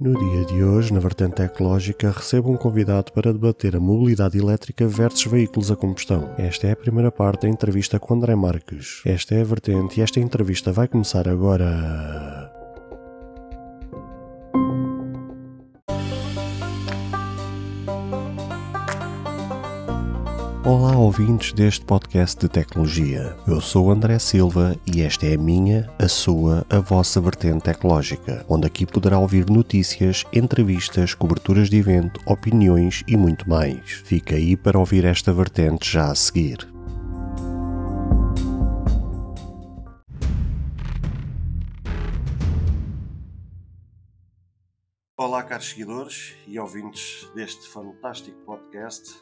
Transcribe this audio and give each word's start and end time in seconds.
No 0.00 0.18
dia 0.18 0.46
de 0.46 0.64
hoje, 0.64 0.94
na 0.94 0.98
vertente 0.98 1.34
tecnológica, 1.34 2.10
recebo 2.10 2.50
um 2.50 2.56
convidado 2.56 3.12
para 3.12 3.34
debater 3.34 3.76
a 3.76 3.80
mobilidade 3.80 4.38
elétrica 4.38 4.88
versus 4.88 5.26
veículos 5.26 5.70
a 5.70 5.76
combustão. 5.76 6.34
Esta 6.38 6.68
é 6.68 6.72
a 6.72 6.76
primeira 6.76 7.12
parte 7.12 7.42
da 7.42 7.50
entrevista 7.50 8.00
com 8.00 8.14
André 8.14 8.34
Marques. 8.34 9.02
Esta 9.04 9.34
é 9.34 9.42
a 9.42 9.44
vertente 9.44 10.00
e 10.00 10.02
esta 10.02 10.18
entrevista 10.18 10.72
vai 10.72 10.88
começar 10.88 11.28
agora. 11.28 12.39
Ouvintes 21.10 21.52
deste 21.52 21.84
podcast 21.84 22.38
de 22.38 22.48
tecnologia. 22.48 23.36
Eu 23.44 23.60
sou 23.60 23.90
André 23.90 24.16
Silva 24.20 24.76
e 24.86 25.02
esta 25.02 25.26
é 25.26 25.34
a 25.34 25.38
minha, 25.38 25.92
a 25.98 26.06
sua, 26.06 26.64
a 26.70 26.78
vossa 26.78 27.20
vertente 27.20 27.64
tecnológica, 27.64 28.46
onde 28.48 28.68
aqui 28.68 28.86
poderá 28.86 29.18
ouvir 29.18 29.50
notícias, 29.50 30.24
entrevistas, 30.32 31.12
coberturas 31.12 31.68
de 31.68 31.78
evento, 31.78 32.20
opiniões 32.24 33.02
e 33.08 33.16
muito 33.16 33.50
mais. 33.50 33.90
Fica 34.04 34.36
aí 34.36 34.56
para 34.56 34.78
ouvir 34.78 35.04
esta 35.04 35.32
vertente 35.32 35.90
já 35.90 36.12
a 36.12 36.14
seguir. 36.14 36.58
Olá, 45.16 45.42
caros 45.42 45.70
seguidores 45.70 46.36
e 46.46 46.56
ouvintes 46.56 47.28
deste 47.34 47.68
fantástico 47.68 48.38
podcast. 48.46 49.12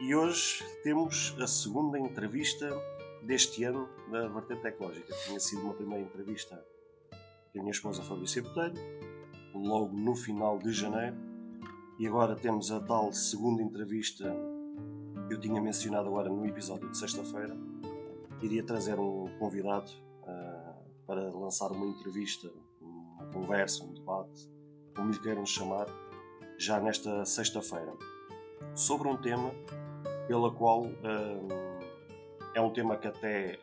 E 0.00 0.14
hoje 0.14 0.64
temos 0.82 1.36
a 1.38 1.46
segunda 1.46 1.98
entrevista 1.98 2.70
deste 3.22 3.64
ano 3.64 3.86
da 4.10 4.28
Vertente 4.28 4.62
Tecnológica. 4.62 5.14
Tinha 5.26 5.38
sido 5.38 5.60
uma 5.60 5.74
primeira 5.74 6.02
entrevista 6.02 6.64
que 7.52 7.58
a 7.58 7.62
minha 7.62 7.70
esposa 7.70 8.02
Fabrícia 8.02 8.42
Botelho, 8.42 8.80
logo 9.54 9.94
no 9.94 10.16
final 10.16 10.58
de 10.58 10.72
janeiro. 10.72 11.16
E 11.98 12.06
agora 12.06 12.34
temos 12.34 12.72
a 12.72 12.80
tal 12.80 13.12
segunda 13.12 13.62
entrevista 13.62 14.34
que 15.28 15.34
eu 15.34 15.38
tinha 15.38 15.60
mencionado 15.60 16.08
agora 16.08 16.30
no 16.30 16.46
episódio 16.46 16.88
de 16.88 16.96
sexta-feira. 16.96 17.54
Iria 18.40 18.64
trazer 18.64 18.98
um 18.98 19.28
convidado 19.38 19.90
uh, 20.22 20.82
para 21.06 21.30
lançar 21.30 21.70
uma 21.72 21.84
entrevista, 21.84 22.50
uma 22.80 23.26
conversa, 23.26 23.84
um 23.84 23.92
debate, 23.92 24.50
como 24.96 25.10
lhe 25.10 25.18
queiram 25.18 25.44
chamar, 25.44 25.88
já 26.56 26.80
nesta 26.80 27.22
sexta-feira, 27.26 27.92
sobre 28.74 29.06
um 29.06 29.16
tema 29.18 29.52
pela 30.30 30.48
qual 30.52 30.84
hum, 30.84 31.48
é 32.54 32.60
um 32.60 32.70
tema 32.70 32.96
que 32.96 33.08
até 33.08 33.58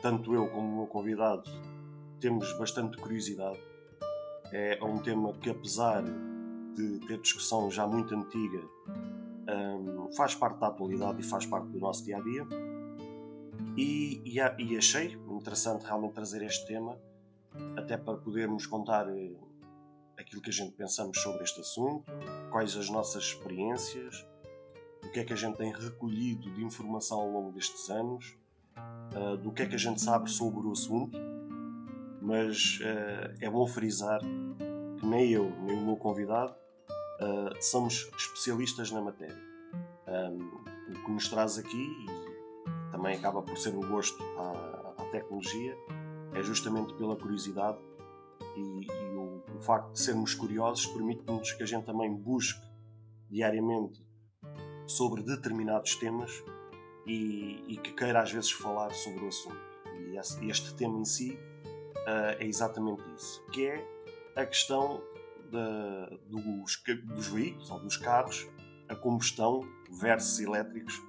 tanto 0.00 0.32
eu 0.34 0.48
como 0.48 0.66
o 0.66 0.76
meu 0.78 0.86
convidado 0.86 1.42
temos 2.18 2.50
bastante 2.56 2.96
curiosidade. 2.96 3.60
É 4.50 4.82
um 4.82 4.96
tema 4.96 5.34
que, 5.34 5.50
apesar 5.50 6.02
de 6.02 7.00
ter 7.00 7.20
discussão 7.20 7.70
já 7.70 7.86
muito 7.86 8.14
antiga, 8.14 8.62
hum, 9.46 10.08
faz 10.16 10.34
parte 10.34 10.58
da 10.58 10.68
atualidade 10.68 11.20
e 11.20 11.22
faz 11.22 11.44
parte 11.44 11.68
do 11.68 11.78
nosso 11.78 12.02
dia 12.02 12.16
a 12.16 12.20
dia. 12.22 12.46
E, 13.76 14.22
e, 14.24 14.38
e 14.38 14.78
achei 14.78 15.18
interessante 15.28 15.84
realmente 15.84 16.14
trazer 16.14 16.42
este 16.44 16.66
tema, 16.66 16.98
até 17.76 17.98
para 17.98 18.16
podermos 18.16 18.66
contar 18.66 19.06
eh, 19.10 19.36
aquilo 20.16 20.40
que 20.40 20.48
a 20.48 20.52
gente 20.52 20.72
pensamos 20.72 21.20
sobre 21.20 21.44
este 21.44 21.60
assunto, 21.60 22.10
quais 22.50 22.74
as 22.74 22.88
nossas 22.88 23.24
experiências 23.24 24.26
do 25.04 25.10
que 25.10 25.20
é 25.20 25.24
que 25.24 25.32
a 25.32 25.36
gente 25.36 25.56
tem 25.56 25.70
recolhido 25.72 26.50
de 26.50 26.64
informação 26.64 27.20
ao 27.20 27.30
longo 27.30 27.52
destes 27.52 27.90
anos, 27.90 28.36
uh, 29.14 29.36
do 29.36 29.52
que 29.52 29.62
é 29.62 29.66
que 29.66 29.74
a 29.74 29.78
gente 29.78 30.00
sabe 30.00 30.30
sobre 30.30 30.66
o 30.66 30.72
assunto, 30.72 31.16
mas 32.20 32.80
uh, 32.80 33.36
é 33.40 33.50
bom 33.50 33.66
frisar 33.66 34.20
que 34.98 35.06
nem 35.06 35.30
eu, 35.30 35.50
nem 35.60 35.76
o 35.76 35.84
meu 35.84 35.96
convidado 35.96 36.54
uh, 37.20 37.62
somos 37.62 38.10
especialistas 38.16 38.90
na 38.90 39.02
matéria. 39.02 39.36
Um, 40.06 40.64
o 40.90 41.04
que 41.04 41.10
nos 41.10 41.28
traz 41.28 41.58
aqui, 41.58 41.76
e 41.76 42.90
também 42.90 43.16
acaba 43.16 43.42
por 43.42 43.56
ser 43.58 43.74
um 43.74 43.86
gosto 43.88 44.22
à, 44.38 44.94
à 45.02 45.04
tecnologia, 45.10 45.76
é 46.32 46.42
justamente 46.42 46.94
pela 46.94 47.16
curiosidade 47.16 47.78
e, 48.56 48.86
e 48.86 49.16
o, 49.16 49.42
o, 49.56 49.60
facto 49.60 49.92
de 49.92 50.00
sermos 50.00 50.34
curiosos 50.34 50.86
permite-nos 50.86 51.52
que 51.52 51.62
a 51.62 51.66
gente 51.66 51.84
também 51.84 52.12
busque 52.14 52.60
diariamente 53.30 54.02
sobre 54.86 55.22
determinados 55.22 55.96
temas 55.96 56.44
e, 57.06 57.64
e, 57.68 57.76
que 57.76 57.92
queira 57.92 58.22
às 58.22 58.30
vezes 58.32 58.50
falar 58.50 58.90
sobre 58.92 59.24
o 59.24 59.28
assunto. 59.28 59.56
E 60.40 60.48
este 60.48 60.74
tema 60.74 60.98
em 60.98 61.04
si 61.04 61.38
uh, 61.96 62.36
é 62.38 62.46
exatamente 62.46 63.02
isso, 63.16 63.44
que 63.52 63.66
é 63.66 63.86
a 64.36 64.44
questão 64.44 65.02
de, 65.50 66.18
dos, 66.28 66.82
dos 67.04 67.26
veículos 67.28 67.70
ou 67.70 67.78
dos 67.80 67.96
carros 67.96 68.48
a 68.88 68.94
combustão 68.94 69.60
versus 69.90 70.40
elétricos, 70.40 71.00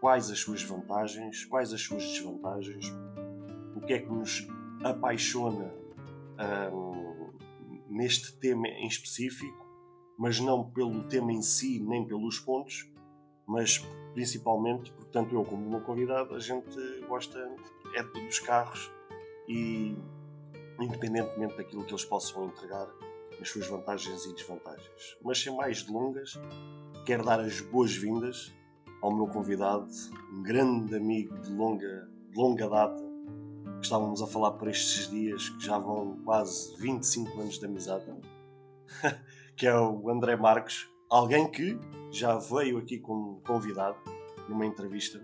quais 0.00 0.30
as 0.30 0.38
suas 0.40 0.62
vantagens, 0.62 1.44
quais 1.44 1.72
as 1.72 1.80
suas 1.80 2.04
desvantagens, 2.04 2.92
o 3.74 3.80
que 3.80 3.94
é 3.94 3.98
que 3.98 4.10
nos 4.10 4.46
apaixona 4.84 5.72
um, 6.72 7.32
neste 7.88 8.32
tema 8.34 8.68
em 8.68 8.86
específico, 8.86 9.66
mas 10.18 10.38
não 10.38 10.70
pelo 10.70 11.04
tema 11.04 11.32
em 11.32 11.42
si 11.42 11.80
nem 11.80 12.06
pelos 12.06 12.38
pontos, 12.38 12.90
mas 13.46 13.78
principalmente, 14.12 14.90
portanto, 14.92 15.34
eu 15.34 15.44
como 15.44 15.66
uma 15.66 15.80
convidado, 15.80 16.34
a 16.34 16.40
gente 16.40 16.78
gosta 17.06 17.38
é 17.94 18.02
dos 18.02 18.38
carros 18.40 18.90
e 19.48 19.96
independentemente 20.80 21.56
daquilo 21.56 21.84
que 21.84 21.92
eles 21.92 22.04
possam 22.04 22.46
entregar, 22.46 22.88
as 23.40 23.48
suas 23.48 23.66
vantagens 23.66 24.24
e 24.24 24.34
desvantagens. 24.34 25.16
Mas 25.22 25.38
sem 25.38 25.54
mais 25.54 25.82
delongas, 25.82 26.38
quero 27.04 27.24
dar 27.24 27.40
as 27.40 27.60
boas-vindas 27.60 28.52
ao 29.02 29.14
meu 29.14 29.26
convidado, 29.26 29.86
um 30.32 30.42
grande 30.42 30.96
amigo 30.96 31.38
de 31.38 31.52
longa, 31.52 32.08
de 32.30 32.38
longa 32.38 32.68
data, 32.68 33.02
que 33.78 33.84
estávamos 33.84 34.22
a 34.22 34.26
falar 34.26 34.52
por 34.52 34.68
estes 34.68 35.10
dias, 35.10 35.50
que 35.50 35.64
já 35.64 35.78
vão 35.78 36.18
quase 36.24 36.74
25 36.80 37.40
anos 37.40 37.58
de 37.58 37.66
amizade, 37.66 38.04
que 39.54 39.66
é 39.66 39.78
o 39.78 40.08
André 40.10 40.36
Marques, 40.36 40.88
alguém 41.10 41.50
que 41.50 41.78
já 42.10 42.36
veio 42.38 42.78
aqui 42.78 42.98
como 42.98 43.40
convidado 43.46 43.96
numa 44.48 44.66
entrevista. 44.66 45.20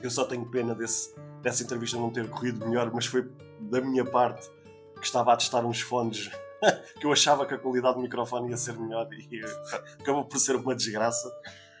Eu 0.00 0.10
só 0.10 0.24
tenho 0.24 0.44
pena 0.46 0.74
desse, 0.74 1.14
dessa 1.40 1.62
entrevista 1.62 1.96
não 1.96 2.10
ter 2.10 2.28
corrido 2.28 2.66
melhor, 2.66 2.90
mas 2.92 3.06
foi 3.06 3.30
da 3.60 3.80
minha 3.80 4.04
parte 4.04 4.50
que 4.96 5.06
estava 5.06 5.32
a 5.32 5.36
testar 5.36 5.64
uns 5.64 5.80
fones 5.80 6.30
que 7.00 7.06
eu 7.06 7.12
achava 7.12 7.46
que 7.46 7.54
a 7.54 7.58
qualidade 7.58 7.96
do 7.96 8.02
microfone 8.02 8.50
ia 8.50 8.56
ser 8.56 8.78
melhor 8.78 9.08
e 9.12 9.40
acabou 10.00 10.24
por 10.24 10.38
ser 10.38 10.56
uma 10.56 10.74
desgraça. 10.74 11.28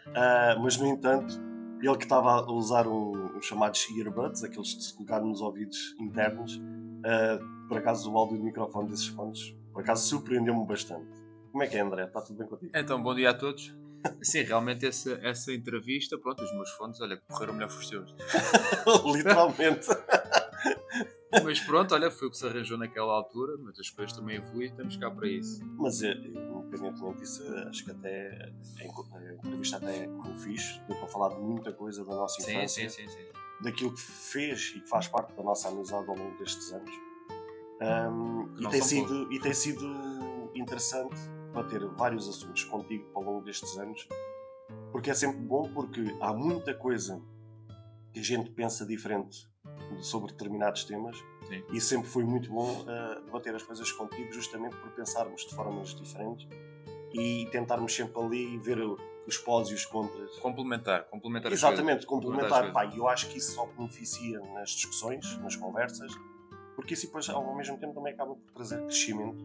Uh, 0.08 0.60
mas, 0.60 0.76
no 0.76 0.86
entanto, 0.86 1.40
ele 1.80 1.96
que 1.96 2.04
estava 2.04 2.40
a 2.40 2.52
usar 2.52 2.86
um, 2.86 3.36
um 3.36 3.42
chamados 3.42 3.86
earbuds, 3.96 4.42
aqueles 4.42 4.68
de 4.68 4.84
se 4.84 4.94
colocar 4.94 5.20
nos 5.20 5.40
ouvidos 5.40 5.94
internos, 6.00 6.56
uh, 6.56 7.68
por 7.68 7.78
acaso 7.78 8.12
o 8.12 8.16
áudio 8.16 8.38
do 8.38 8.44
microfone 8.44 8.88
desses 8.88 9.06
fones, 9.06 9.54
por 9.72 9.82
acaso 9.82 10.06
surpreendeu-me 10.06 10.66
bastante. 10.66 11.21
Como 11.52 11.62
é 11.62 11.66
que 11.66 11.76
é, 11.76 11.80
André? 11.80 12.04
Está 12.04 12.22
tudo 12.22 12.38
bem 12.38 12.48
contigo? 12.48 12.72
Então, 12.74 13.00
bom 13.02 13.14
dia 13.14 13.28
a 13.28 13.34
todos. 13.34 13.76
Sim, 14.22 14.42
realmente 14.42 14.86
essa, 14.86 15.12
essa 15.22 15.52
entrevista, 15.52 16.18
pronto, 16.18 16.42
os 16.42 16.52
meus 16.54 16.70
fones, 16.70 16.98
olha, 17.00 17.18
correram 17.28 17.52
melhor 17.52 17.68
que 17.68 17.76
os 17.76 17.88
teus. 17.88 18.14
Literalmente. 19.14 19.86
mas 21.44 21.60
pronto, 21.60 21.94
olha, 21.94 22.10
foi 22.10 22.28
o 22.28 22.30
que 22.30 22.38
se 22.38 22.46
arranjou 22.46 22.78
naquela 22.78 23.12
altura, 23.12 23.56
mas 23.58 23.78
as 23.78 23.90
coisas 23.90 24.16
também 24.16 24.36
evoluem 24.36 24.68
e 24.68 24.70
estamos 24.70 24.96
cá 24.96 25.10
para 25.10 25.28
isso. 25.28 25.62
Mas, 25.76 26.02
eh, 26.02 26.14
independentemente 26.14 27.20
disso, 27.20 27.44
acho 27.68 27.84
que 27.84 27.90
até 27.90 28.50
a 28.80 28.84
entrevista 29.46 29.76
até 29.76 30.08
foi 30.08 30.34
fixe, 30.34 30.80
deu 30.88 30.96
para 30.96 31.06
falar 31.06 31.34
de 31.34 31.40
muita 31.40 31.70
coisa 31.72 32.02
da 32.02 32.14
nossa 32.14 32.40
infância. 32.40 32.88
Sim, 32.88 32.88
sim, 32.88 33.08
sim, 33.08 33.08
sim. 33.08 33.26
Daquilo 33.60 33.92
que 33.92 34.00
fez 34.00 34.72
e 34.74 34.80
que 34.80 34.88
faz 34.88 35.06
parte 35.06 35.34
da 35.34 35.42
nossa 35.42 35.68
amizade 35.68 36.08
ao 36.08 36.16
longo 36.16 36.36
destes 36.38 36.72
anos. 36.72 36.90
Um, 37.80 38.48
e, 38.58 38.68
tem 38.68 38.82
sido, 38.82 39.32
e 39.32 39.38
tem 39.38 39.52
sido 39.52 40.50
interessante 40.54 41.20
para 41.52 41.64
ter 41.64 41.84
vários 41.86 42.28
assuntos 42.28 42.64
contigo 42.64 43.08
ao 43.14 43.22
longo 43.22 43.42
destes 43.42 43.76
anos, 43.78 44.08
porque 44.90 45.10
é 45.10 45.14
sempre 45.14 45.40
bom 45.40 45.70
porque 45.72 46.16
há 46.20 46.32
muita 46.32 46.74
coisa 46.74 47.20
que 48.12 48.20
a 48.20 48.22
gente 48.22 48.50
pensa 48.50 48.84
diferente 48.84 49.48
sobre 50.02 50.32
determinados 50.32 50.84
temas 50.84 51.16
Sim. 51.48 51.62
e 51.72 51.80
sempre 51.80 52.08
foi 52.08 52.24
muito 52.24 52.50
bom 52.50 52.82
uh, 52.82 53.22
debater 53.24 53.54
as 53.54 53.62
coisas 53.62 53.90
contigo 53.92 54.32
justamente 54.32 54.76
por 54.76 54.90
pensarmos 54.90 55.42
de 55.42 55.54
formas 55.54 55.94
diferentes 55.94 56.48
e 57.12 57.46
tentarmos 57.50 57.94
sempre 57.94 58.20
ali 58.20 58.58
ver 58.58 58.78
os 59.26 59.36
pós 59.38 59.68
e 59.68 59.74
os 59.74 59.84
contras. 59.84 60.38
Complementar, 60.38 61.04
complementar 61.04 61.52
Exatamente, 61.52 62.06
complementar. 62.06 62.72
Pá, 62.72 62.86
eu 62.86 63.06
acho 63.08 63.28
que 63.28 63.38
isso 63.38 63.52
só 63.52 63.66
beneficia 63.66 64.40
nas 64.54 64.70
discussões, 64.70 65.38
nas 65.38 65.54
conversas, 65.54 66.10
porque 66.74 66.94
isso 66.94 67.06
depois 67.06 67.28
ao 67.28 67.54
mesmo 67.54 67.78
tempo 67.78 67.94
também 67.94 68.12
acaba 68.12 68.34
por 68.34 68.50
trazer 68.52 68.82
crescimento 68.82 69.42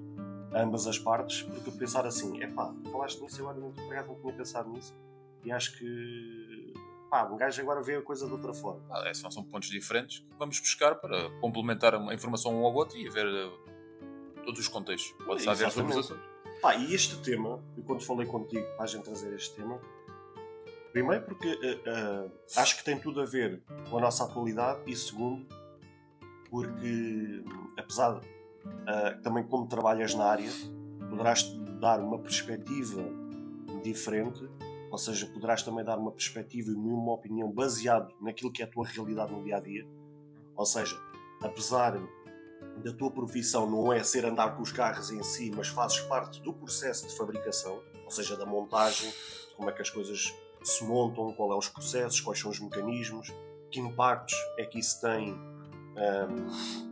ambas 0.54 0.88
as 0.88 0.98
partes, 0.98 1.44
porque 1.44 1.72
pensar 1.72 2.06
assim, 2.06 2.42
é 2.42 2.48
pá, 2.48 2.74
falaste 2.92 3.22
nisso, 3.22 3.42
eu 3.42 3.54
não, 3.54 3.70
não 3.70 3.74
tinha 3.74 4.34
pensado 4.34 4.70
nisso, 4.70 4.94
e 5.44 5.52
acho 5.52 5.78
que 5.78 6.74
pá, 7.10 7.24
um 7.26 7.38
gajo 7.38 7.62
agora 7.62 7.82
vê 7.82 7.96
a 7.96 8.02
coisa 8.02 8.26
de 8.26 8.32
outra 8.32 8.54
forma. 8.54 8.82
Ah, 8.90 9.08
é, 9.08 9.14
são, 9.14 9.30
são 9.32 9.44
pontos 9.44 9.70
diferentes 9.70 10.20
que 10.20 10.38
vamos 10.38 10.60
buscar 10.60 10.96
para 10.96 11.30
complementar 11.40 11.96
a 11.96 12.14
informação 12.14 12.56
um 12.56 12.66
ao 12.66 12.74
outro 12.74 12.98
e 12.98 13.10
ver 13.10 13.26
uh, 13.26 14.44
todos 14.44 14.60
os 14.60 14.68
contextos. 14.68 15.14
Pode 15.26 15.42
ser 15.42 15.50
haver 15.50 15.72
Pá, 16.62 16.76
e 16.76 16.94
este 16.94 17.18
tema, 17.22 17.64
eu 17.78 17.84
quando 17.84 18.04
falei 18.04 18.26
contigo 18.26 18.66
para 18.76 18.86
a 18.86 18.88
gente 18.88 19.04
trazer 19.04 19.34
este 19.36 19.56
tema, 19.56 19.80
primeiro 20.92 21.24
porque 21.24 21.48
uh, 21.48 22.26
uh, 22.26 22.32
acho 22.56 22.78
que 22.78 22.84
tem 22.84 23.00
tudo 23.00 23.22
a 23.22 23.26
ver 23.26 23.62
com 23.90 23.98
a 23.98 24.02
nossa 24.02 24.24
atualidade 24.24 24.82
e 24.88 24.96
segundo, 24.96 25.46
porque 26.50 27.44
apesar 27.78 28.20
de 28.20 28.37
uh, 28.88 29.22
também 29.22 29.44
como 29.44 29.68
trabalhas 29.68 30.14
na 30.14 30.26
área, 30.26 30.50
poderás 31.10 31.44
dar 31.80 32.00
uma 32.00 32.20
perspectiva 32.20 33.04
diferente, 33.84 34.50
ou 34.92 34.98
seja, 34.98 35.28
poderás 35.28 35.64
também 35.64 35.84
dar 35.84 35.98
uma 35.98 36.12
perspectiva 36.12 36.72
e 36.72 36.74
uma 36.74 37.14
opinião 37.14 37.52
baseado 37.52 38.14
naquilo 38.22 38.52
que 38.52 38.62
é 38.62 38.66
a 38.66 38.68
tua 38.68 38.86
realidade 38.86 39.32
no 39.32 39.44
dia 39.44 39.58
a 39.58 39.60
dia. 39.60 39.88
Ou 40.56 40.66
seja, 40.66 40.98
apesar 41.42 42.00
da 42.84 42.94
tua 42.94 43.12
profissão 43.12 43.70
não 43.70 43.92
é 43.92 44.04
ser 44.04 44.26
andar 44.26 44.56
com 44.56 44.62
os 44.62 44.72
carros 44.72 45.12
em 45.12 45.22
si, 45.24 45.52
mas 45.56 45.68
fazes 45.68 46.00
parte 46.02 46.42
do 46.42 46.54
processo 46.54 47.08
de 47.08 47.16
fabricação, 47.18 47.82
ou 48.06 48.12
seja, 48.12 48.36
da 48.38 48.46
montagem, 48.46 49.12
como 49.56 49.70
é 49.70 49.74
que 49.74 49.82
as 49.82 49.90
coisas 49.90 50.34
se 50.64 50.84
montam, 50.84 51.32
quais 51.34 51.50
são 51.50 51.58
os 51.60 51.70
processos, 51.70 52.22
quais 52.22 52.40
são 52.40 52.52
os 52.52 52.60
mecanismos, 52.60 53.34
que 53.70 53.80
impactos 53.80 54.36
é 54.58 54.66
que 54.66 54.80
isso 54.80 55.02
tem 55.02 55.34
um, 55.34 55.48
a 55.98 56.87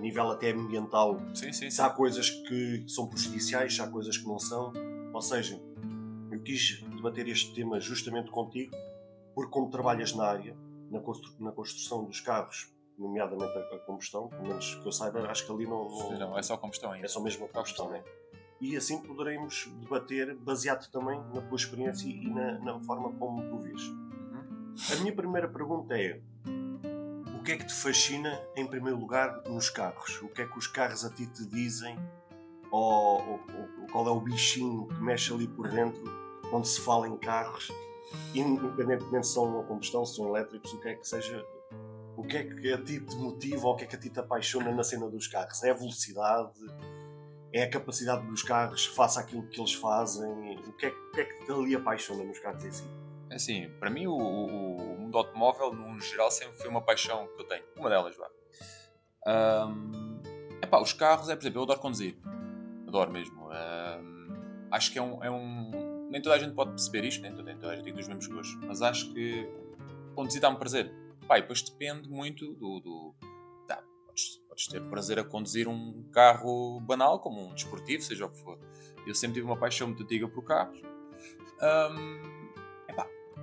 nível 0.00 0.30
até 0.30 0.50
ambiental. 0.50 1.20
Sim, 1.34 1.52
sim, 1.52 1.70
se 1.70 1.80
há 1.80 1.90
coisas 1.90 2.30
que 2.30 2.84
são 2.88 3.06
prejudiciais, 3.06 3.74
se 3.74 3.82
há 3.82 3.86
coisas 3.86 4.16
que 4.16 4.26
não 4.26 4.38
são. 4.38 4.72
Ou 5.12 5.20
seja, 5.20 5.60
eu 6.30 6.40
quis 6.40 6.82
debater 6.96 7.28
este 7.28 7.54
tema 7.54 7.78
justamente 7.80 8.30
contigo, 8.30 8.72
porque 9.34 9.50
como 9.50 9.70
trabalhas 9.70 10.14
na 10.14 10.24
área, 10.24 10.56
na, 10.90 11.00
constru 11.00 11.32
na 11.38 11.52
construção 11.52 12.04
dos 12.04 12.20
carros 12.20 12.72
nomeadamente 12.98 13.56
a, 13.56 13.76
a, 13.76 13.78
combustão, 13.80 14.28
pelo 14.28 14.42
menos 14.42 14.74
que 14.74 14.86
eu 14.86 14.92
saiba, 14.92 15.22
acho 15.30 15.46
que 15.46 15.52
ali 15.52 15.64
não. 15.64 15.88
Não, 15.88 16.18
não 16.18 16.38
é 16.38 16.42
só 16.42 16.56
combustão 16.56 16.92
ainda. 16.92 17.06
É 17.06 17.08
só 17.08 17.20
mesmo 17.20 17.46
a 17.46 17.48
combustão, 17.48 17.90
né? 17.90 18.02
E 18.60 18.76
assim 18.76 19.00
poderemos 19.00 19.72
debater 19.80 20.34
baseado 20.36 20.90
também 20.90 21.18
na 21.32 21.40
tua 21.40 21.56
experiência 21.56 22.06
e 22.06 22.28
na, 22.28 22.58
na 22.58 22.80
forma 22.80 23.10
como 23.14 23.42
tu 23.48 23.58
vês. 23.58 23.82
Uhum. 23.88 24.74
A 24.92 24.96
minha 25.00 25.14
primeira 25.14 25.48
pergunta 25.48 25.96
é: 25.98 26.20
o 27.40 27.42
que 27.42 27.52
é 27.52 27.56
que 27.56 27.64
te 27.64 27.72
fascina, 27.72 28.38
em 28.54 28.66
primeiro 28.66 28.98
lugar, 28.98 29.42
nos 29.48 29.70
carros? 29.70 30.20
O 30.20 30.28
que 30.28 30.42
é 30.42 30.46
que 30.46 30.58
os 30.58 30.66
carros 30.66 31.06
a 31.06 31.10
ti 31.10 31.26
te 31.26 31.46
dizem? 31.46 31.98
Ou, 32.70 33.18
ou, 33.18 33.40
ou 33.80 33.86
qual 33.90 34.06
é 34.06 34.10
o 34.10 34.20
bichinho 34.20 34.86
que 34.88 35.02
mexe 35.02 35.32
ali 35.32 35.48
por 35.48 35.66
dentro 35.68 36.02
quando 36.50 36.66
se 36.66 36.82
fala 36.82 37.08
em 37.08 37.16
carros? 37.16 37.72
Independentemente 38.34 39.26
se 39.26 39.32
são 39.32 39.58
a 39.58 39.64
combustão, 39.64 40.04
se 40.04 40.16
são 40.16 40.28
elétricos, 40.28 40.70
o 40.74 40.80
que 40.80 40.88
é 40.90 40.94
que 40.94 41.08
seja, 41.08 41.42
o 42.14 42.22
que 42.22 42.36
é 42.36 42.44
que 42.44 42.72
a 42.74 42.76
ti 42.76 43.00
te 43.00 43.16
motiva 43.16 43.66
ou 43.66 43.72
o 43.72 43.76
que 43.76 43.84
é 43.84 43.86
que 43.86 43.96
a 43.96 43.98
ti 43.98 44.10
te 44.10 44.20
apaixona 44.20 44.70
na 44.70 44.84
cena 44.84 45.08
dos 45.08 45.26
carros? 45.26 45.62
É 45.64 45.70
a 45.70 45.74
velocidade? 45.74 46.60
É 47.54 47.62
a 47.62 47.70
capacidade 47.70 48.26
dos 48.26 48.42
carros 48.42 48.84
face 48.84 49.18
àquilo 49.18 49.44
que 49.44 49.58
eles 49.58 49.72
fazem? 49.72 50.58
O 50.58 50.72
que 50.74 50.84
é, 50.84 50.88
o 50.90 51.12
que, 51.12 51.20
é 51.22 51.24
que 51.24 51.46
te 51.46 51.52
ali 51.52 51.74
apaixona 51.74 52.22
nos 52.22 52.38
carros 52.38 52.62
em 52.66 52.70
si? 52.70 52.84
É 53.30 53.36
assim, 53.36 53.70
para 53.78 53.88
mim 53.88 54.08
o, 54.08 54.18
o, 54.18 54.89
mundo 55.10 55.18
automóvel, 55.18 55.72
no 55.72 56.00
geral, 56.00 56.30
sempre 56.30 56.56
foi 56.56 56.68
uma 56.68 56.80
paixão 56.80 57.26
que 57.34 57.42
eu 57.42 57.46
tenho. 57.46 57.64
Uma 57.76 57.90
delas, 57.90 58.16
vá. 58.16 58.30
Um, 59.26 60.20
epá, 60.62 60.80
os 60.80 60.92
carros, 60.92 61.28
é, 61.28 61.34
por 61.34 61.42
exemplo, 61.42 61.58
eu 61.58 61.62
adoro 61.64 61.80
conduzir. 61.80 62.16
Adoro 62.86 63.10
mesmo. 63.10 63.48
Um, 63.48 64.68
acho 64.70 64.92
que 64.92 64.98
é 64.98 65.02
um, 65.02 65.22
é 65.22 65.30
um, 65.30 66.08
Nem 66.10 66.22
toda 66.22 66.36
a 66.36 66.38
gente 66.38 66.54
pode 66.54 66.70
perceber 66.70 67.04
isto, 67.04 67.22
nem 67.22 67.34
toda, 67.34 67.72
a 67.72 67.76
gente 67.76 67.84
tem 67.84 67.94
dos 67.94 68.08
mesmos 68.08 68.26
gostos, 68.26 68.54
mas 68.66 68.80
acho 68.80 69.12
que 69.12 69.48
conduzir 70.14 70.40
dá-me 70.40 70.56
prazer 70.56 70.92
Pá, 71.30 71.38
e 71.38 71.42
depois 71.42 71.62
depende 71.62 72.08
muito 72.08 72.54
do. 72.54 72.80
do 72.80 73.14
tá, 73.68 73.80
podes, 74.04 74.40
podes, 74.48 74.66
ter 74.66 74.82
prazer 74.88 75.16
a 75.16 75.22
conduzir 75.22 75.68
um 75.68 76.02
carro 76.10 76.80
banal, 76.80 77.20
como 77.20 77.50
um 77.50 77.54
desportivo, 77.54 78.02
seja 78.02 78.26
o 78.26 78.30
que 78.30 78.40
for. 78.40 78.58
Eu 79.06 79.14
sempre 79.14 79.34
tive 79.34 79.46
uma 79.46 79.56
paixão 79.56 79.86
muito 79.86 80.02
antiga 80.02 80.26
por 80.26 80.42
carros. 80.42 80.82
Um, 81.62 82.39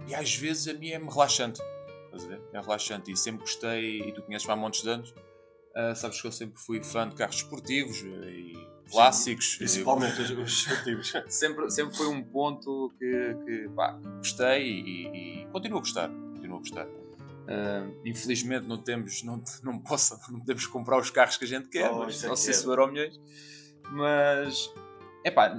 e 0.07 0.15
às 0.15 0.35
vezes 0.35 0.67
a 0.67 0.73
mim 0.73 0.89
é-me 0.89 1.09
relaxante. 1.09 1.61
Estás 2.05 2.25
a 2.25 2.27
ver? 2.27 2.41
É 2.53 2.59
relaxante 2.59 3.11
e 3.11 3.17
sempre 3.17 3.41
gostei, 3.41 4.01
e 4.01 4.11
tu 4.13 4.21
conheces-me 4.21 4.53
há 4.53 4.55
montes 4.55 4.81
de 4.81 4.89
anos. 4.89 5.11
Uh, 5.11 5.95
sabes 5.95 6.19
que 6.19 6.27
eu 6.27 6.31
sempre 6.31 6.59
fui 6.59 6.83
fã 6.83 7.07
de 7.07 7.15
carros 7.15 7.35
esportivos 7.35 7.99
e 8.01 8.53
clássicos. 8.89 9.51
Sim, 9.51 9.57
principalmente 9.59 10.21
os 10.21 10.51
esportivos. 10.51 11.13
sempre, 11.29 11.69
sempre 11.69 11.95
foi 11.95 12.07
um 12.07 12.23
ponto 12.23 12.91
que, 12.97 13.38
que 13.45 13.69
pá, 13.75 13.99
gostei 14.17 14.63
e, 14.63 15.41
e, 15.44 15.47
continuo 15.51 15.77
a 15.77 15.81
gostar. 15.81 16.09
Continuo 16.09 16.57
a 16.57 16.59
gostar. 16.59 16.88
Uh, 16.88 18.01
infelizmente 18.03 18.67
não 18.67 18.77
temos, 18.77 19.23
não, 19.23 19.41
não, 19.63 19.79
posso, 19.79 20.17
não 20.31 20.39
podemos 20.39 20.65
comprar 20.65 20.97
os 20.99 21.09
carros 21.09 21.38
que 21.38 21.45
a 21.45 21.47
gente 21.47 21.69
quer, 21.69 21.91
oh, 21.91 21.99
mas, 21.99 22.23
é 22.23 22.29
ou 22.29 22.35
se 22.35 22.51
isso 22.51 22.67
milhões. 22.88 23.19
Mas 23.91 24.73
é 25.27 25.31
pá, 25.31 25.53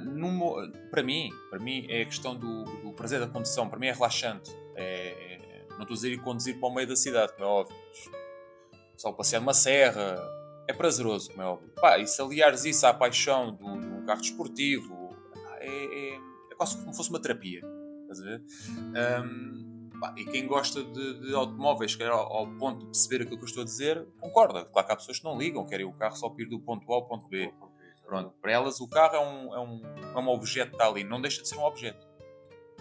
para 0.91 1.03
mim, 1.03 1.31
para 1.51 1.59
mim 1.59 1.87
é 1.89 2.03
a 2.03 2.05
questão 2.07 2.35
do, 2.35 2.65
do, 2.65 2.93
prazer 2.93 3.21
da 3.21 3.27
condução, 3.27 3.69
para 3.69 3.79
mim 3.79 3.89
é 3.89 3.93
relaxante. 3.93 4.51
É, 4.75 5.11
é, 5.11 5.67
não 5.71 5.83
estou 5.83 5.93
a 5.93 5.95
dizer 5.95 6.13
ir 6.13 6.23
conduzir 6.23 6.59
para 6.59 6.69
o 6.69 6.75
meio 6.75 6.89
da 6.89 6.97
cidade, 6.97 7.33
como 7.35 7.45
é 7.45 7.49
óbvio. 7.49 7.77
Só 8.97 9.13
passear 9.13 9.41
numa 9.41 9.55
serra 9.55 10.17
é 10.67 10.73
prazeroso, 10.73 11.31
como 11.31 11.43
é 11.43 11.47
óbvio. 11.47 11.71
Pá, 11.81 11.99
e 11.99 12.07
se 12.07 12.21
aliares 12.21 12.65
isso 12.65 12.87
à 12.87 12.95
paixão 12.95 13.55
de 13.55 13.65
um 13.65 14.05
carro 14.07 14.21
desportivo, 14.21 15.15
é, 15.61 15.69
é, 15.69 16.15
é, 16.17 16.55
quase 16.57 16.79
como 16.79 16.93
se 16.93 16.97
fosse 16.97 17.11
uma 17.11 17.21
terapia. 17.21 17.61
Estás 18.03 18.21
a 18.21 18.25
ver? 18.25 18.43
Um, 19.23 19.69
e 20.17 20.25
quem 20.25 20.47
gosta 20.47 20.83
de, 20.83 21.21
de 21.21 21.35
automóveis, 21.35 21.95
quer 21.95 22.09
ao, 22.09 22.33
ao, 22.33 22.47
ponto 22.57 22.81
de 22.81 22.87
perceber 22.87 23.23
aquilo 23.23 23.37
que 23.37 23.45
eu 23.45 23.49
estou 23.49 23.63
a 23.63 23.67
dizer, 23.67 24.07
concorda. 24.19 24.65
Claro 24.65 24.87
que 24.87 24.93
há 24.93 24.97
pessoas 24.97 25.19
que 25.19 25.25
não 25.25 25.37
ligam, 25.37 25.67
querem 25.67 25.85
o 25.85 25.93
carro 25.93 26.17
só 26.17 26.31
para 26.31 26.43
ir 26.43 26.47
do 26.47 26.59
ponto 26.59 26.91
A 26.91 26.97
ao 26.97 27.07
ponto 27.07 27.27
B. 27.29 27.53
Pronto, 28.09 28.33
para 28.41 28.53
elas 28.53 28.81
o 28.81 28.89
carro 28.89 29.17
é 29.17 29.21
um, 29.21 29.55
é 29.55 29.61
um, 29.61 29.83
é 30.17 30.19
um 30.19 30.29
objeto 30.29 30.71
que 30.71 30.77
está 30.77 30.89
ali, 30.89 31.05
não 31.05 31.21
deixa 31.21 31.43
de 31.43 31.49
ser 31.49 31.57
um 31.57 31.65
objeto. 31.65 32.09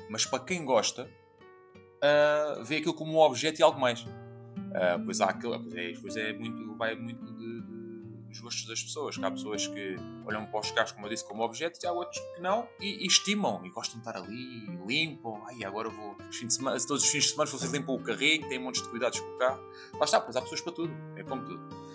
Mas 0.09 0.25
para 0.25 0.39
quem 0.39 0.63
gosta, 0.63 1.03
uh, 1.03 2.63
vê 2.63 2.77
aquilo 2.77 2.94
como 2.94 3.12
um 3.12 3.19
objeto 3.19 3.59
e 3.59 3.63
algo 3.63 3.77
mais. 3.77 4.03
Uh, 4.03 5.03
pois 5.03 5.19
há 5.19 5.25
aquilo, 5.25 5.62
pois 5.62 5.75
é, 5.75 5.94
pois 6.01 6.15
é 6.15 6.31
muito, 6.31 6.77
vai 6.77 6.95
muito 6.95 7.25
de, 7.25 7.62
de 7.62 8.31
os 8.31 8.39
gostos 8.39 8.65
das 8.68 8.81
pessoas. 8.81 9.18
Que 9.18 9.25
há 9.25 9.29
pessoas 9.29 9.68
que 9.68 9.97
olham 10.25 10.45
para 10.45 10.62
os 10.62 10.71
carros, 10.71 10.94
como 10.94 11.07
eu 11.07 11.09
disse, 11.09 11.27
como 11.27 11.44
objetos, 11.44 11.83
e 11.83 11.88
há 11.88 11.91
outros 11.91 12.18
que 12.18 12.41
não, 12.41 12.65
e, 12.80 13.03
e 13.03 13.07
estimam, 13.07 13.65
e 13.65 13.69
gostam 13.69 14.00
de 14.00 14.07
estar 14.07 14.18
ali, 14.18 14.65
limpam. 14.88 15.44
Ai, 15.45 15.62
agora 15.65 15.89
vou. 15.89 16.15
Os 16.30 16.38
fins 16.38 16.47
de 16.47 16.53
semana, 16.53 16.77
todos 16.88 17.03
os 17.03 17.09
fins 17.09 17.25
de 17.25 17.31
semana 17.31 17.51
vocês 17.51 17.69
limpam 17.69 17.95
o 17.95 18.01
carrinho, 18.01 18.47
têm 18.47 18.59
um 18.59 18.63
monte 18.63 18.81
de 18.81 18.88
cuidados 18.88 19.19
com 19.19 19.35
o 19.35 19.38
carro. 19.38 19.62
Lá 19.94 20.06
está, 20.06 20.21
pois 20.21 20.38
há 20.38 20.41
pessoas 20.41 20.62
para 20.62 20.71
tudo, 20.71 20.94
é 21.18 21.23
como 21.23 21.44
tudo. 21.44 21.87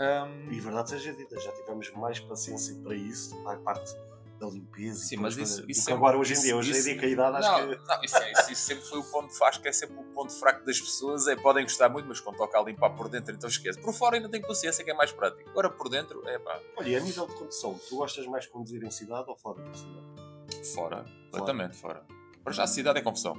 Um... 0.00 0.50
E 0.50 0.60
verdade 0.60 0.90
seja 0.90 1.12
dita, 1.12 1.38
já 1.38 1.52
tivemos 1.52 1.90
mais 1.92 2.18
paciência 2.18 2.74
para 2.82 2.94
isso, 2.94 3.36
para 3.42 3.58
a 3.58 3.60
parte 3.60 3.94
da 4.40 4.46
limpeza 4.46 5.04
Sim, 5.04 5.18
mas 5.18 5.36
isso, 5.36 5.62
isso 5.68 5.82
sempre, 5.82 5.94
agora 5.94 6.16
hoje 6.16 6.32
em 6.32 6.40
dia, 6.40 6.56
hoje 6.56 6.70
em 6.70 6.82
dia 6.82 6.98
que 6.98 7.04
a 7.04 7.08
idade 7.08 7.36
acho 7.36 7.50
não, 7.50 7.68
que. 7.68 7.86
Não, 7.86 8.02
isso, 8.02 8.16
é, 8.16 8.32
isso, 8.32 8.52
isso, 8.52 8.62
sempre 8.62 8.84
foi 8.84 8.98
o 8.98 9.04
ponto 9.04 9.44
acho 9.44 9.60
que 9.60 9.68
é 9.68 9.72
sempre 9.72 9.96
o 9.98 10.04
ponto 10.14 10.32
fraco 10.32 10.64
das 10.64 10.80
pessoas, 10.80 11.28
é 11.28 11.36
podem 11.36 11.62
gostar 11.62 11.90
muito, 11.90 12.08
mas 12.08 12.18
quando 12.20 12.38
toca 12.38 12.58
a 12.58 12.62
limpar 12.62 12.88
por 12.96 13.10
dentro, 13.10 13.34
então 13.34 13.48
esquece. 13.48 13.78
Por 13.78 13.92
fora 13.92 14.16
ainda 14.16 14.30
tem 14.30 14.40
consciência 14.40 14.82
que 14.82 14.90
é 14.90 14.94
mais 14.94 15.12
prático. 15.12 15.48
Agora 15.50 15.68
por 15.68 15.90
dentro, 15.90 16.26
é 16.26 16.38
pá. 16.38 16.58
Olha, 16.78 16.88
e 16.88 16.96
a 16.96 17.00
nível 17.00 17.26
de 17.26 17.34
condução, 17.34 17.78
tu 17.86 17.96
gostas 17.96 18.26
mais 18.26 18.44
de 18.44 18.50
conduzir 18.50 18.82
em 18.82 18.90
cidade 18.90 19.28
ou 19.28 19.36
fora 19.36 19.62
da 19.62 19.74
cidade? 19.74 20.72
Fora, 20.74 21.04
completamente 21.30 21.76
fora. 21.76 22.02
Para 22.42 22.52
já 22.54 22.62
a 22.62 22.66
cidade 22.66 22.98
é 22.98 23.02
confusão. 23.02 23.36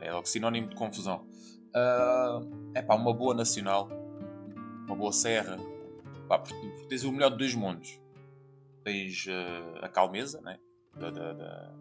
É 0.00 0.12
logo 0.12 0.26
sinónimo 0.26 0.68
de 0.68 0.74
confusão. 0.74 1.24
Uh, 1.68 2.72
é 2.74 2.82
pá, 2.82 2.96
uma 2.96 3.14
boa 3.14 3.32
nacional, 3.32 3.88
uma 4.86 4.96
boa 4.96 5.12
serra, 5.12 5.56
pá, 6.32 6.38
porque 6.38 6.86
tens 6.88 7.04
o 7.04 7.12
melhor 7.12 7.30
de 7.30 7.38
dois 7.38 7.54
mundos. 7.54 8.00
Tens 8.84 9.26
uh, 9.26 9.84
a 9.84 9.88
calmeza, 9.88 10.40
né? 10.40 10.58
Da, 10.94 11.10
da, 11.10 11.32
da... 11.32 11.74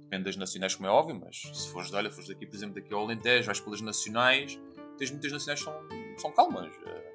Depende 0.00 0.24
das 0.24 0.36
nacionais, 0.36 0.74
como 0.74 0.88
é 0.88 0.90
óbvio, 0.90 1.20
mas 1.24 1.42
se 1.54 1.70
fores 1.70 1.90
de 1.90 1.96
olha, 1.96 2.10
fores 2.10 2.28
daqui, 2.28 2.46
por 2.46 2.56
exemplo, 2.56 2.74
daqui 2.74 2.92
ao 2.92 3.02
Alentejo, 3.02 3.46
vais 3.46 3.60
pelas 3.60 3.80
nacionais, 3.80 4.58
tens 4.98 5.10
muitas 5.10 5.30
nacionais 5.30 5.60
que 5.60 5.70
são, 5.70 5.78
são 6.18 6.32
calmas. 6.32 6.72
Eh, 6.84 7.12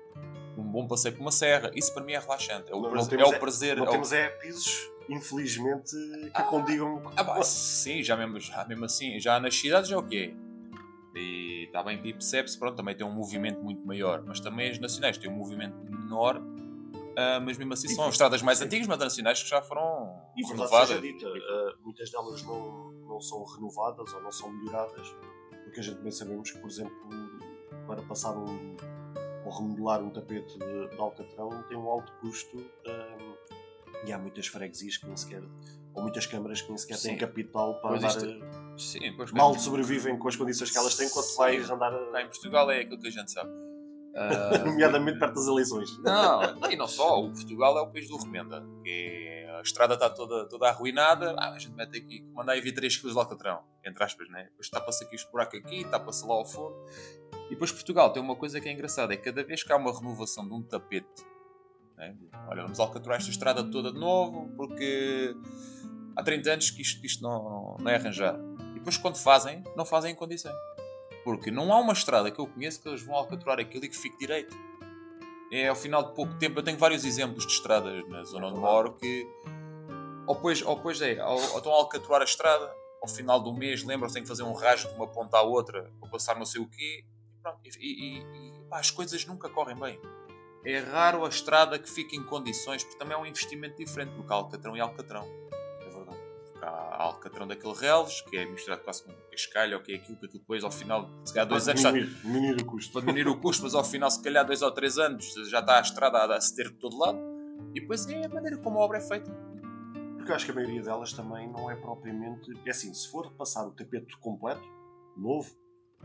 um 0.58 0.64
bom 0.64 0.88
passeio 0.88 1.14
por 1.14 1.22
uma 1.22 1.32
serra, 1.32 1.72
isso 1.76 1.94
para 1.94 2.06
mim 2.06 2.14
é 2.14 2.20
relaxante. 2.20 2.72
É 2.72 2.76
o, 2.76 2.82
não, 2.82 2.90
prazer, 2.90 3.20
não 3.20 3.26
é 3.26 3.36
o 3.36 3.40
prazer. 3.40 3.76
Não 3.76 3.86
é 3.86 3.90
o... 3.90 3.92
temos 3.92 4.14
é 4.14 4.30
pisos, 4.30 4.90
infelizmente, 5.10 5.92
que 5.92 6.32
ah, 6.34 6.44
condigam. 6.44 7.02
Ah, 7.18 7.24
bah, 7.24 7.44
sim, 7.44 8.02
já 8.02 8.16
mesmo, 8.16 8.40
já 8.40 8.64
mesmo 8.66 8.86
assim, 8.86 9.20
já 9.20 9.42
nas 9.42 9.54
cidades 9.54 9.92
é 9.92 9.98
o 9.98 10.04
quê? 10.04 10.34
E 11.14 11.66
está 11.66 11.84
bem 11.84 11.98
que 11.98 12.14
percebe-se, 12.14 12.58
pronto, 12.58 12.78
também 12.78 12.96
tem 12.96 13.06
um 13.06 13.12
movimento 13.12 13.62
muito 13.62 13.86
maior, 13.86 14.24
mas 14.26 14.40
também 14.40 14.70
as 14.70 14.80
nacionais 14.80 15.18
têm 15.18 15.30
um 15.30 15.36
movimento 15.36 15.76
menor 15.90 16.42
Uh, 17.16 17.40
mas 17.42 17.58
mesmo 17.58 17.72
assim 17.72 17.88
são 17.88 18.10
estradas 18.10 18.42
mais 18.42 18.62
antigas, 18.62 18.88
mas 18.88 19.00
nacionais 19.00 19.42
que 19.42 19.50
já 19.50 19.62
foram 19.62 20.22
e 20.36 20.46
renovadas. 20.46 21.02
Dita, 21.02 21.28
uh, 21.28 21.78
muitas 21.82 22.12
delas 22.12 22.44
não, 22.44 22.92
não 23.08 23.22
são 23.22 23.44
renovadas 23.46 24.14
ou 24.14 24.22
não 24.22 24.32
são 24.32 24.52
melhoradas, 24.52 25.16
porque 25.64 25.80
a 25.80 25.84
gente 25.84 26.02
bem 26.02 26.12
sabemos 26.12 26.52
que, 26.52 26.60
por 26.60 26.70
exemplo, 26.70 26.94
para 27.88 28.02
passar 28.02 28.38
um 28.38 28.76
ou 29.46 29.52
remodelar 29.52 30.02
um 30.04 30.10
tapete 30.10 30.58
de, 30.58 30.90
de 30.90 31.00
alcatrão 31.00 31.64
tem 31.70 31.78
um 31.78 31.88
alto 31.88 32.12
custo 32.20 32.58
uh, 32.58 33.38
e 34.06 34.12
há 34.12 34.18
muitas 34.18 34.48
freguesias 34.48 34.98
que 34.98 35.06
nem 35.06 35.16
sequer 35.16 35.44
ou 35.94 36.02
muitas 36.02 36.26
câmaras 36.26 36.62
que 36.62 36.70
nem 36.70 36.78
sequer 36.78 36.98
Sim. 36.98 37.10
têm 37.10 37.18
capital 37.18 37.80
para 37.80 37.98
andar. 37.98 38.10
Isto... 38.10 38.28
Sim, 38.78 39.00
mal 39.34 39.58
sobrevivem 39.58 40.18
com 40.18 40.28
as 40.28 40.36
condições 40.36 40.70
que 40.70 40.78
elas 40.78 40.96
têm 40.96 41.10
quando 41.10 41.34
vais 41.38 41.70
andar. 41.70 41.92
Cá 42.12 42.22
em 42.24 42.26
Portugal 42.26 42.70
é 42.72 42.82
aquilo 42.82 43.00
que 43.00 43.08
a 43.08 43.12
gente 43.12 43.32
sabe 43.32 43.50
Uh, 44.16 44.64
Nomeadamente 44.66 45.20
perto 45.20 45.36
das 45.36 45.48
eleições. 45.48 45.98
Não, 46.00 46.72
e 46.72 46.76
não 46.78 46.88
só. 46.88 47.22
O 47.22 47.32
Portugal 47.32 47.78
é 47.78 47.82
o 47.82 47.88
país 47.88 48.08
do 48.08 48.16
remenda. 48.18 48.66
É, 48.86 49.58
a 49.58 49.62
estrada 49.62 49.96
está 49.96 50.10
toda, 50.10 50.48
toda 50.48 50.70
arruinada. 50.70 51.36
Ah, 51.38 51.52
a 51.52 51.60
gente 51.60 51.76
mete 51.76 51.98
aqui, 51.98 52.24
mandar 52.34 52.60
vir 52.62 52.72
3 52.72 52.96
kg 52.98 53.12
de 53.12 53.18
alcatrão. 53.18 53.64
Entre 53.84 54.02
aspas, 54.02 54.30
né? 54.30 54.46
Depois 54.46 54.70
tapa-se 54.70 55.04
aqui 55.04 55.16
este 55.16 55.30
buraco 55.30 55.58
aqui, 55.58 55.84
tapa-se 55.86 56.26
lá 56.26 56.34
ao 56.34 56.46
fundo. 56.46 56.76
E 57.48 57.50
depois 57.50 57.72
Portugal 57.72 58.12
tem 58.12 58.24
uma 58.24 58.36
coisa 58.38 58.60
que 58.62 58.70
é 58.70 58.72
engraçada: 58.72 59.14
é 59.14 59.18
que 59.18 59.24
cada 59.24 59.44
vez 59.44 59.64
que 59.64 59.72
há 59.72 59.76
uma 59.76 59.94
renovação 59.94 60.48
de 60.48 60.54
um 60.54 60.62
tapete, 60.62 61.26
né? 61.98 62.16
olha, 62.48 62.64
vamos 62.64 62.80
alcaturar 62.80 63.18
esta 63.18 63.30
estrada 63.30 63.64
toda 63.64 63.92
de 63.92 64.00
novo, 64.00 64.50
porque 64.56 65.36
há 66.16 66.24
30 66.24 66.52
anos 66.52 66.72
que 66.72 66.82
isto, 66.82 67.06
isto 67.06 67.22
não, 67.22 67.76
não 67.80 67.92
é 67.92 67.96
arranjado. 67.96 68.42
E 68.72 68.76
depois, 68.76 68.98
quando 68.98 69.18
fazem, 69.18 69.62
não 69.76 69.86
fazem 69.86 70.14
em 70.14 70.16
condições. 70.16 70.56
Porque 71.26 71.50
não 71.50 71.74
há 71.74 71.80
uma 71.80 71.92
estrada 71.92 72.30
que 72.30 72.40
eu 72.40 72.46
conheço 72.46 72.80
que 72.80 72.88
eles 72.88 73.02
vão 73.02 73.16
alcaturar 73.16 73.60
aquilo 73.60 73.84
e 73.84 73.90
que 73.90 73.98
fique 73.98 74.16
direito. 74.16 74.56
É 75.52 75.68
ao 75.68 75.76
final 75.76 76.04
de 76.04 76.14
pouco 76.14 76.36
tempo. 76.36 76.60
Eu 76.60 76.64
tenho 76.64 76.78
vários 76.78 77.04
exemplos 77.04 77.48
de 77.48 77.54
estradas 77.54 78.08
na 78.08 78.24
zona 78.24 78.48
onde 78.48 78.60
moro 78.60 78.94
que. 78.94 79.28
Ou 80.28 80.36
pois, 80.36 80.62
ou 80.62 80.80
pois 80.80 81.02
é, 81.02 81.24
ou, 81.26 81.42
ou 81.52 81.58
estão 81.58 81.74
a 81.74 81.78
alcaturar 81.78 82.22
a 82.22 82.26
estrada, 82.26 82.72
ao 83.02 83.08
final 83.08 83.40
do 83.40 83.52
mês 83.52 83.84
lembram-se 83.84 84.14
que 84.14 84.20
têm 84.20 84.24
que 84.24 84.30
fazer 84.30 84.44
um 84.44 84.54
rasgo 84.54 84.90
de 84.90 84.96
uma 84.96 85.08
ponta 85.08 85.38
à 85.38 85.42
outra 85.42 85.92
para 86.00 86.10
passar 86.10 86.38
não 86.38 86.46
sei 86.46 86.62
o 86.62 86.70
quê. 86.70 87.04
E, 87.64 87.70
e, 87.80 88.18
e 88.20 88.60
pá, 88.70 88.80
as 88.80 88.92
coisas 88.92 89.26
nunca 89.26 89.50
correm 89.50 89.76
bem. 89.76 90.00
É 90.64 90.78
raro 90.80 91.26
a 91.26 91.30
estrada 91.30 91.78
que 91.80 91.90
fique 91.90 92.16
em 92.16 92.24
condições, 92.24 92.84
porque 92.84 93.00
também 93.00 93.16
é 93.16 93.20
um 93.20 93.26
investimento 93.26 93.78
diferente, 93.78 94.14
porque 94.16 94.32
há 94.32 94.36
alcatrão 94.36 94.78
e 94.78 94.80
alcatrão 94.80 95.28
há 96.66 97.04
alcatrão 97.04 97.48
daquele 97.48 97.74
reles, 97.74 98.22
que 98.22 98.38
é 98.38 98.46
misturado 98.46 98.84
quase 98.84 99.04
com 99.04 99.14
cascalho, 99.32 99.78
ou 99.78 99.84
que 99.84 99.94
é 99.94 99.96
aquilo 99.96 100.18
que 100.18 100.28
depois 100.28 100.64
ao 100.64 100.72
final, 100.72 101.10
se 101.24 101.34
calhar 101.34 101.48
dois 101.48 101.68
anos. 101.68 101.82
Diminuir, 101.82 102.08
está, 102.08 102.22
diminuir 102.28 102.62
o 102.62 102.66
custo. 102.66 102.92
Para 102.92 103.02
diminuir 103.02 103.28
o 103.28 103.40
custo, 103.40 103.64
mas 103.64 103.76
ao 103.76 103.84
final, 103.84 104.10
se 104.10 104.22
calhar 104.22 104.46
dois 104.46 104.62
ou 104.62 104.72
três 104.72 104.98
anos, 104.98 105.34
já 105.50 105.60
está 105.60 105.78
a 105.78 105.82
estrada 105.82 106.36
a 106.36 106.42
ceder 106.42 106.72
de 106.72 106.78
todo 106.78 106.98
lado. 106.98 107.20
E 107.74 107.82
depois 107.82 108.08
é 108.08 108.26
a 108.26 108.30
maneira 108.30 108.58
como 108.58 108.80
a 108.80 108.82
obra 108.82 108.98
é 108.98 109.02
feita. 109.02 109.32
Porque 110.16 110.32
eu 110.32 110.36
acho 110.36 110.46
que 110.46 110.52
a 110.52 110.56
maioria 110.56 110.82
delas 110.82 111.14
também 111.14 111.52
não 111.52 111.70
é 111.70 111.76
propriamente. 111.76 112.52
É 112.66 112.72
assim, 112.72 112.94
se 112.94 113.10
for 113.10 113.32
passar 113.34 113.66
o 113.66 113.72
tapete 113.72 114.18
completo, 114.18 114.68
novo, 115.16 115.50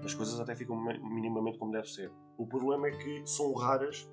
as 0.05 0.15
coisas 0.15 0.39
até 0.39 0.55
ficam 0.55 0.77
minimamente 0.77 1.59
como 1.59 1.73
deve 1.73 1.89
ser. 1.89 2.13
O 2.37 2.47
problema 2.47 2.89
é 2.89 2.91
que 2.91 3.27
são 3.27 3.53
raras 3.55 4.09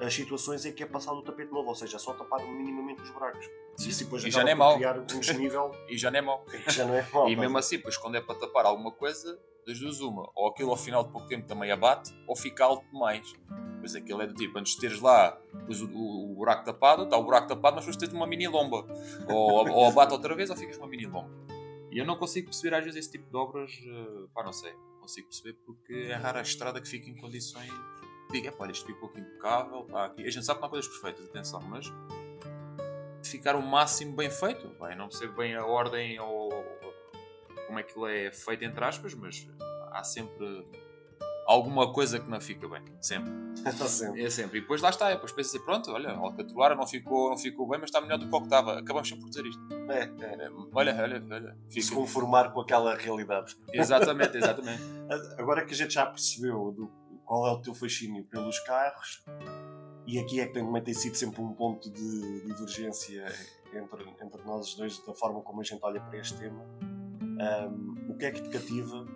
as 0.00 0.14
situações 0.14 0.64
em 0.64 0.72
que 0.72 0.82
é 0.82 0.86
passado 0.86 1.18
o 1.18 1.22
tapete 1.22 1.52
novo, 1.52 1.68
ou 1.68 1.74
seja, 1.74 1.98
só 1.98 2.12
tapar 2.12 2.40
minimamente 2.46 3.02
os 3.02 3.10
buracos. 3.10 3.48
Isso 3.78 4.04
depois 4.04 4.24
e 4.24 4.30
já 4.30 4.42
não 4.42 4.50
é 4.50 4.54
mau. 4.54 4.74
criar 4.76 4.98
um 4.98 5.04
desnível. 5.04 5.70
e 5.88 5.96
já 5.96 6.10
não 6.10 6.18
é 6.18 6.22
mau. 6.22 6.44
já 6.68 6.84
não 6.84 6.94
é 6.94 7.06
mau. 7.12 7.28
E 7.28 7.36
mesmo 7.36 7.58
assim, 7.58 7.78
pois 7.78 7.96
quando 7.96 8.16
é 8.16 8.20
para 8.20 8.34
tapar 8.34 8.66
alguma 8.66 8.90
coisa, 8.90 9.38
das 9.66 9.78
duas 9.78 10.00
uma. 10.00 10.30
Ou 10.34 10.48
aquilo 10.48 10.70
ao 10.70 10.76
final 10.76 11.04
de 11.04 11.10
pouco 11.10 11.26
tempo 11.26 11.46
também 11.46 11.70
abate, 11.70 12.14
ou 12.26 12.36
fica 12.36 12.64
alto 12.64 12.84
demais. 12.92 13.34
Pois 13.80 13.94
aquilo 13.94 14.22
é 14.22 14.26
do 14.26 14.34
tipo, 14.34 14.58
antes 14.58 14.74
de 14.74 14.80
teres 14.80 15.00
lá 15.00 15.38
pois 15.66 15.80
o, 15.82 15.86
o, 15.86 16.32
o, 16.32 16.34
buraco 16.34 16.64
tapado, 16.64 17.04
está 17.04 17.16
o 17.16 17.22
buraco 17.22 17.48
tapado, 17.48 17.76
mas 17.76 17.84
depois 17.84 17.96
tens 17.96 18.12
uma 18.12 18.26
mini 18.26 18.48
lomba. 18.48 18.86
Ou, 19.28 19.68
ou 19.70 19.88
abate 19.88 20.12
outra 20.12 20.34
vez, 20.34 20.50
ou 20.50 20.56
ficas 20.56 20.76
uma 20.78 20.86
mini 20.86 21.06
lomba. 21.06 21.30
E 21.90 21.98
eu 21.98 22.04
não 22.04 22.16
consigo 22.16 22.46
perceber 22.48 22.74
às 22.74 22.84
vezes 22.84 23.00
esse 23.00 23.12
tipo 23.12 23.30
de 23.30 23.36
obras, 23.36 23.70
uh, 23.70 24.28
pá, 24.34 24.42
não 24.42 24.52
sei. 24.52 24.72
Consigo 25.00 25.28
perceber 25.28 25.52
porque 25.64 26.08
é 26.10 26.14
rara 26.14 26.40
a 26.40 26.42
estrada 26.42 26.80
que 26.80 26.88
fica 26.88 27.08
em 27.08 27.14
condições 27.14 27.70
diga, 28.34 28.50
pá, 28.50 28.66
isto 28.68 28.84
ficou 28.86 29.08
aqui 29.08 29.20
impecável, 29.20 29.82
está 29.82 30.06
aqui. 30.06 30.26
A 30.26 30.30
gente 30.30 30.44
sabe 30.44 30.58
que 30.58 30.62
não 30.62 30.66
há 30.66 30.70
coisas 30.70 30.90
perfeitas, 30.90 31.24
atenção, 31.26 31.60
mas 31.62 31.92
ficar 33.22 33.56
o 33.56 33.62
máximo 33.62 34.16
bem 34.16 34.30
feito. 34.30 34.68
Bem, 34.80 34.96
não 34.96 35.08
percebo 35.08 35.34
bem 35.34 35.54
a 35.54 35.64
ordem 35.64 36.18
ou 36.20 36.50
como 37.66 37.78
é 37.78 37.82
que 37.82 37.98
ele 37.98 38.26
é 38.26 38.32
feito, 38.32 38.64
entre 38.64 38.84
aspas, 38.84 39.14
mas 39.14 39.48
há 39.92 40.02
sempre 40.02 40.66
alguma 41.46 41.92
coisa 41.92 42.18
que 42.18 42.28
não 42.28 42.40
fica 42.40 42.68
bem. 42.68 42.82
Sempre. 43.00 43.32
sempre. 43.88 44.24
É 44.24 44.30
sempre. 44.30 44.58
E 44.58 44.60
depois 44.62 44.82
lá 44.82 44.90
está. 44.90 45.10
Depois 45.10 45.30
pensa 45.30 45.56
assim, 45.56 45.64
pronto, 45.64 45.90
olha, 45.92 46.10
a 46.10 46.16
alcatroara 46.16 46.74
não 46.74 46.86
ficou, 46.86 47.30
não 47.30 47.38
ficou 47.38 47.68
bem, 47.68 47.78
mas 47.78 47.88
está 47.88 48.00
melhor 48.00 48.18
do 48.18 48.26
que 48.26 48.34
o 48.34 48.38
que 48.38 48.46
estava. 48.46 48.78
Acabamos 48.80 49.08
sempre 49.08 49.22
por 49.22 49.30
dizer 49.30 49.46
isto. 49.46 49.62
É, 49.90 50.02
é. 50.02 50.50
Olha, 50.72 50.94
olha, 51.00 51.24
olha. 51.30 51.56
Fica... 51.68 51.86
Se 51.86 51.92
conformar 51.92 52.50
com 52.50 52.60
aquela 52.60 52.96
realidade. 52.96 53.56
Exatamente, 53.72 54.36
exatamente. 54.36 54.82
Agora 55.38 55.64
que 55.64 55.72
a 55.72 55.76
gente 55.76 55.94
já 55.94 56.04
percebeu 56.04 56.72
do 56.72 57.03
qual 57.24 57.46
é 57.46 57.52
o 57.52 57.60
teu 57.60 57.74
fascínio 57.74 58.24
pelos 58.24 58.58
carros, 58.60 59.24
e 60.06 60.18
aqui 60.18 60.40
é 60.40 60.46
que 60.46 60.52
também 60.52 60.82
tem 60.82 60.92
sido 60.92 61.16
sempre 61.16 61.40
um 61.40 61.52
ponto 61.52 61.90
de 61.90 62.44
divergência 62.44 63.24
entre, 63.72 64.04
entre 64.22 64.42
nós 64.42 64.68
os 64.68 64.74
dois, 64.74 64.98
da 64.98 65.14
forma 65.14 65.40
como 65.40 65.60
a 65.60 65.64
gente 65.64 65.80
olha 65.82 66.00
para 66.00 66.18
este 66.18 66.38
tema. 66.38 66.62
Um, 66.82 68.10
o 68.10 68.16
que 68.16 68.26
é 68.26 68.30
que 68.30 68.42
te 68.42 68.50
cativa? 68.50 69.06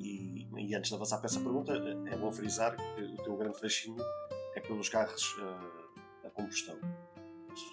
E, 0.00 0.48
e, 0.56 0.74
antes 0.74 0.90
de 0.90 0.96
avançar 0.96 1.18
para 1.18 1.26
essa 1.26 1.40
pergunta, 1.40 1.72
é 2.06 2.16
bom 2.16 2.30
frisar 2.32 2.76
que 2.76 3.02
o 3.02 3.16
teu 3.22 3.36
grande 3.36 3.58
fascínio 3.58 4.04
é 4.56 4.60
pelos 4.60 4.88
carros 4.88 5.36
uh, 5.38 6.26
a 6.26 6.30
combustão. 6.30 6.76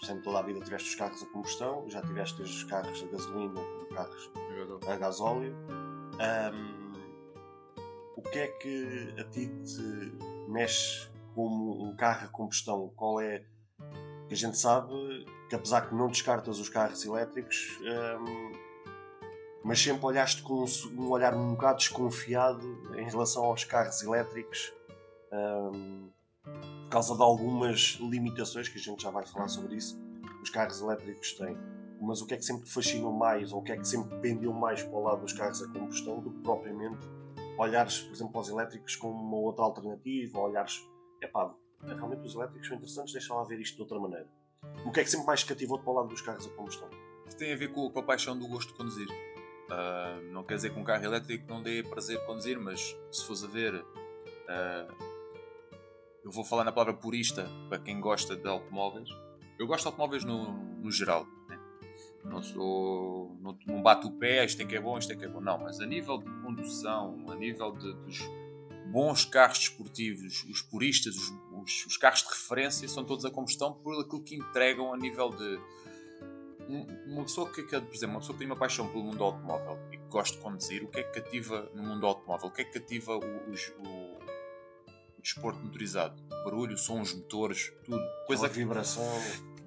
Sempre 0.05 0.23
toda 0.23 0.39
a 0.39 0.41
vida 0.43 0.59
tiveste 0.61 0.89
os 0.89 0.95
carros 0.95 1.23
a 1.23 1.25
combustão, 1.25 1.89
já 1.89 2.01
tiveste 2.03 2.41
os 2.43 2.63
carros 2.65 3.03
a 3.03 3.07
gasolina, 3.07 3.59
carros 3.95 4.31
a 4.87 4.95
gasóleo. 4.95 5.55
Um, 6.13 6.80
o 8.15 8.21
que 8.21 8.39
é 8.39 8.47
que 8.47 9.13
a 9.19 9.23
ti 9.25 9.47
te 9.47 10.13
mexe 10.49 11.09
como 11.33 11.83
um 11.83 11.95
carro 11.95 12.25
a 12.25 12.29
combustão? 12.29 12.91
Qual 12.95 13.19
é. 13.21 13.43
que 14.27 14.33
a 14.33 14.37
gente 14.37 14.57
sabe 14.57 14.93
que, 15.49 15.55
apesar 15.55 15.87
que 15.87 15.95
não 15.95 16.07
descartas 16.07 16.59
os 16.59 16.69
carros 16.69 17.03
elétricos, 17.05 17.79
hum, 17.81 18.51
mas 19.63 19.79
sempre 19.79 20.05
olhaste 20.05 20.41
com 20.41 20.65
um, 20.97 21.09
olhar 21.09 21.35
um 21.35 21.51
bocado 21.51 21.77
desconfiado 21.77 22.65
em 22.95 23.03
relação 23.09 23.43
aos 23.45 23.63
carros 23.63 24.01
elétricos. 24.01 24.73
Hum, 25.31 26.09
por 26.43 26.89
causa 26.89 27.15
de 27.15 27.21
algumas 27.21 27.97
limitações 28.01 28.67
que 28.67 28.77
a 28.77 28.81
gente 28.81 29.03
já 29.03 29.11
vai 29.11 29.25
falar 29.25 29.47
sobre 29.47 29.75
isso, 29.75 29.97
os 30.41 30.49
carros 30.49 30.81
elétricos 30.81 31.33
têm. 31.33 31.57
Mas 32.01 32.21
o 32.21 32.25
que 32.25 32.33
é 32.33 32.37
que 32.37 32.43
sempre 32.43 32.65
te 32.65 32.71
fascinou 32.71 33.13
mais, 33.13 33.53
ou 33.53 33.59
o 33.59 33.63
que 33.63 33.71
é 33.71 33.77
que 33.77 33.87
sempre 33.87 34.17
pendeu 34.19 34.51
mais 34.51 34.81
para 34.81 34.97
o 34.97 35.03
lado 35.03 35.21
dos 35.21 35.33
carros 35.33 35.61
a 35.61 35.67
combustão 35.67 36.19
do 36.19 36.31
que 36.31 36.39
propriamente 36.39 37.07
olhares, 37.57 38.01
por 38.01 38.13
exemplo, 38.13 38.33
para 38.33 38.41
os 38.41 38.49
elétricos 38.49 38.95
como 38.95 39.13
uma 39.13 39.37
outra 39.37 39.63
alternativa, 39.63 40.37
ou 40.39 40.45
olhares, 40.45 40.87
epá, 41.21 41.53
realmente 41.81 42.25
os 42.25 42.35
elétricos 42.35 42.67
são 42.67 42.77
interessantes, 42.77 43.13
deixa 43.13 43.33
lá 43.33 43.43
ver 43.43 43.59
isto 43.59 43.75
de 43.75 43.81
outra 43.81 43.99
maneira. 43.99 44.29
O 44.85 44.91
que 44.91 44.99
é 44.99 45.03
que 45.03 45.09
sempre 45.09 45.25
mais 45.27 45.43
cativou 45.43 45.79
para 45.79 45.89
o 45.89 45.93
lado 45.93 46.09
dos 46.09 46.21
carros 46.21 46.45
a 46.45 46.49
combustão? 46.51 46.89
Tem 47.37 47.53
a 47.53 47.55
ver 47.55 47.71
com, 47.71 47.89
com 47.89 47.99
a 47.99 48.03
paixão 48.03 48.37
do 48.37 48.47
gosto 48.47 48.71
de 48.71 48.77
conduzir. 48.77 49.07
Uh, 49.09 50.31
não 50.31 50.43
quer 50.43 50.55
dizer 50.55 50.73
que 50.73 50.79
um 50.79 50.83
carro 50.83 51.03
elétrico 51.03 51.47
não 51.47 51.63
dê 51.63 51.81
prazer 51.81 52.19
de 52.19 52.25
conduzir, 52.25 52.59
mas 52.59 52.95
se 53.11 53.25
fores 53.25 53.43
a 53.43 53.47
ver, 53.47 53.75
uh, 53.75 55.11
eu 56.23 56.31
vou 56.31 56.43
falar 56.43 56.63
na 56.63 56.71
palavra 56.71 56.93
purista 56.93 57.47
para 57.69 57.79
quem 57.79 57.99
gosta 57.99 58.35
de 58.35 58.47
automóveis. 58.47 59.09
Eu 59.57 59.65
gosto 59.65 59.83
de 59.83 59.87
automóveis 59.87 60.23
no, 60.23 60.51
no 60.51 60.91
geral. 60.91 61.25
Não 62.23 62.41
sou. 62.41 63.37
Não, 63.41 63.57
não 63.65 63.81
bato 63.81 64.07
o 64.07 64.11
pé, 64.11 64.45
isto 64.45 64.61
é 64.61 64.65
que 64.65 64.75
é 64.75 64.81
bom, 64.81 64.97
isto 64.97 65.11
é 65.11 65.15
que 65.15 65.25
é 65.25 65.27
bom. 65.27 65.41
Não, 65.41 65.57
mas 65.57 65.79
a 65.79 65.85
nível 65.85 66.17
de 66.17 66.29
condução, 66.41 67.25
a 67.29 67.35
nível 67.35 67.71
de, 67.71 67.93
dos 67.93 68.19
bons 68.91 69.25
carros 69.25 69.59
desportivos, 69.59 70.43
os 70.49 70.61
puristas, 70.61 71.15
os, 71.15 71.33
os, 71.53 71.85
os, 71.85 71.97
carros 71.97 72.21
de 72.23 72.29
referência, 72.29 72.87
são 72.87 73.03
todos 73.03 73.25
a 73.25 73.31
combustão 73.31 73.73
por 73.73 73.99
aquilo 73.99 74.21
que 74.21 74.35
entregam 74.35 74.93
a 74.93 74.97
nível 74.97 75.29
de. 75.29 75.59
Uma 77.07 77.23
pessoa 77.23 77.49
que, 77.49 77.63
por 77.63 77.75
exemplo, 77.75 78.15
uma 78.15 78.19
pessoa 78.19 78.33
que 78.33 78.39
tem 78.39 78.47
uma 78.47 78.55
paixão 78.55 78.87
pelo 78.87 79.03
mundo 79.03 79.21
automóvel 79.21 79.77
e 79.91 79.97
que 79.97 80.05
gosta 80.05 80.37
de 80.37 80.43
conduzir, 80.43 80.83
o 80.83 80.87
que 80.87 80.99
é 81.01 81.03
que 81.03 81.21
cativa 81.21 81.69
no 81.73 81.83
mundo 81.83 82.05
automóvel? 82.05 82.47
O 82.47 82.51
que 82.51 82.61
é 82.61 82.63
que 82.63 82.79
cativa 82.79 83.17
o, 83.17 83.19
o, 83.19 84.19
o 85.17 85.21
desporto 85.21 85.59
motorizado? 85.59 86.15
O 86.31 86.43
barulho, 86.45 86.77
som, 86.77 87.01
os 87.01 87.13
motores, 87.13 87.73
tudo. 87.83 88.01
Coisa 88.25 88.45
a 88.45 88.49
vibração. 88.49 89.03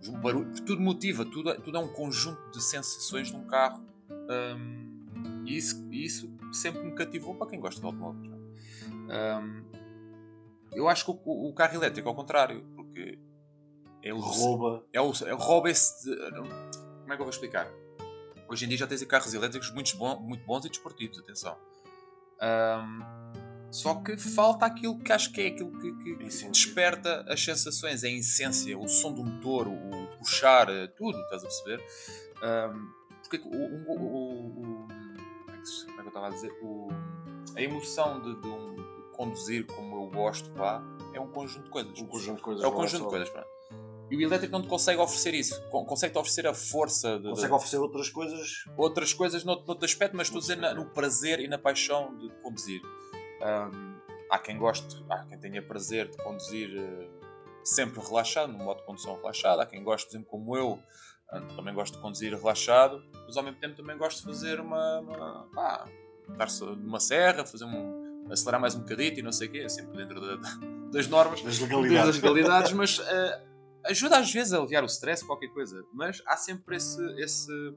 Um 0.08 0.20
barulho, 0.20 0.52
tudo 0.66 0.80
motiva, 0.80 1.25
tudo, 1.25 1.50
é, 1.50 1.54
tudo 1.54 1.76
é 1.76 1.80
um 1.80 1.88
conjunto 1.88 2.50
de 2.50 2.62
sensações 2.62 3.28
de 3.28 3.37
um 3.37 3.44
carro. 3.46 3.82
Um, 4.11 5.44
e 5.46 5.56
isso, 5.56 5.87
isso 5.90 6.30
sempre 6.52 6.82
me 6.82 6.92
cativou 6.92 7.34
para 7.34 7.46
quem 7.46 7.58
gosta 7.58 7.80
de 7.80 7.87
automóveis. 7.87 8.32
Um, 8.32 9.64
eu 10.73 10.88
acho 10.88 11.04
que 11.04 11.11
o, 11.11 11.49
o, 11.49 11.52
carro 11.54 11.75
elétrico, 11.75 12.08
ao 12.08 12.14
contrário, 12.14 12.64
porque 12.75 13.18
é 14.02 14.12
o 14.12 14.18
rouba. 14.18 14.84
É 14.92 15.00
o, 15.00 15.12
é 15.26 15.34
o 15.34 15.38
rouba 15.38 15.70
esse. 15.70 16.04
De, 16.04 16.16
como 16.34 17.12
é 17.12 17.16
que 17.16 17.23
eu 17.23 17.26
vou 17.26 17.30
explicar? 17.30 17.70
Hoje 18.49 18.64
em 18.64 18.68
dia 18.68 18.78
já 18.78 18.87
tens 18.87 19.02
carros 19.04 19.32
elétricos 19.32 19.70
muito, 19.70 19.96
bom, 19.96 20.20
muito 20.20 20.44
bons 20.44 20.64
e 20.64 20.68
desportivos, 20.68 21.18
atenção. 21.18 21.56
Um, 22.42 23.44
só 23.75 23.97
que 23.97 24.16
falta 24.16 24.66
aquilo 24.66 24.97
que 25.00 25.12
acho 25.12 25.33
que 25.33 25.40
é 25.40 25.47
aquilo 25.49 25.73
que, 25.81 25.93
que 25.97 26.49
desperta 26.49 27.25
as 27.28 27.43
sensações, 27.43 28.04
é 28.04 28.07
a 28.07 28.12
essência, 28.12 28.78
o 28.78 28.87
som 28.87 29.12
do 29.12 29.25
motor, 29.25 29.66
o 29.66 30.16
puxar, 30.16 30.69
tudo, 30.97 31.21
estás 31.23 31.43
a 31.43 31.47
perceber? 31.49 31.85
Um, 32.40 32.93
porque 33.21 33.40
o, 33.45 33.50
o, 33.50 33.93
o, 33.93 34.87
como, 34.87 35.50
é 35.50 35.57
que, 35.57 35.87
como 35.87 35.99
é 35.99 36.02
que 36.02 36.02
eu 36.02 36.07
estava 36.07 36.26
a 36.28 36.31
dizer? 36.31 36.52
a 37.57 37.62
emoção 37.62 38.23
de, 38.23 38.40
de 38.40 38.47
um 38.47 38.76
conduzir 39.16 39.66
como 39.66 40.04
eu 40.04 40.11
gosto, 40.11 40.49
pá, 40.52 40.81
é 41.12 41.19
um 41.19 41.33
conjunto 41.33 41.64
de 41.64 41.71
coisas. 41.71 41.99
Um 41.99 42.07
conjunto 42.07 42.37
de 42.37 42.43
coisas. 42.43 42.64
É 42.64 42.69
um 42.69 42.73
conjunto 42.73 43.02
de 43.02 43.09
coisas, 43.09 43.31
pá. 43.31 43.45
E 44.09 44.16
o 44.16 44.21
elétrico 44.21 44.52
não 44.52 44.62
te 44.62 44.69
consegue 44.69 45.00
oferecer 45.00 45.35
isso. 45.35 45.61
Consegue-te 45.69 46.19
oferecer 46.19 46.47
a 46.47 46.54
força. 46.54 47.19
De, 47.19 47.28
consegue 47.31 47.49
de... 47.49 47.54
oferecer 47.54 47.78
outras 47.78 48.09
coisas. 48.09 48.64
Outras 48.76 49.12
coisas 49.12 49.45
noutro, 49.45 49.66
noutro 49.66 49.85
aspecto, 49.85 50.16
mas 50.16 50.28
estou 50.28 50.38
a 50.38 50.43
dizer 50.43 50.57
no 50.76 50.87
prazer 50.87 51.40
e 51.40 51.49
na 51.49 51.59
paixão 51.59 52.16
de 52.16 52.28
conduzir. 52.43 52.81
Um, 53.45 54.01
há 54.31 54.39
quem 54.39 54.57
goste, 54.57 55.05
há 55.11 55.25
quem 55.27 55.39
tenha 55.39 55.61
prazer 55.63 56.09
de 56.09 56.17
conduzir 56.17 56.71
uh, 56.71 57.11
sempre 57.63 58.01
relaxado, 58.01 58.51
no 58.51 58.59
modo 58.59 58.79
de 58.79 58.87
condução 58.87 59.17
relaxado, 59.17 59.61
há 59.61 59.67
quem 59.67 59.85
goste, 59.85 60.07
por 60.07 60.13
exemplo, 60.13 60.31
como 60.31 60.57
eu, 60.57 60.73
uh, 60.73 61.55
também 61.55 61.75
gosto 61.75 61.97
de 61.97 62.01
conduzir 62.01 62.35
relaxado, 62.35 63.05
mas 63.27 63.37
ao 63.37 63.43
mesmo 63.43 63.61
tempo 63.61 63.77
também 63.77 63.99
gosto 63.99 64.21
de 64.21 64.25
fazer 64.25 64.61
uma. 64.61 65.01
uma 65.01 65.49
pá, 65.55 65.87
estar 66.31 66.49
numa 66.77 66.99
serra, 66.99 67.45
fazer 67.45 67.67
um. 67.67 68.27
acelerar 68.31 68.61
mais 68.61 68.75
um 68.75 68.81
bocadito 68.81 69.21
e 69.21 69.23
não 69.23 69.33
sei 69.33 69.49
o 69.49 69.51
quê, 69.51 69.69
sempre 69.69 69.95
dentro 69.95 70.21
da, 70.21 70.37
das 70.91 71.07
normas, 71.07 71.43
das 71.43 71.59
legalidades, 71.59 72.07
das 72.07 72.23
legalidades 72.23 72.73
mas 72.73 72.99
uh, 72.99 73.05
ajuda 73.85 74.19
às 74.19 74.33
vezes 74.33 74.55
a 74.55 74.59
aliviar 74.59 74.83
o 74.83 74.87
stress, 74.87 75.25
qualquer 75.25 75.49
coisa, 75.49 75.85
mas 75.93 76.23
há 76.27 76.37
sempre 76.37 76.77
esse. 76.77 77.03
esse 77.21 77.75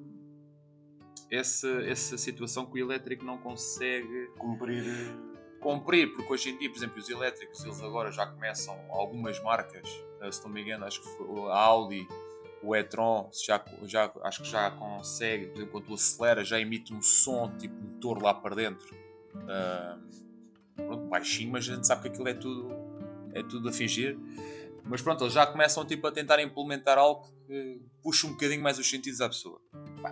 essa, 1.29 1.67
essa 1.83 2.17
situação 2.17 2.65
que 2.65 2.81
o 2.81 2.85
elétrico 2.85 3.25
não 3.25 3.37
consegue 3.37 4.27
cumprir 4.37 4.85
cumprir, 5.59 6.13
porque 6.13 6.31
hoje 6.31 6.49
em 6.49 6.57
dia, 6.57 6.69
por 6.69 6.77
exemplo, 6.77 6.99
os 6.99 7.09
elétricos, 7.09 7.63
eles 7.63 7.81
agora 7.81 8.11
já 8.11 8.25
começam, 8.25 8.79
algumas 8.89 9.41
marcas, 9.41 9.89
eh, 10.21 10.31
se 10.31 10.43
não 10.43 10.49
me 10.49 10.61
engano, 10.61 10.85
acho 10.85 11.01
que 11.01 11.07
a 11.49 11.57
Audi, 11.57 12.07
o 12.61 12.75
e-tron, 12.75 13.29
já, 13.33 13.63
já, 13.83 14.11
acho 14.23 14.43
que 14.43 14.49
já 14.49 14.71
consegue, 14.71 15.47
por 15.47 15.55
exemplo, 15.57 15.71
quando 15.71 15.85
tu 15.85 15.93
acelera, 15.93 16.43
já 16.43 16.59
emite 16.59 16.93
um 16.93 17.01
som 17.01 17.55
tipo 17.57 17.75
motor 17.75 18.21
lá 18.21 18.33
para 18.33 18.55
dentro. 18.55 18.95
Uh, 19.35 20.01
pronto, 20.75 21.03
baixinho, 21.05 21.51
mas 21.51 21.69
a 21.69 21.75
gente 21.75 21.87
sabe 21.87 22.03
que 22.03 22.07
aquilo 22.09 22.27
é 22.27 22.33
tudo, 22.33 22.69
é 23.33 23.43
tudo 23.43 23.69
a 23.69 23.71
fingir. 23.71 24.17
Mas 24.83 25.01
pronto, 25.01 25.23
eles 25.23 25.33
já 25.33 25.45
começam 25.45 25.85
tipo, 25.85 26.07
a 26.07 26.11
tentar 26.11 26.41
implementar 26.41 26.97
algo 26.97 27.27
que 27.45 27.81
puxa 28.01 28.25
um 28.25 28.31
bocadinho 28.31 28.63
mais 28.63 28.79
os 28.79 28.89
sentidos 28.89 29.21
à 29.21 29.27
pessoa. 29.27 29.61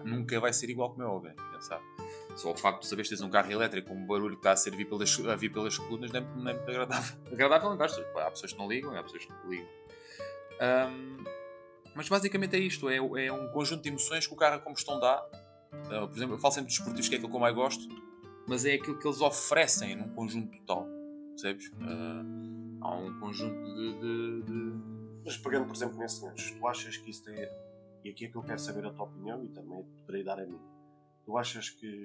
Nunca 0.04 0.40
vai 0.40 0.52
ser 0.54 0.70
igual 0.70 0.92
como 0.92 1.04
é 1.04 1.06
óbvio, 1.06 1.34
sabe? 1.62 1.84
Só 2.36 2.52
o 2.52 2.58
facto 2.58 2.82
de 2.82 2.88
saberes 2.88 3.10
tens 3.10 3.22
um 3.22 3.30
carro 3.30 3.50
elétrico 3.50 3.90
com 3.90 3.96
um 3.96 4.06
barulho 4.06 4.36
que 4.36 4.40
está 4.40 4.52
a, 4.52 4.56
servir 4.58 4.86
pelas, 4.86 5.20
a 5.26 5.36
vir 5.36 5.52
pelas 5.52 5.78
colunas 5.78 6.12
não 6.12 6.20
é, 6.20 6.24
não 6.36 6.52
é 6.52 6.54
agradável. 6.54 7.18
Agradável 7.32 7.70
não 7.70 7.78
gosto. 7.78 8.02
Há 8.18 8.30
pessoas 8.30 8.52
que 8.52 8.60
não 8.60 8.68
ligam, 8.68 8.96
há 8.96 9.02
pessoas 9.02 9.26
que 9.26 9.34
ligam. 9.48 9.68
Um, 10.62 11.24
mas 11.96 12.10
basicamente 12.10 12.56
é 12.56 12.60
isto: 12.60 12.90
é, 12.90 12.98
é, 12.98 13.32
um 13.32 13.48
conjunto 13.50 13.82
de 13.82 13.90
emoções 13.90 14.28
que 14.28 14.34
o 14.34 14.38
carro 14.38 14.56
a 14.56 14.60
combustão 14.60 15.00
dá. 15.00 15.26
Uh, 15.74 16.08
por 16.08 16.18
exemplo, 16.18 16.36
eu 16.36 16.40
falo 16.40 16.54
sempre 16.54 16.68
dos 16.68 16.78
esportivos, 16.78 17.08
que 17.08 17.16
é 17.16 17.18
aquilo 17.18 17.30
que 17.30 17.36
eu 17.36 17.42
mais 17.42 17.56
gosto, 17.56 17.88
mas 18.48 18.66
é 18.66 18.74
aquilo 18.74 18.98
que 19.00 19.08
eles 19.08 19.22
oferecem 19.22 19.96
num 19.96 20.10
conjunto 20.10 20.58
total. 20.60 20.88
Percebes? 21.30 21.68
Uh, 21.68 22.80
há 22.82 22.96
um 22.96 23.20
conjunto 23.20 23.64
de, 23.76 23.94
de, 23.94 24.42
de, 24.44 25.22
Mas 25.26 25.38
pegando, 25.38 25.68
por 25.68 25.76
exemplo, 25.76 25.98
nesse 25.98 26.22
gancho, 26.22 26.58
tu 26.58 26.68
achas 26.68 26.98
que 26.98 27.10
isso 27.10 27.24
tem. 27.24 27.36
E 28.04 28.10
aqui 28.10 28.26
é 28.26 28.30
que 28.30 28.36
eu 28.36 28.44
quero 28.44 28.60
saber 28.60 28.86
a 28.86 28.92
tua 28.92 29.06
opinião 29.06 29.44
e 29.44 29.50
também 29.50 29.84
poderei 30.02 30.24
dar 30.24 30.40
a 30.40 30.46
minha 30.46 30.60
Tu 31.26 31.38
achas 31.38 31.70
que, 31.70 32.04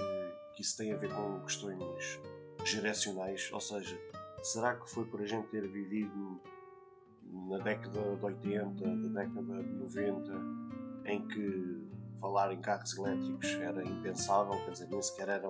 que 0.54 0.62
isso 0.62 0.76
tem 0.76 0.92
a 0.92 0.96
ver 0.96 1.12
com 1.14 1.40
questões 1.40 2.20
geracionais? 2.64 3.50
Ou 3.52 3.60
seja, 3.60 4.00
será 4.42 4.74
que 4.74 4.90
foi 4.90 5.04
por 5.04 5.20
a 5.20 5.26
gente 5.26 5.48
ter 5.48 5.68
vivido 5.68 6.40
na 7.22 7.58
década 7.58 8.16
de 8.16 8.24
80, 8.24 8.86
na 8.86 9.22
década 9.22 9.62
de 9.62 9.72
90, 9.72 10.32
em 11.04 11.26
que 11.28 11.90
falar 12.20 12.52
em 12.52 12.60
carros 12.60 12.96
elétricos 12.96 13.54
era 13.54 13.84
impensável, 13.84 14.58
quer 14.64 14.72
dizer, 14.72 14.88
nem 14.88 15.02
sequer 15.02 15.28
era, 15.28 15.48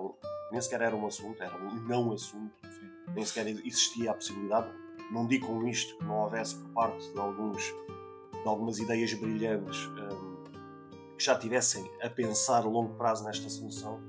nem 0.51 0.61
sequer 0.61 0.81
era 0.81 0.95
um 0.95 1.05
assunto, 1.05 1.41
era 1.41 1.55
um 1.57 1.75
não 1.87 2.13
assunto, 2.13 2.53
nem 3.13 3.25
sequer 3.25 3.47
existia 3.47 4.11
a 4.11 4.13
possibilidade. 4.13 4.71
Não 5.11 5.27
digo 5.27 5.47
com 5.47 5.67
isto 5.67 5.97
que 5.97 6.05
não 6.05 6.19
houvesse 6.19 6.55
por 6.55 6.69
parte 6.69 7.11
de, 7.11 7.19
alguns, 7.19 7.63
de 7.63 8.47
algumas 8.47 8.79
ideias 8.79 9.13
brilhantes. 9.13 9.77
Que 11.21 11.25
já 11.25 11.37
tivessem 11.37 11.87
a 12.01 12.09
pensar 12.09 12.63
a 12.63 12.65
longo 12.65 12.95
prazo 12.95 13.23
nesta 13.23 13.47
solução, 13.47 14.01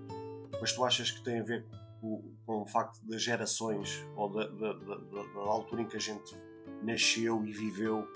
mas 0.59 0.73
tu 0.73 0.83
achas 0.83 1.11
que 1.11 1.23
tem 1.23 1.41
a 1.41 1.43
ver 1.43 1.67
com, 2.01 2.25
com 2.47 2.63
o 2.63 2.67
facto 2.67 3.05
das 3.05 3.21
gerações 3.21 4.03
ou 4.17 4.33
da, 4.33 4.47
da, 4.47 4.73
da, 4.73 4.97
da, 4.97 5.41
altura 5.41 5.83
em 5.83 5.87
que 5.87 5.99
a 5.99 6.01
gente 6.01 6.35
nasceu 6.83 7.45
e 7.45 7.53
viveu 7.53 8.09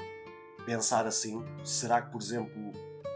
pensar 0.65 1.07
assim? 1.07 1.45
Será 1.63 2.01
que, 2.01 2.11
por 2.11 2.23
exemplo, 2.23 2.73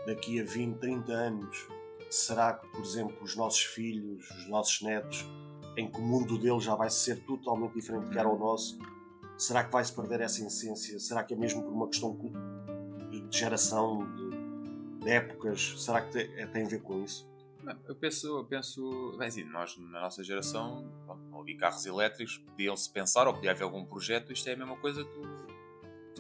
daqui 0.07 0.39
a 0.39 0.45
20, 0.45 0.77
30 0.81 1.13
anos, 1.13 1.67
será 2.11 2.53
que, 2.53 2.69
por 2.69 2.83
exemplo, 2.83 3.17
os 3.23 3.35
nossos 3.35 3.63
filhos, 3.63 4.31
os 4.33 4.49
nossos 4.51 4.83
netos, 4.83 5.25
em 5.79 5.91
que 5.91 5.99
o 5.99 6.03
mundo 6.03 6.37
deles 6.37 6.63
já 6.63 6.75
vai 6.75 6.91
ser 6.91 7.25
totalmente 7.25 7.73
diferente 7.73 8.05
do 8.05 8.11
que 8.11 8.19
era 8.19 8.29
o 8.29 8.39
nosso, 8.39 8.79
será 9.39 9.65
que 9.65 9.73
vai-se 9.73 9.95
perder 9.95 10.21
essa 10.21 10.45
essência? 10.45 10.99
Será 10.99 11.25
que 11.25 11.33
é 11.33 11.37
mesmo 11.39 11.63
por 11.63 11.73
uma 11.73 11.87
questão 11.87 12.15
de 12.15 12.31
geração, 13.31 14.07
épocas, 15.05 15.83
será 15.83 16.01
que 16.03 16.13
tem, 16.13 16.41
é, 16.41 16.47
tem 16.47 16.65
a 16.65 16.69
ver 16.69 16.83
com 16.83 17.05
isso? 17.05 17.29
Eu 17.87 17.95
penso, 17.95 18.39
eu 18.39 18.45
penso 18.45 19.17
bem, 19.19 19.29
assim, 19.29 19.45
nós 19.45 19.77
na 19.77 20.01
nossa 20.01 20.25
geração 20.25 20.83
não 21.31 21.41
havia 21.41 21.57
carros 21.57 21.85
elétricos, 21.85 22.39
podiam-se 22.39 22.91
pensar 22.91 23.27
ou 23.27 23.35
podia 23.35 23.51
haver 23.51 23.65
algum 23.65 23.85
projeto, 23.85 24.33
isto 24.33 24.49
é 24.49 24.55
a 24.55 24.57
mesma 24.57 24.77
coisa 24.77 25.05
que 25.05 25.21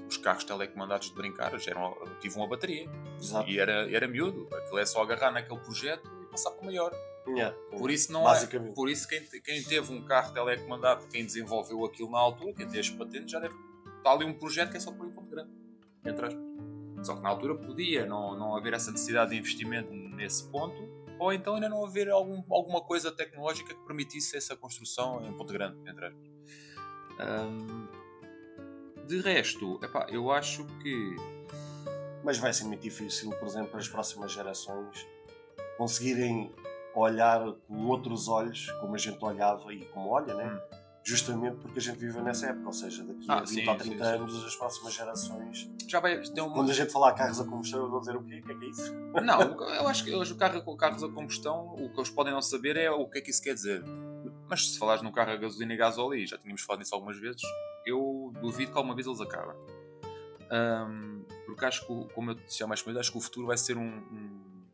os 0.06 0.16
carros 0.18 0.44
telecomandados 0.44 1.08
de 1.08 1.14
brincar, 1.14 1.52
eram, 1.66 1.96
tive 2.20 2.36
uma 2.36 2.46
bateria 2.46 2.88
Exato. 3.18 3.48
e 3.48 3.58
era, 3.58 3.90
era 3.90 4.06
miúdo, 4.06 4.48
aquilo 4.54 4.78
é 4.78 4.84
só 4.84 5.02
agarrar 5.02 5.30
naquele 5.30 5.60
projeto 5.60 6.10
e 6.22 6.26
passar 6.26 6.50
para 6.50 6.62
o 6.62 6.66
maior. 6.66 6.92
Yeah, 7.26 7.56
por 7.70 7.90
isso 7.90 8.12
não 8.12 8.28
é, 8.28 8.46
por 8.74 8.88
isso 8.88 9.06
quem, 9.06 9.22
quem 9.22 9.62
teve 9.62 9.92
um 9.92 10.02
carro 10.04 10.32
telecomandado, 10.32 11.06
quem 11.06 11.24
desenvolveu 11.24 11.84
aquilo 11.84 12.10
na 12.10 12.18
altura, 12.18 12.52
quem 12.54 12.66
teve 12.66 12.80
as 12.80 12.90
patentes, 12.90 13.30
já 13.30 13.38
deve 13.38 13.54
estar 13.98 14.12
ali 14.12 14.24
um 14.24 14.32
projeto 14.32 14.70
que 14.70 14.78
é 14.78 14.80
só 14.80 14.90
por 14.90 15.06
um 15.06 15.12
ponto 15.12 15.30
grande, 15.30 15.50
entre 16.04 16.26
aspas. 16.26 16.49
Só 17.02 17.14
que 17.16 17.22
na 17.22 17.28
altura 17.28 17.54
podia 17.54 18.06
não, 18.06 18.36
não 18.36 18.56
haver 18.56 18.74
essa 18.74 18.90
necessidade 18.90 19.30
de 19.30 19.38
investimento 19.38 19.92
nesse 19.92 20.46
ponto, 20.48 20.76
ou 21.18 21.32
então 21.32 21.54
ainda 21.54 21.68
não 21.68 21.84
haver 21.84 22.08
algum, 22.10 22.42
alguma 22.50 22.80
coisa 22.80 23.10
tecnológica 23.10 23.74
que 23.74 23.80
permitisse 23.86 24.36
essa 24.36 24.56
construção 24.56 25.24
em 25.26 25.32
Ponte 25.32 25.52
Grande, 25.52 25.78
entre 25.88 26.06
aspas. 26.06 26.30
De 29.06 29.20
resto, 29.20 29.78
epá, 29.82 30.06
eu 30.08 30.30
acho 30.30 30.64
que. 30.82 31.16
Mas 32.22 32.38
vai 32.38 32.52
ser 32.52 32.64
muito 32.64 32.82
difícil, 32.82 33.30
por 33.30 33.48
exemplo, 33.48 33.70
para 33.70 33.80
as 33.80 33.88
próximas 33.88 34.30
gerações 34.32 35.06
conseguirem 35.76 36.54
olhar 36.94 37.40
com 37.66 37.86
outros 37.86 38.28
olhos, 38.28 38.70
como 38.80 38.94
a 38.94 38.98
gente 38.98 39.22
olhava 39.24 39.72
e 39.72 39.84
como 39.86 40.10
olha, 40.10 40.34
né? 40.34 40.60
Hum 40.72 40.79
justamente 41.02 41.56
porque 41.56 41.78
a 41.78 41.82
gente 41.82 41.98
vive 41.98 42.20
nessa 42.20 42.46
época, 42.46 42.66
ou 42.66 42.72
seja, 42.72 43.02
daqui 43.04 43.26
a 43.28 43.34
ah, 43.34 43.40
20 43.40 43.48
sim, 43.48 43.68
ou 43.68 43.76
30 43.76 44.04
sim, 44.04 44.10
anos, 44.10 44.32
sim. 44.32 44.46
as 44.46 44.56
próximas 44.56 44.94
gerações. 44.94 45.70
Já 45.88 46.00
vai 46.00 46.20
ter. 46.20 46.42
Quando 46.42 46.70
a 46.70 46.74
gente 46.74 46.92
falar 46.92 47.12
carros 47.14 47.40
a 47.40 47.44
combustão, 47.44 47.80
eu 47.80 47.90
vou 47.90 48.00
dizer 48.00 48.16
o 48.16 48.22
quê? 48.22 48.40
O 48.40 48.46
que 48.46 48.52
é 48.52 48.54
que 48.54 48.64
é 48.64 48.68
isso? 48.68 48.94
Não, 49.22 49.40
eu 49.74 49.88
acho 49.88 50.04
que 50.04 50.14
hoje 50.14 50.32
o 50.32 50.36
carro, 50.36 50.76
carros 50.76 51.02
a 51.02 51.08
combustão, 51.08 51.74
o 51.74 51.90
que 51.90 51.98
eles 51.98 52.10
podem 52.10 52.32
não 52.32 52.42
saber 52.42 52.76
é 52.76 52.90
o 52.90 53.06
que 53.08 53.18
é 53.18 53.20
que 53.20 53.30
isso 53.30 53.42
quer 53.42 53.54
dizer. 53.54 53.82
Mas 54.48 54.72
se 54.72 54.78
falares 54.78 55.02
num 55.02 55.12
carro 55.12 55.30
a 55.30 55.36
gasolina 55.36 55.72
e 55.72 55.76
gasóleo, 55.76 56.26
já 56.26 56.36
tínhamos 56.36 56.62
falado 56.62 56.80
nisso 56.80 56.94
algumas 56.94 57.18
vezes, 57.18 57.42
eu 57.86 58.32
duvido 58.40 58.72
que 58.72 58.76
alguma 58.76 58.94
vez 58.94 59.06
eles 59.06 59.20
acabem. 59.20 59.54
Um, 60.52 61.22
porque 61.46 61.64
acho 61.64 61.86
que, 61.86 62.14
como 62.14 62.32
eu 62.32 62.34
disse 62.34 62.62
há 62.62 62.66
mais 62.66 62.82
coisa, 62.82 63.00
acho 63.00 63.12
que 63.12 63.18
o 63.18 63.20
futuro 63.20 63.46
vai 63.46 63.56
ser 63.56 63.76
um, 63.76 63.82
um, 63.82 64.64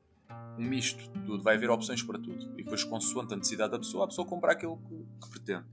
um 0.59 0.65
misto 0.65 1.03
de 1.03 1.21
tudo. 1.25 1.43
Vai 1.43 1.57
haver 1.57 1.71
opções 1.71 2.03
para 2.03 2.19
tudo. 2.19 2.53
E 2.59 2.63
depois, 2.63 2.85
consoante 2.85 3.35
a 3.35 3.37
necessidade 3.37 3.73
da 3.73 3.79
pessoa, 3.79 4.05
a 4.05 4.09
pessoa 4.09 4.27
compra 4.27 4.53
aquilo 4.53 4.79
que, 4.79 5.07
que 5.23 5.31
pretende. 5.31 5.65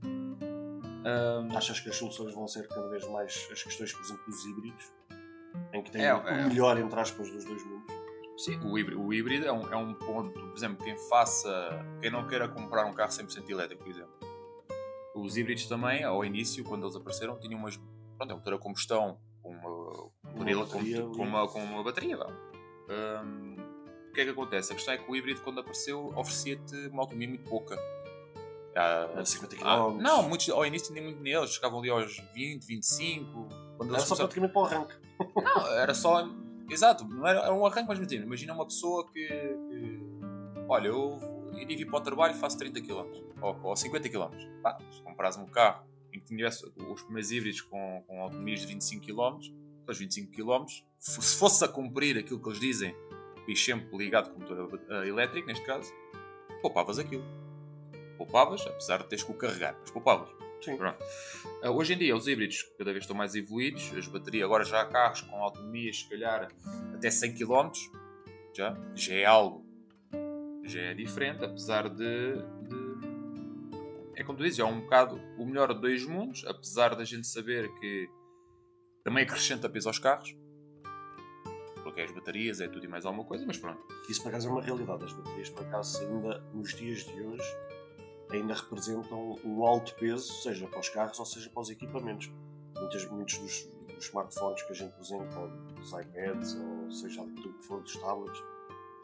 Um, 1.04 1.56
Achas 1.56 1.80
que 1.80 1.90
as 1.90 1.96
soluções 1.96 2.34
vão 2.34 2.48
ser 2.48 2.66
cada 2.66 2.88
vez 2.88 3.06
mais 3.08 3.48
as 3.52 3.62
questões, 3.62 3.92
por 3.92 4.02
exemplo, 4.02 4.24
dos 4.26 4.44
híbridos? 4.46 4.92
Em 5.72 5.82
que 5.82 5.90
tem 5.90 6.04
é, 6.04 6.14
o 6.14 6.26
é, 6.26 6.46
melhor, 6.46 6.78
entre 6.78 6.98
aspas, 6.98 7.30
dos 7.30 7.44
dois 7.44 7.64
mundos? 7.64 7.94
Sim, 8.38 8.58
o 8.64 8.76
híbrido, 8.76 9.00
o 9.00 9.12
híbrido 9.12 9.46
é, 9.46 9.52
um, 9.52 9.72
é 9.72 9.76
um 9.76 9.94
ponto, 9.94 10.32
por 10.32 10.56
exemplo, 10.56 10.84
quem 10.84 10.96
faça, 11.08 11.86
quem 12.00 12.10
não 12.10 12.26
queira 12.26 12.48
comprar 12.48 12.84
um 12.86 12.92
carro 12.92 13.10
100% 13.10 13.48
elétrico, 13.48 13.84
por 13.84 13.90
exemplo. 13.90 14.12
Os 15.14 15.36
híbridos 15.36 15.66
também, 15.66 16.02
ao 16.02 16.24
início, 16.24 16.64
quando 16.64 16.84
eles 16.84 16.96
apareceram, 16.96 17.38
tinham 17.38 17.60
umas, 17.60 17.76
pronto, 18.16 18.30
é 18.30 18.34
um 18.34 18.38
motor 18.38 18.54
a 18.54 18.58
combustão 18.58 19.20
com 19.40 19.50
uma, 19.50 20.10
uma, 20.24 20.64
bateria, 20.64 21.02
com, 21.02 21.12
com, 21.12 21.22
uma, 21.22 21.48
com 21.48 21.62
uma 21.62 21.84
bateria. 21.84 22.18
Um, 22.18 23.56
o 24.08 24.12
que 24.12 24.22
é 24.22 24.24
que 24.24 24.30
acontece? 24.30 24.72
A 24.72 24.74
questão 24.74 24.94
é 24.94 24.98
que 24.98 25.08
o 25.08 25.14
híbrido, 25.14 25.40
quando 25.42 25.60
apareceu, 25.60 26.12
oferecia-te 26.16 26.88
uma 26.88 27.02
autonomia 27.02 27.28
muito 27.28 27.48
pouca 27.48 27.76
ah, 28.76 29.24
50 29.24 29.56
km. 29.56 30.02
Não, 30.02 30.22
muitos, 30.28 30.48
ao 30.50 30.66
início 30.66 30.92
nem 30.92 31.02
muito 31.02 31.20
neles, 31.22 31.54
chegavam 31.54 31.78
ali 31.78 31.90
aos 31.90 32.18
20, 32.34 32.64
25. 32.64 33.48
Quando 33.76 33.94
era 33.94 34.04
só 34.04 34.16
praticamente 34.16 34.52
para 34.52 34.62
o 34.62 34.64
arranque. 34.64 34.94
Não, 35.18 35.66
era 35.78 35.94
só. 35.94 36.28
Exato, 36.68 37.04
não 37.04 37.26
era, 37.26 37.40
era 37.40 37.54
um 37.54 37.64
arranque, 37.64 37.88
mas 37.88 37.98
imagina, 37.98 38.24
imagina 38.24 38.54
uma 38.54 38.66
pessoa 38.66 39.06
que, 39.06 39.26
que. 39.28 40.00
Olha, 40.68 40.88
eu 40.88 41.18
iria 41.56 41.76
vir 41.76 41.86
para 41.86 41.98
o 41.98 42.00
trabalho 42.00 42.34
e 42.34 42.38
faço 42.38 42.58
30 42.58 42.80
km 42.80 43.06
ou, 43.40 43.60
ou 43.62 43.76
50 43.76 44.08
km. 44.08 44.30
Pá, 44.62 44.78
se 44.90 45.00
compras 45.02 45.36
um 45.36 45.46
carro 45.46 45.84
em 46.12 46.18
que 46.18 46.26
tivesse 46.26 46.64
os 46.64 47.02
primeiros 47.02 47.30
híbridos 47.30 47.60
com, 47.60 48.02
com 48.06 48.22
autonomias 48.22 48.60
de 48.60 48.66
25 48.66 49.04
km, 49.04 49.38
os 49.86 49.98
25 49.98 50.32
km, 50.32 50.64
se 50.98 51.36
fosse 51.36 51.64
a 51.64 51.68
cumprir 51.68 52.16
aquilo 52.16 52.40
que 52.40 52.48
eles 52.48 52.60
dizem, 52.60 52.94
e 53.46 53.54
sempre 53.54 53.96
ligado 53.96 54.32
com 54.32 54.40
motor 54.40 54.80
elétrico, 55.04 55.46
neste 55.46 55.64
caso, 55.66 55.92
poupavas 56.62 56.98
aquilo 56.98 57.24
poupavas, 58.24 58.66
apesar 58.66 59.02
de 59.02 59.08
teres 59.08 59.22
que 59.22 59.30
o 59.30 59.34
carregar, 59.34 59.76
mas 59.80 59.90
poupavas. 59.90 60.28
Sim. 60.60 60.74
Uh, 60.74 61.70
hoje 61.70 61.92
em 61.92 61.98
dia, 61.98 62.16
os 62.16 62.26
híbridos 62.26 62.62
cada 62.78 62.90
vez 62.90 63.04
estão 63.04 63.14
mais 63.14 63.34
evoluídos. 63.34 63.92
As 63.96 64.06
baterias, 64.06 64.44
agora 64.44 64.64
já 64.64 64.80
há 64.80 64.86
carros 64.86 65.20
com 65.20 65.36
autonomias, 65.36 66.00
se 66.00 66.08
calhar 66.08 66.48
até 66.94 67.10
100 67.10 67.34
km, 67.34 67.70
já, 68.54 68.76
já 68.94 69.14
é 69.14 69.24
algo, 69.26 69.64
já 70.64 70.80
é 70.80 70.94
diferente, 70.94 71.44
apesar 71.44 71.90
de, 71.90 72.36
de 72.68 72.84
é 74.16 74.22
como 74.22 74.38
tu 74.38 74.44
dizes, 74.44 74.58
é 74.58 74.64
um 74.64 74.80
bocado 74.80 75.20
o 75.36 75.44
melhor 75.44 75.74
de 75.74 75.80
dois 75.80 76.06
mundos, 76.06 76.44
apesar 76.46 76.94
da 76.94 77.04
gente 77.04 77.26
saber 77.26 77.68
que 77.74 78.08
também 79.02 79.24
acrescenta 79.24 79.68
peso 79.68 79.88
aos 79.88 79.98
carros. 79.98 80.34
Porque 81.82 82.00
é 82.00 82.04
as 82.04 82.12
baterias, 82.12 82.60
é 82.60 82.68
tudo 82.68 82.84
e 82.86 82.88
mais 82.88 83.04
alguma 83.04 83.26
coisa, 83.26 83.44
mas 83.46 83.58
pronto. 83.58 83.82
Isso 84.08 84.22
por 84.22 84.30
acaso 84.30 84.48
é 84.48 84.50
uma 84.50 84.62
realidade. 84.62 85.04
As 85.04 85.12
baterias, 85.12 85.50
por 85.50 85.66
acaso, 85.66 86.00
ainda 86.02 86.40
nos 86.54 86.74
dias 86.74 87.04
de 87.04 87.20
hoje, 87.20 87.56
ainda 88.34 88.54
representam 88.54 89.38
um 89.44 89.64
alto 89.64 89.94
peso, 89.94 90.32
seja 90.42 90.66
para 90.66 90.80
os 90.80 90.88
carros 90.88 91.18
ou 91.18 91.26
seja 91.26 91.48
para 91.50 91.62
os 91.62 91.70
equipamentos. 91.70 92.30
Muitos, 92.76 93.10
muitos 93.10 93.38
dos, 93.38 93.68
dos 93.94 94.04
smartphones 94.06 94.62
que 94.62 94.72
a 94.72 94.74
gente 94.74 94.92
apresenta, 94.92 95.38
ou 95.38 95.48
dos 95.48 95.92
iPads, 95.92 96.56
ou 96.56 96.90
seja, 96.90 97.24
do 97.24 97.52
que 97.54 97.66
for 97.66 97.82
dos 97.82 97.96
tablets, 97.96 98.42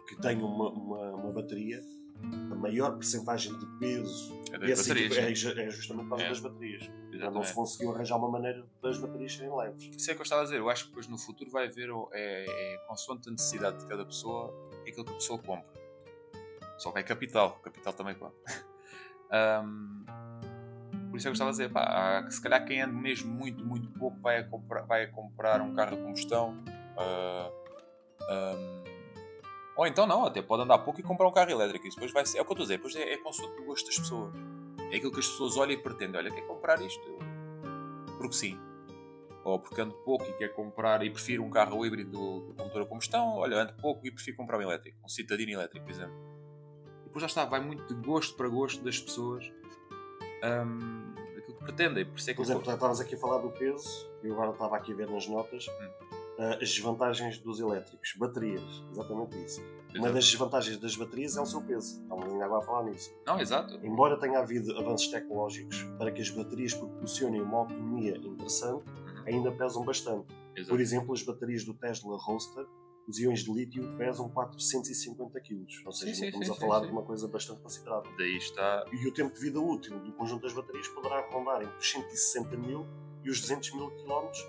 que 0.09 0.17
têm 0.17 0.43
uma, 0.43 0.71
uma, 0.71 1.11
uma 1.13 1.33
bateria, 1.33 1.81
a 2.23 2.55
maior 2.55 2.97
percentagem 2.97 3.57
de 3.59 3.67
peso 3.79 4.43
é, 4.53 4.59
das 4.59 4.87
baterias, 4.87 5.17
é, 5.17 5.65
é, 5.65 5.71
justamente 5.71 6.05
por 6.05 6.11
causa 6.11 6.25
é. 6.25 6.29
das 6.29 6.41
baterias. 6.41 6.91
Não 7.33 7.43
se 7.43 7.55
conseguiu 7.55 7.93
arranjar 7.93 8.17
uma 8.17 8.29
maneira 8.29 8.67
das 8.83 8.99
baterias 8.99 9.35
serem 9.35 9.55
leves. 9.55 9.91
Isso 9.97 10.11
é 10.11 10.13
o 10.13 10.17
que 10.17 10.23
eu 10.23 10.25
estava 10.25 10.43
a 10.43 10.45
dizer. 10.45 10.59
Eu 10.59 10.69
acho 10.69 10.85
que 10.85 10.91
depois 10.91 11.07
no 11.07 11.19
futuro 11.19 11.51
vai 11.51 11.67
haver, 11.67 11.89
é, 12.13 12.75
é 12.75 12.79
consoante 12.87 13.29
a 13.29 13.33
necessidade 13.33 13.79
de 13.79 13.87
cada 13.87 14.05
pessoa, 14.05 14.53
é 14.85 14.91
aquilo 14.91 15.05
que 15.05 15.13
a 15.13 15.15
pessoa 15.15 15.39
compra. 15.39 15.81
Só 16.79 16.93
que 16.93 16.99
é 16.99 17.03
capital. 17.03 17.59
Capital 17.63 17.93
também 17.93 18.15
conta. 18.15 18.37
um, 19.33 20.05
por 21.11 21.17
isso 21.17 21.27
é 21.27 21.31
eu 21.31 21.33
estava 21.33 21.51
a 21.51 21.53
dizer, 21.53 21.71
pá, 21.71 22.27
se 22.31 22.41
calhar 22.41 22.65
quem 22.65 22.81
anda 22.81 22.93
mesmo 22.93 23.33
muito, 23.33 23.65
muito 23.65 23.89
pouco 23.99 24.19
vai 24.21 24.39
a 24.39 24.45
comprar, 24.45 24.83
vai 24.83 25.05
a 25.05 25.09
comprar 25.09 25.61
um 25.61 25.75
carro 25.75 25.97
de 25.97 26.03
combustão. 26.03 26.57
Uh, 26.97 27.53
ah, 28.23 28.55
um, 28.55 28.81
ou 29.77 29.87
então 29.87 30.07
não, 30.07 30.25
até 30.25 30.43
pode 30.43 30.63
andar 30.63 30.79
pouco 30.79 31.01
e 31.01 31.03
comprar 31.03 31.27
um 31.27 31.33
carro 31.33 31.51
elétrico. 31.51 31.89
Depois 31.89 32.13
vai 32.13 32.25
ser. 32.27 32.39
É 32.39 32.43
o 32.43 32.45
que 32.45 32.53
eu 32.53 32.55
estou 32.55 32.65
a 32.65 32.67
dizer, 32.67 32.77
depois 32.77 32.95
é, 32.97 33.15
é 33.15 33.17
consulta 33.17 33.57
do 33.57 33.65
gosto 33.65 33.87
das 33.87 33.99
pessoas. 33.99 34.35
É 34.93 34.97
aquilo 34.97 35.13
que 35.13 35.21
as 35.21 35.29
pessoas 35.29 35.57
olham 35.57 35.73
e 35.73 35.79
pretendem. 35.79 36.21
Olha, 36.21 36.31
quer 36.31 36.43
comprar 36.43 36.81
isto? 36.81 37.19
Porque 38.19 38.35
sim. 38.35 38.61
Ou 39.43 39.59
porque 39.59 39.81
ando 39.81 39.95
pouco 40.05 40.25
e 40.27 40.33
quer 40.35 40.49
comprar 40.49 41.03
e 41.03 41.11
prefiro 41.11 41.43
um 41.43 41.51
carro 41.51 41.85
híbrido 41.85 42.55
com 42.57 42.65
motor 42.65 42.83
a 42.83 42.87
combustão. 42.87 43.37
Olha, 43.37 43.63
ando 43.63 43.73
pouco 43.75 44.07
e 44.07 44.11
prefiro 44.11 44.37
comprar 44.37 44.59
um 44.59 44.63
elétrico. 44.63 44.99
Um 45.03 45.09
citadino 45.09 45.53
elétrico, 45.53 45.87
por 45.87 45.93
exemplo. 45.93 46.30
E 47.11 47.13
depois 47.13 47.23
já 47.23 47.27
está, 47.27 47.45
vai 47.45 47.61
muito 47.61 47.85
de 47.87 47.95
gosto 48.07 48.37
para 48.37 48.49
gosto 48.49 48.83
das 48.85 48.99
pessoas. 48.99 49.53
Um, 50.43 51.13
aquilo 51.37 51.57
que 51.59 51.65
pretendem. 51.65 52.07
Por, 52.07 52.19
isso 52.19 52.31
é 52.31 52.33
que 52.33 52.37
por 52.37 52.43
exemplo, 52.45 52.71
eu... 52.71 52.75
estavas 52.75 53.01
aqui 53.01 53.15
a 53.15 53.19
falar 53.19 53.39
do 53.39 53.51
peso. 53.51 54.09
Eu 54.23 54.33
agora 54.35 54.53
estava 54.53 54.77
aqui 54.77 54.93
a 54.93 54.97
ver 54.97 55.11
nas 55.11 55.27
notas. 55.27 55.67
Hum 55.69 56.11
uh, 56.41 56.63
as 56.63 56.71
desvantagens 56.71 57.39
dos 57.39 57.61
elétricos. 57.61 58.15
Baterias, 58.17 58.83
exatamente 58.91 59.37
isso. 59.45 59.61
Exato. 59.61 59.99
Uma 59.99 60.13
das 60.13 60.25
desvantagens 60.25 60.79
das 60.79 60.97
baterias 60.97 61.37
é 61.37 61.41
o 61.41 61.47
seu 61.47 61.61
peso. 61.61 62.01
Estamos 62.01 62.25
ainda 62.25 62.45
agora 62.45 62.63
a 62.63 62.67
falar 62.67 62.85
nisso. 62.85 63.13
Não, 63.27 63.41
exato. 63.41 63.79
Embora 63.83 64.17
tenha 64.19 64.39
havido 64.39 64.77
avanços 64.79 65.09
tecnológicos 65.09 65.83
para 65.99 66.11
que 66.11 66.23
as 66.23 66.31
baterias 66.31 66.75
proporcionem 66.75 67.41
uma 67.41 67.59
autonomia 67.59 68.17
interessante, 68.17 68.89
uhum. 68.89 69.25
ainda 69.27 69.53
pesam 69.53 69.85
bastante. 69.85 70.27
Exato. 70.57 70.71
Por 70.71 70.81
exemplo, 70.81 71.13
as 71.13 71.23
baterias 71.23 71.65
do 71.65 71.75
Tesla 71.75 72.17
Roadster, 72.17 72.65
os 73.09 73.19
íons 73.19 73.41
de 73.41 73.53
lítio 73.53 73.97
pesam 73.97 74.29
450 74.29 75.41
kg. 75.41 75.67
Ou 75.87 75.93
seja, 75.93 76.15
sim, 76.15 76.21
sim, 76.21 76.27
estamos 76.27 76.47
sim, 76.47 76.53
a 76.53 76.57
falar 76.57 76.81
de 76.81 76.93
uma 76.93 77.03
coisa 77.03 77.27
bastante 77.27 77.61
considerável. 77.61 78.11
Daí 78.17 78.37
está. 78.37 78.85
E 78.93 79.07
o 79.07 79.13
tempo 79.13 79.35
de 79.35 79.41
vida 79.41 79.61
útil 79.61 79.99
do 80.01 80.13
conjunto 80.13 80.43
das 80.43 80.53
baterias 80.53 80.89
poderá 80.89 81.21
rondar 81.31 81.63
entre 81.63 81.77
os 81.79 81.91
160 81.91 82.57
mil 82.57 82.87
e 83.25 83.31
os 83.31 83.41
200 83.41 83.73
mil 83.75 83.91
quilómetros 83.91 84.45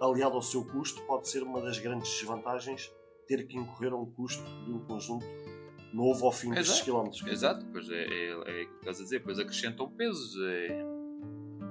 aliado 0.00 0.34
ao 0.34 0.42
seu 0.42 0.64
custo, 0.64 1.02
pode 1.02 1.28
ser 1.28 1.42
uma 1.42 1.60
das 1.60 1.78
grandes 1.78 2.10
desvantagens 2.10 2.92
ter 3.26 3.46
que 3.46 3.56
incorrer 3.56 3.92
a 3.92 3.96
um 3.96 4.06
custo 4.06 4.44
de 4.64 4.72
um 4.72 4.80
conjunto 4.80 5.26
novo 5.92 6.26
ao 6.26 6.32
fim 6.32 6.48
Exato. 6.48 6.62
destes 6.62 6.82
quilómetros. 6.82 7.26
Exato, 7.26 7.66
pois 7.72 7.88
é, 7.88 8.04
é, 8.04 8.30
é, 8.30 8.64
o 8.64 8.68
que 8.68 8.74
estás 8.80 9.00
a 9.00 9.02
dizer, 9.04 9.22
pois 9.22 9.38
acrescentam 9.38 9.88
pesos 9.90 10.36
é, 10.42 10.84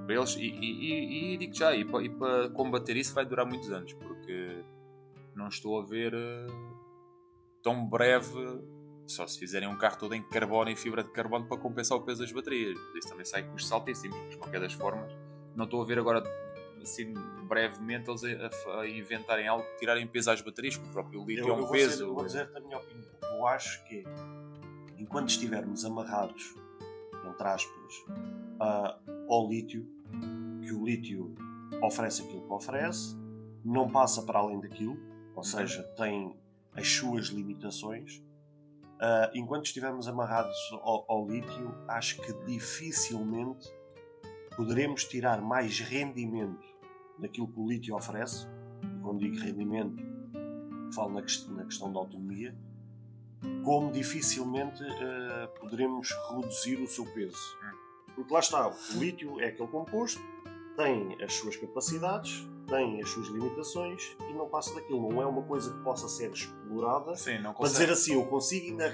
para 0.04 0.14
eles 0.14 0.36
e, 0.36 0.40
e, 0.40 0.72
e, 0.72 1.34
e 1.34 1.36
digo 1.38 1.54
já, 1.54 1.74
e 1.74 1.84
para, 1.84 2.02
e 2.02 2.08
para, 2.10 2.50
combater 2.50 2.96
isso 2.96 3.14
vai 3.14 3.24
durar 3.24 3.46
muitos 3.46 3.70
anos, 3.70 3.92
porque 3.94 4.64
não 5.36 5.48
estou 5.48 5.78
a 5.78 5.84
ver 5.84 6.14
uh, 6.14 6.76
tão 7.62 7.86
breve 7.86 8.40
só 9.06 9.26
se 9.26 9.38
fizerem 9.38 9.68
um 9.68 9.76
carro 9.76 9.98
todo 9.98 10.14
em 10.14 10.22
carbono 10.22 10.70
e 10.70 10.74
fibra 10.74 11.04
de 11.04 11.10
carbono 11.10 11.46
para 11.46 11.58
compensar 11.58 11.96
o 11.96 12.02
peso 12.02 12.22
das 12.22 12.32
baterias. 12.32 12.76
Isso 12.96 13.08
também 13.08 13.24
sai 13.24 13.44
custos 13.44 13.70
altíssimos, 13.70 14.16
mas 14.18 14.30
de 14.30 14.36
qualquer 14.36 14.60
das 14.60 14.72
formas, 14.72 15.12
não 15.54 15.64
estou 15.64 15.80
a 15.82 15.84
ver 15.84 15.98
agora 15.98 16.24
assim, 16.82 17.12
brevemente, 17.46 18.10
eles 18.10 18.22
a, 18.24 18.80
a 18.80 18.88
inventarem 18.88 19.46
algo, 19.46 19.64
tirarem 19.78 20.06
peso 20.06 20.30
às 20.30 20.40
baterias, 20.40 20.76
porque 20.76 20.90
o 20.90 20.92
próprio 20.92 21.24
lítio 21.24 21.48
é 21.48 21.52
um 21.52 21.68
peso. 21.68 22.04
eu 22.04 22.14
vou 22.14 22.24
dizer 22.24 22.50
a 22.54 22.60
minha 22.60 22.78
opinião. 22.78 23.10
Eu 23.22 23.46
acho 23.46 23.84
que 23.84 24.04
enquanto 24.98 25.28
estivermos 25.28 25.84
amarrados, 25.84 26.54
entre 27.24 27.46
aspas, 27.46 28.04
ao 29.28 29.48
lítio, 29.48 29.86
que 30.62 30.72
o 30.72 30.84
lítio 30.84 31.34
oferece 31.82 32.22
aquilo 32.22 32.42
que 32.42 32.52
oferece, 32.52 33.16
não 33.64 33.90
passa 33.90 34.22
para 34.22 34.38
além 34.38 34.60
daquilo, 34.60 34.96
ou 35.36 35.44
seja, 35.44 35.82
tem 35.96 36.34
as 36.72 36.88
suas 36.88 37.26
limitações. 37.26 38.16
Uh, 38.96 39.28
enquanto 39.34 39.66
estivermos 39.66 40.08
amarrados 40.08 40.56
ao, 40.72 41.04
ao 41.06 41.28
lítio, 41.28 41.74
acho 41.86 42.20
que 42.22 42.32
dificilmente 42.46 43.68
poderemos 44.56 45.04
tirar 45.04 45.42
mais 45.42 45.78
rendimento 45.78 46.64
daquilo 47.18 47.46
que 47.46 47.60
o 47.60 47.68
lítio 47.68 47.94
oferece, 47.94 48.46
e 48.82 49.02
quando 49.02 49.20
digo 49.20 49.36
rendimento, 49.36 50.02
falo 50.94 51.12
na, 51.12 51.22
questão, 51.22 51.54
na 51.54 51.64
questão 51.64 51.92
da 51.92 51.98
autonomia, 51.98 52.56
como 53.62 53.92
dificilmente 53.92 54.82
uh, 54.82 55.60
poderemos 55.60 56.08
reduzir 56.30 56.80
o 56.80 56.86
seu 56.86 57.04
peso. 57.12 57.36
Porque 58.14 58.32
lá 58.32 58.40
está, 58.40 58.66
o 58.66 58.98
lítio 58.98 59.38
é 59.40 59.48
aquele 59.48 59.68
composto, 59.68 60.22
tem 60.74 61.22
as 61.22 61.34
suas 61.34 61.56
capacidades, 61.56 62.46
tem 62.66 63.00
as 63.00 63.08
suas 63.10 63.28
limitações 63.28 64.16
e 64.28 64.32
não 64.34 64.48
passa 64.48 64.74
daquilo. 64.74 65.12
Não 65.12 65.22
é 65.22 65.26
uma 65.26 65.42
coisa 65.42 65.72
que 65.72 65.82
possa 65.82 66.08
ser 66.08 66.30
explorada 66.32 67.14
Sim, 67.16 67.42
para 67.42 67.68
dizer 67.68 67.90
assim, 67.90 68.14
eu 68.14 68.26
consigo 68.26 68.66
ainda 68.66 68.92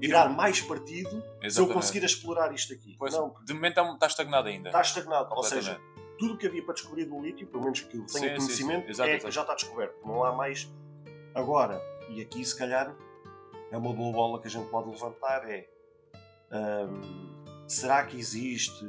tirar 0.00 0.28
mais 0.28 0.60
partido 0.60 1.08
Exatamente. 1.08 1.52
se 1.52 1.60
eu 1.60 1.68
conseguir 1.68 2.04
explorar 2.04 2.52
isto 2.52 2.72
aqui. 2.72 2.96
Pois, 2.98 3.12
não. 3.12 3.34
De 3.44 3.54
momento 3.54 3.80
está 3.80 4.06
estagnado 4.06 4.48
ainda. 4.48 4.68
Está 4.68 4.80
estagnado, 4.80 5.32
ou 5.34 5.42
seja, 5.42 5.80
tudo 6.18 6.34
o 6.34 6.36
que 6.36 6.46
havia 6.46 6.64
para 6.64 6.74
descobrir 6.74 7.04
do 7.04 7.20
lítio, 7.20 7.46
pelo 7.46 7.62
menos 7.62 7.80
que 7.80 7.96
eu 7.96 8.06
tenha 8.06 8.30
sim, 8.30 8.36
conhecimento, 8.36 8.80
sim, 8.80 8.86
sim. 8.86 8.90
Exato, 8.90 9.10
é, 9.10 9.16
exato. 9.16 9.30
já 9.32 9.40
está 9.42 9.54
descoberto. 9.54 9.94
Não 10.04 10.24
há 10.24 10.32
mais. 10.32 10.70
Agora, 11.34 11.80
e 12.10 12.20
aqui 12.20 12.44
se 12.44 12.56
calhar 12.56 12.94
é 13.70 13.76
uma 13.76 13.92
boa 13.92 14.12
bola 14.12 14.40
que 14.40 14.48
a 14.48 14.50
gente 14.50 14.68
pode 14.68 14.90
levantar, 14.90 15.48
é 15.48 15.68
hum, 16.52 17.42
será 17.66 18.04
que 18.04 18.18
existe 18.18 18.84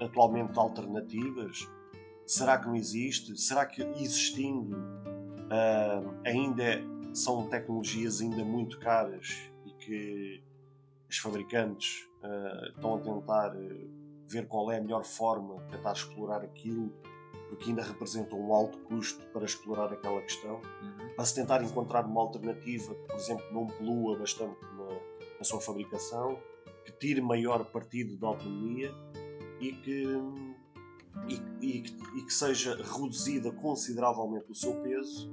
atualmente 0.00 0.58
alternativas? 0.58 1.68
Será 2.26 2.58
que 2.58 2.66
não 2.66 2.74
existe? 2.74 3.36
Será 3.40 3.64
que 3.64 3.82
existindo 3.82 4.76
hum, 4.76 6.20
ainda 6.24 6.82
são 7.14 7.48
tecnologias 7.48 8.20
ainda 8.20 8.44
muito 8.44 8.78
caras 8.78 9.50
e 9.64 9.70
que 9.72 10.42
os 11.08 11.18
fabricantes 11.18 12.06
uh, 12.22 12.68
estão 12.74 12.96
a 12.96 12.98
tentar 12.98 13.56
uh, 13.56 13.90
ver 14.26 14.46
qual 14.46 14.70
é 14.70 14.78
a 14.78 14.80
melhor 14.80 15.04
forma 15.04 15.62
de 15.64 15.76
tentar 15.76 15.92
explorar 15.92 16.42
aquilo, 16.42 16.92
porque 17.48 17.70
ainda 17.70 17.82
representa 17.82 18.34
um 18.34 18.52
alto 18.52 18.78
custo 18.80 19.24
para 19.28 19.44
explorar 19.44 19.92
aquela 19.92 20.20
questão, 20.20 20.56
uhum. 20.56 21.14
para 21.14 21.24
se 21.24 21.34
tentar 21.34 21.62
encontrar 21.62 22.04
uma 22.04 22.20
alternativa 22.20 22.94
que, 22.94 23.06
por 23.06 23.16
exemplo, 23.16 23.46
não 23.52 23.66
polua 23.66 24.18
bastante 24.18 24.60
na, 24.62 25.38
na 25.38 25.44
sua 25.44 25.60
fabricação, 25.60 26.38
que 26.84 26.92
tire 26.92 27.20
maior 27.20 27.64
partido 27.66 28.16
da 28.16 28.26
autonomia 28.26 28.92
e 29.60 29.72
que, 29.72 30.06
e, 31.28 31.34
e, 31.60 31.84
e 32.18 32.22
que 32.22 32.32
seja 32.32 32.76
reduzida 32.76 33.50
consideravelmente 33.52 34.50
o 34.50 34.54
seu 34.54 34.74
peso 34.82 35.30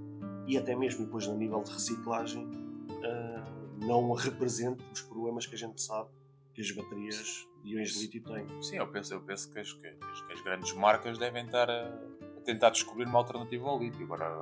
e 0.48 0.58
até 0.58 0.76
mesmo 0.76 1.06
depois 1.06 1.28
a 1.28 1.34
nível 1.34 1.62
de 1.64 1.72
reciclagem 1.72 2.46
uh, 2.46 3.86
não 3.86 4.12
represente 4.14 4.84
os 4.92 5.02
problemas 5.02 5.46
que 5.46 5.56
a 5.56 5.58
gente 5.58 5.82
sabe 5.82 6.10
que 6.54 6.62
as 6.62 6.72
baterias 6.72 7.48
de 7.64 7.76
íons 7.76 7.94
de 7.94 8.00
lítio 8.02 8.24
têm. 8.24 8.62
Sim, 8.62 8.78
eu 8.78 8.88
penso, 8.88 9.14
eu 9.14 9.22
penso 9.22 9.52
que, 9.52 9.60
as, 9.60 9.74
que, 9.74 9.92
que 9.92 10.34
as 10.34 10.42
grandes 10.42 10.72
marcas 10.74 11.18
devem 11.18 11.46
estar 11.46 11.70
a, 11.70 11.88
a, 11.88 12.42
tentar 12.46 12.70
descobrir 12.70 13.06
uma 13.06 13.18
alternativa 13.18 13.68
ao 13.68 13.80
lítio. 13.80 14.04
Agora, 14.04 14.40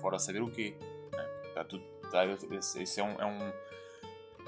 fora 0.00 0.18
saber 0.18 0.42
o 0.42 0.50
quê. 0.50 0.76
Né? 1.12 1.28
Está 1.48 1.64
tudo, 1.64 1.84
está, 2.04 2.24
esse, 2.26 2.82
esse 2.82 3.00
é, 3.00 3.04
um, 3.04 3.20
é, 3.20 3.26
um, 3.26 3.52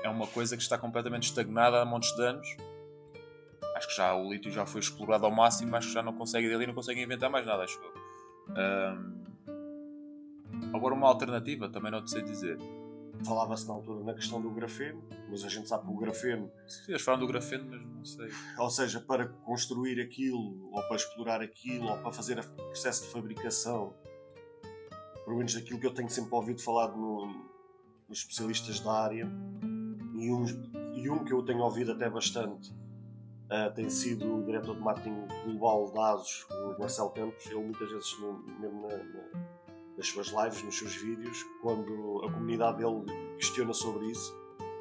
é 0.05 0.09
uma 0.09 0.27
coisa 0.27 0.57
que 0.57 0.63
está 0.63 0.79
completamente 0.79 1.25
estagnada 1.25 1.81
há 1.81 1.85
montes 1.85 2.15
de 2.15 2.23
anos. 2.23 2.57
Acho 3.83 3.89
que 3.89 3.97
já 3.97 4.15
o 4.15 4.33
lítio 4.33 4.49
já 4.53 4.65
foi 4.65 4.81
explorado 4.81 5.27
ao 5.27 5.33
máximo, 5.33 5.75
acho 5.75 5.89
que 5.89 5.95
já 5.95 6.05
não 6.05 6.13
consegue 6.13 6.49
dali, 6.49 6.69
não 6.69 6.75
consegue 6.75 7.03
inventar 7.03 7.29
mais 7.29 7.45
nada, 7.45 7.65
acho 7.65 7.81
eu. 7.83 7.93
Um, 8.53 9.25
agora 10.73 10.95
uma 10.95 11.09
alternativa, 11.09 11.69
também 11.69 11.91
não 11.91 12.01
te 12.05 12.13
sei 12.13 12.23
dizer 12.23 12.59
Falava-se 13.25 13.67
na 13.67 13.75
altura 13.75 14.05
na 14.05 14.15
questão 14.15 14.41
do 14.41 14.51
grafeno, 14.51 15.03
mas 15.29 15.45
a 15.45 15.49
gente 15.49 15.69
sabe 15.69 15.85
que 15.85 15.93
o 15.93 15.97
grafeno. 15.97 16.51
Sim, 16.67 16.93
eles 16.93 17.03
falam 17.03 17.21
do 17.21 17.27
grafeno, 17.27 17.65
mas 17.69 17.85
não 17.85 18.05
sei. 18.05 18.31
Ou 18.59 18.71
seja, 18.71 19.01
para 19.01 19.27
construir 19.27 20.01
aquilo, 20.01 20.71
ou 20.73 20.83
para 20.85 20.97
explorar 20.97 21.41
aquilo, 21.41 21.89
ou 21.89 21.99
para 21.99 22.13
fazer 22.13 22.39
o 22.39 22.43
processo 22.43 23.05
de 23.05 23.13
fabricação, 23.13 23.95
pelo 25.25 25.37
menos 25.37 25.55
daquilo 25.55 25.79
que 25.79 25.87
eu 25.87 25.95
tenho 25.95 26.09
sempre 26.09 26.35
ouvido 26.35 26.63
falar 26.63 26.89
no, 26.97 27.27
nos 28.09 28.19
especialistas 28.19 28.81
da 28.81 28.93
área, 28.93 29.29
e 30.15 30.31
um, 30.31 30.47
e 30.95 31.11
um 31.11 31.25
que 31.25 31.33
eu 31.33 31.43
tenho 31.43 31.61
ouvido 31.61 31.93
até 31.93 32.09
bastante 32.09 32.73
uh, 33.53 33.73
tem 33.75 33.91
sido 33.91 34.39
o 34.39 34.45
diretor 34.45 34.75
de 34.75 34.81
marketing 34.81 35.27
global 35.45 35.91
da 35.93 36.15
ASUS, 36.15 36.47
o 36.51 36.79
Marcelo 36.79 37.11
Campos. 37.11 37.47
Ele 37.47 37.57
muitas 37.57 37.91
vezes, 37.91 38.19
mesmo 38.59 38.89
na, 38.89 38.97
na, 38.97 39.47
nas 39.97 40.07
suas 40.07 40.29
lives, 40.29 40.63
nos 40.63 40.79
seus 40.79 40.97
vídeos, 40.97 41.45
quando 41.61 42.25
a 42.25 42.33
comunidade 42.33 42.79
dele 42.79 43.05
questiona 43.37 43.73
sobre 43.75 44.07
isso, 44.07 44.35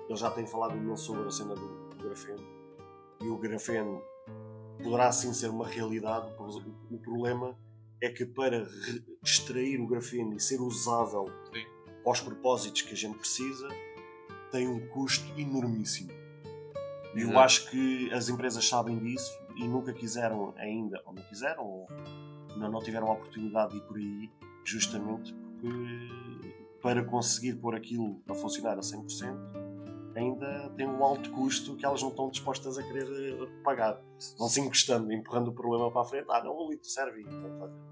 ele 0.07 0.17
já 0.17 0.31
tem 0.31 0.47
falado 0.47 0.75
imenso 0.75 1.03
sobre 1.03 1.27
a 1.27 1.31
cena 1.31 1.53
do, 1.53 1.89
do 1.89 2.03
grafeno. 2.03 2.43
E 3.21 3.27
o 3.27 3.37
grafeno 3.37 4.01
poderá 4.81 5.11
sim 5.11 5.33
ser 5.33 5.49
uma 5.49 5.67
realidade. 5.67 6.33
O, 6.39 6.95
o 6.95 6.99
problema 6.99 7.57
é 8.01 8.09
que 8.09 8.25
para 8.25 8.67
extrair 9.23 9.79
o 9.79 9.87
grafeno 9.87 10.33
e 10.33 10.39
ser 10.39 10.59
usável 10.59 11.29
sim. 11.53 11.65
aos 12.05 12.19
propósitos 12.19 12.81
que 12.81 12.93
a 12.93 12.97
gente 12.97 13.17
precisa, 13.17 13.67
tem 14.51 14.67
um 14.67 14.87
custo 14.87 15.23
enormíssimo. 15.39 16.20
E 17.15 17.21
eu 17.21 17.39
acho 17.39 17.69
que 17.69 18.11
as 18.13 18.29
empresas 18.29 18.67
sabem 18.67 18.97
disso 18.99 19.31
e 19.55 19.67
nunca 19.67 19.93
quiseram 19.93 20.53
ainda, 20.57 21.01
ou 21.05 21.13
não 21.13 21.23
quiseram, 21.23 21.65
ou 21.65 21.87
não, 22.55 22.71
não 22.71 22.81
tiveram 22.81 23.07
a 23.07 23.13
oportunidade 23.13 23.71
de 23.71 23.77
ir 23.77 23.81
por 23.81 23.97
aí, 23.97 24.29
justamente 24.63 25.33
porque 25.33 25.71
para 26.81 27.03
conseguir 27.03 27.55
pôr 27.55 27.75
aquilo 27.75 28.21
a 28.27 28.33
funcionar 28.33 28.77
a 28.77 28.81
100%, 28.81 29.37
ainda 30.15 30.69
tem 30.75 30.87
um 30.87 31.03
alto 31.03 31.29
custo 31.31 31.75
que 31.75 31.85
elas 31.85 32.01
não 32.01 32.09
estão 32.09 32.29
dispostas 32.29 32.77
a 32.77 32.83
querer 32.83 33.07
eh, 33.07 33.61
pagar. 33.63 34.01
Vão 34.37 34.49
se 34.49 34.59
encostando, 34.59 35.11
empurrando 35.11 35.49
o 35.49 35.53
problema 35.53 35.91
para 35.91 36.01
a 36.01 36.05
frente. 36.05 36.25
Ah, 36.29 36.43
não, 36.43 36.55
o 36.55 36.69
litro 36.69 36.87
serve. 36.87 37.25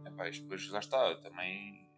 É 0.05 0.09
pá, 0.11 0.29
depois 0.29 0.61
já 0.61 0.79
está. 0.79 1.15
Também 1.21 1.88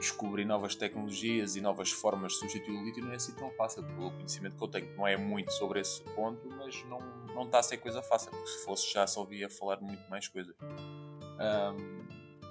descobrir 0.00 0.44
novas 0.44 0.74
tecnologias 0.74 1.54
e 1.54 1.60
novas 1.60 1.92
formas 1.92 2.32
de 2.32 2.38
substituir 2.38 2.76
o 2.76 2.84
lítio 2.84 3.04
não 3.04 3.12
é 3.12 3.16
assim 3.16 3.34
tão 3.34 3.50
fácil. 3.52 3.84
Pelo 3.84 4.10
conhecimento 4.10 4.56
que 4.56 4.64
eu 4.64 4.68
tenho, 4.68 4.96
não 4.96 5.06
é 5.06 5.16
muito 5.16 5.52
sobre 5.52 5.80
esse 5.80 6.02
ponto, 6.02 6.48
mas 6.56 6.82
não, 6.86 6.98
não 7.34 7.44
está 7.44 7.60
a 7.60 7.62
ser 7.62 7.76
coisa 7.76 8.02
fácil, 8.02 8.30
porque 8.30 8.46
se 8.46 8.64
fosse 8.64 8.92
já 8.92 9.06
só 9.06 9.20
ouvia 9.20 9.48
falar 9.48 9.80
muito 9.80 10.02
mais 10.10 10.26
coisas. 10.26 10.54
Um, 10.60 12.06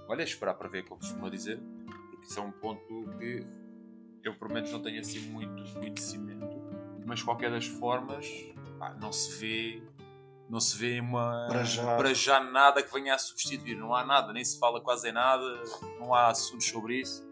olha, 0.07 0.23
esperar 0.23 0.53
para 0.53 0.69
ver, 0.69 0.83
como 0.85 1.01
costuma 1.01 1.29
dizer, 1.29 1.59
porque 2.11 2.25
isso 2.25 2.39
é 2.39 2.41
um 2.41 2.51
ponto 2.51 3.09
que 3.17 3.45
eu, 4.23 4.35
pelo 4.35 4.53
menos, 4.53 4.71
não 4.71 4.81
tenho 4.81 4.99
assim 4.99 5.19
muito 5.19 5.63
conhecimento, 5.73 6.47
mas, 7.05 7.23
qualquer 7.23 7.49
das 7.49 7.65
formas, 7.65 8.27
pá, 8.77 8.93
não 8.93 9.11
se 9.11 9.35
vê 9.37 9.81
não 10.47 10.59
se 10.59 10.75
vê 10.75 10.99
uma 10.99 11.45
para 11.47 11.63
já. 11.63 11.95
para 11.95 12.13
já. 12.13 12.39
nada 12.39 12.81
que 12.81 12.91
venha 12.91 13.13
a 13.13 13.19
substituir, 13.19 13.75
não 13.75 13.93
há 13.93 14.03
nada, 14.03 14.33
nem 14.33 14.43
se 14.43 14.57
fala 14.57 14.81
quase 14.81 15.09
em 15.09 15.11
nada, 15.11 15.63
não 15.99 16.13
há 16.13 16.27
assuntos 16.27 16.67
sobre 16.67 16.99
isso. 16.99 17.28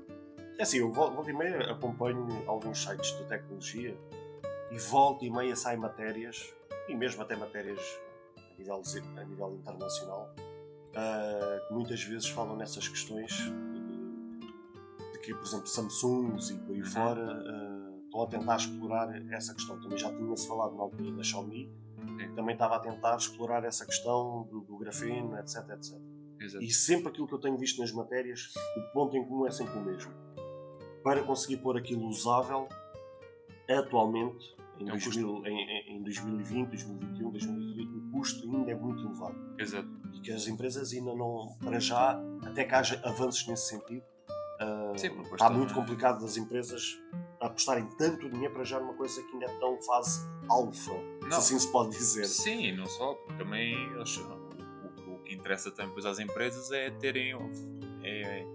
É 0.57 0.63
assim, 0.63 0.79
eu 0.79 0.91
volta 0.91 1.29
e 1.29 1.33
meia 1.33 1.71
acompanho 1.71 2.27
alguns 2.47 2.81
sites 2.83 3.15
de 3.15 3.25
tecnologia 3.25 3.95
e 4.71 4.77
volta 4.79 5.23
e 5.23 5.29
meia 5.29 5.55
saem 5.55 5.77
matérias, 5.77 6.51
e 6.87 6.95
mesmo 6.95 7.21
até 7.21 7.35
matérias 7.35 7.79
a 8.37 8.57
nível, 8.57 8.81
a 9.17 9.23
nível 9.23 9.55
internacional, 9.55 10.33
uh, 10.35 11.67
que 11.67 11.73
muitas 11.73 12.01
vezes 12.01 12.27
falam 12.27 12.55
nessas 12.55 12.87
questões 12.87 13.31
de, 13.31 15.11
de 15.11 15.19
que, 15.19 15.33
por 15.33 15.43
exemplo, 15.43 15.67
Samsungs 15.67 16.49
e 16.49 16.55
por 16.55 16.73
aí 16.73 16.81
uhum. 16.81 16.87
fora 16.87 17.21
uh, 17.21 18.05
estão 18.05 18.23
a 18.23 18.27
tentar 18.27 18.55
explorar 18.55 19.31
essa 19.31 19.53
questão. 19.53 19.79
Também 19.79 19.97
já 19.97 20.11
tinha-se 20.11 20.47
falado 20.47 20.75
na 20.75 20.81
altura 20.81 21.11
da 21.11 21.23
Xiaomi, 21.23 21.71
que 22.17 22.29
também 22.29 22.53
estava 22.53 22.77
a 22.77 22.79
tentar 22.79 23.15
explorar 23.15 23.63
essa 23.63 23.85
questão 23.85 24.47
do, 24.49 24.61
do 24.61 24.75
grafeno, 24.75 25.37
etc, 25.37 25.69
etc. 25.69 26.01
Exato. 26.39 26.63
E 26.63 26.71
sempre 26.71 27.09
aquilo 27.09 27.27
que 27.27 27.33
eu 27.33 27.39
tenho 27.39 27.57
visto 27.57 27.79
nas 27.79 27.91
matérias, 27.91 28.53
o 28.75 28.93
ponto 28.93 29.15
em 29.15 29.23
comum 29.23 29.45
é 29.45 29.51
sempre 29.51 29.77
o 29.77 29.81
mesmo 29.81 30.26
para 31.07 31.23
conseguir 31.23 31.55
pôr 31.55 31.77
aquilo 31.77 32.05
usável 32.05 32.67
atualmente 33.69 34.53
em, 34.77 34.89
é 34.89 34.91
2000, 34.91 35.45
em, 35.45 35.95
em 35.95 36.03
2020, 36.03 36.67
2021, 36.67 37.31
2022, 37.31 37.87
o 37.95 38.11
custo 38.11 38.43
ainda 38.43 38.71
é 38.71 38.75
muito 38.75 39.05
elevado. 39.05 39.35
Exato. 39.57 39.87
E 40.13 40.19
que 40.19 40.33
as 40.33 40.49
empresas 40.49 40.91
ainda 40.91 41.15
não, 41.15 41.55
para 41.63 41.79
já, 41.79 42.21
até 42.45 42.65
que 42.65 42.75
haja 42.75 43.01
avanços 43.05 43.47
nesse 43.47 43.69
sentido, 43.69 44.03
uh, 44.59 44.99
Sim, 44.99 45.21
está 45.31 45.49
muito 45.49 45.73
complicado 45.73 46.19
das 46.19 46.35
empresas 46.35 46.99
apostarem 47.39 47.87
tanto 47.97 48.29
dinheiro 48.29 48.53
para 48.53 48.65
já 48.65 48.77
numa 48.77 48.93
coisa 48.95 49.23
que 49.23 49.31
ainda 49.31 49.45
é 49.45 49.59
tão 49.59 49.81
fase 49.83 50.27
alfa, 50.49 50.91
se 51.29 51.37
assim 51.37 51.57
se 51.59 51.71
pode 51.71 51.91
dizer. 51.91 52.25
Sim, 52.25 52.73
não 52.73 52.85
só, 52.85 53.13
também 53.37 53.75
eles, 53.93 54.17
o, 54.17 55.13
o, 55.13 55.19
que 55.19 55.33
interessa 55.33 55.71
também 55.71 56.05
às 56.05 56.19
empresas 56.19 56.69
é 56.69 56.91
terem. 56.91 57.33
É, 58.03 58.45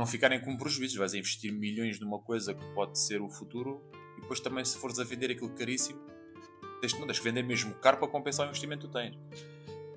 não 0.00 0.06
ficarem 0.06 0.40
com 0.40 0.56
prejuízos. 0.56 0.96
Vais 0.96 1.12
investir 1.12 1.52
milhões 1.52 2.00
numa 2.00 2.18
coisa 2.18 2.54
que 2.54 2.64
pode 2.72 2.98
ser 2.98 3.20
o 3.20 3.28
futuro 3.28 3.82
e 4.16 4.22
depois 4.22 4.40
também, 4.40 4.64
se 4.64 4.78
fores 4.78 4.98
a 4.98 5.04
vender 5.04 5.30
aquilo 5.30 5.50
caríssimo, 5.50 6.00
tens, 6.80 6.98
não, 6.98 7.06
tens 7.06 7.18
que 7.18 7.24
vender 7.24 7.42
mesmo 7.42 7.74
caro 7.74 7.98
para 7.98 8.08
compensar 8.08 8.46
o 8.46 8.48
investimento 8.48 8.86
que 8.88 8.92
tens. 8.94 9.18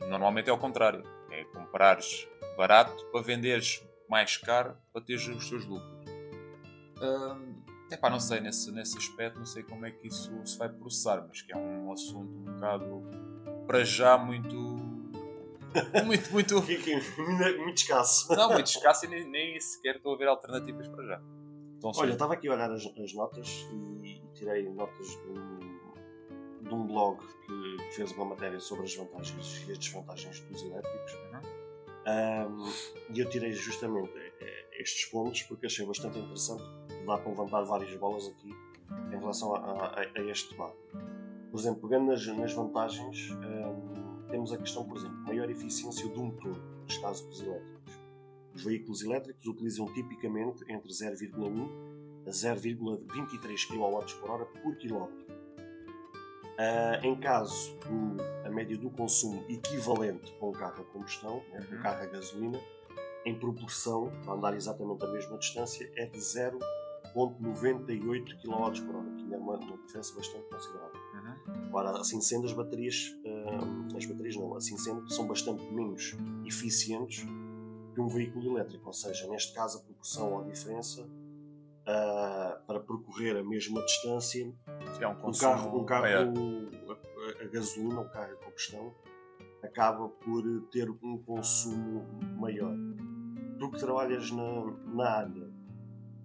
Normalmente 0.09 0.49
é 0.49 0.53
o 0.53 0.57
contrário: 0.57 1.03
é 1.31 1.45
comprares 1.45 2.27
barato 2.57 3.05
para 3.11 3.21
venderes 3.21 3.81
mais 4.09 4.35
caro 4.35 4.75
para 4.91 5.01
teres 5.01 5.25
os 5.25 5.49
teus 5.49 5.65
lucros. 5.65 6.05
Hum, 7.01 7.63
epá, 7.89 8.09
não 8.09 8.19
sei, 8.19 8.41
nesse, 8.41 8.71
nesse 8.71 8.97
aspecto, 8.97 9.39
não 9.39 9.45
sei 9.45 9.63
como 9.63 9.85
é 9.85 9.91
que 9.91 10.07
isso 10.07 10.31
se 10.45 10.57
vai 10.57 10.67
processar, 10.67 11.25
mas 11.27 11.41
que 11.41 11.53
é 11.53 11.57
um 11.57 11.91
assunto 11.91 12.29
um 12.29 12.43
bocado, 12.43 13.03
para 13.65 13.85
já, 13.85 14.17
muito 14.17 14.55
muito, 16.05 16.31
muito. 16.31 16.55
muito 17.63 17.77
escasso. 17.77 18.33
Não, 18.35 18.51
muito 18.51 18.67
escasso 18.67 19.05
e 19.05 19.09
nem, 19.09 19.27
nem 19.29 19.59
sequer 19.59 19.95
estou 19.95 20.13
a 20.13 20.17
ver 20.17 20.27
alternativas 20.27 20.87
para 20.87 21.05
já. 21.05 21.21
Então, 21.77 21.91
Olha, 21.95 22.09
eu 22.09 22.13
estava 22.13 22.33
aqui 22.33 22.47
a 22.47 22.53
olhar 22.53 22.71
as, 22.71 22.85
as 22.85 23.13
notas 23.13 23.47
e, 23.71 24.07
e, 24.07 24.21
tirei 24.33 24.69
notas 24.69 25.07
de 25.07 25.27
um, 25.27 25.59
de 26.61 26.73
um 26.73 26.87
blog 26.87 27.19
que, 27.19 27.77
que, 27.77 27.95
fez 27.95 28.11
uma 28.13 28.25
matéria 28.25 28.59
sobre 28.59 28.85
as 28.85 28.95
vantagens 28.95 29.65
e 29.67 29.71
as 29.71 29.77
desvantagens 29.77 30.39
dos 30.39 30.63
elétricos. 30.63 31.13
Uhum. 31.13 31.63
Um, 32.05 32.73
e 33.13 33.19
eu 33.19 33.29
tirei 33.29 33.53
justamente 33.53 34.11
eh, 34.17 34.81
estes 34.81 35.05
pontos 35.05 35.43
porque 35.43 35.65
achei 35.65 35.85
bastante 35.85 36.19
interessante. 36.19 36.63
Dá 37.05 37.17
para 37.17 37.29
levantar 37.29 37.63
várias 37.63 37.93
bolas 37.95 38.27
aqui 38.27 38.53
em 39.13 39.17
relação 39.17 39.55
a, 39.55 39.59
a, 39.59 40.01
a 40.01 40.21
este 40.29 40.51
debate. 40.51 40.77
Por 41.51 41.59
exemplo, 41.59 41.81
pegando 41.87 42.07
nas, 42.07 42.25
nas 42.27 42.53
vantagens. 42.53 43.31
Um, 43.31 43.92
temos 44.33 44.51
a 44.51 44.57
questão, 44.57 44.83
por 44.83 44.97
exemplo, 44.97 45.15
maior 45.19 45.47
eficiência 45.47 46.09
do 46.09 46.23
motor, 46.23 46.57
nos 46.57 46.97
casos 46.97 47.23
dos 47.27 47.39
elétricos. 47.39 47.93
Os 48.55 48.63
veículos 48.63 49.03
elétricos 49.03 49.45
utilizam 49.45 49.85
tipicamente 49.93 50.63
entre 50.71 50.91
0,1 50.91 51.69
a 52.25 52.31
0,23 52.31 53.67
kW 53.67 54.45
por 54.63 54.75
quilómetro. 54.77 55.23
Uh, 56.53 57.05
em 57.05 57.15
caso 57.19 57.77
do, 57.81 58.17
a 58.43 58.49
média 58.49 58.75
do 58.75 58.89
consumo 58.89 59.45
equivalente 59.47 60.31
para 60.39 60.47
um 60.47 60.51
carro 60.51 60.81
a 60.81 60.85
combustão, 60.85 61.43
né, 61.51 61.59
um 61.71 61.75
uhum. 61.75 61.81
carro 61.81 62.01
a 62.01 62.07
gasolina, 62.07 62.59
em 63.25 63.37
proporção, 63.37 64.11
para 64.23 64.33
andar 64.33 64.55
exatamente 64.55 65.05
a 65.05 65.09
mesma 65.09 65.37
distância, 65.37 65.87
é 65.95 66.07
de 66.07 66.17
0,98 66.17 68.41
kW 68.41 68.41
por 68.41 68.95
hora, 68.95 69.11
que 69.11 69.21
ainda 69.21 69.35
é 69.35 69.37
uma, 69.37 69.57
uma 69.57 69.77
diferença 69.77 70.15
bastante 70.15 70.49
considerável. 70.49 70.99
Uhum. 71.13 71.35
Agora, 71.67 71.91
assim 71.99 72.19
sendo, 72.19 72.47
as 72.47 72.53
baterias, 72.53 73.15
as 73.95 74.05
baterias 74.05 74.35
não, 74.35 74.55
assim 74.55 74.77
sendo, 74.77 75.09
são 75.09 75.27
bastante 75.27 75.63
menos 75.71 76.15
eficientes 76.45 77.25
que 77.93 78.01
um 78.01 78.07
veículo 78.07 78.57
elétrico, 78.57 78.87
ou 78.87 78.93
seja, 78.93 79.27
neste 79.27 79.53
caso 79.53 79.77
a 79.77 79.81
proporção 79.81 80.33
ou 80.33 80.41
a 80.41 80.43
diferença 80.43 81.03
uh, 81.03 82.65
para 82.65 82.79
percorrer 82.79 83.37
a 83.37 83.43
mesma 83.43 83.83
distância, 83.83 84.51
é 84.99 85.07
um, 85.07 85.29
um 85.29 85.31
carro, 85.31 85.81
um 85.81 85.85
carro 85.85 86.05
a, 86.05 87.43
a, 87.43 87.47
gasolina, 87.47 88.01
um 88.01 88.09
carro 88.09 88.33
a 88.33 88.35
combustão, 88.37 88.93
acaba 89.61 90.09
por 90.09 90.43
ter 90.71 90.89
um 90.89 91.17
consumo 91.19 92.05
maior. 92.37 92.75
Tu 93.59 93.71
que 93.71 93.79
trabalhas 93.79 94.31
na, 94.31 94.65
na 94.87 95.09
área, 95.09 95.43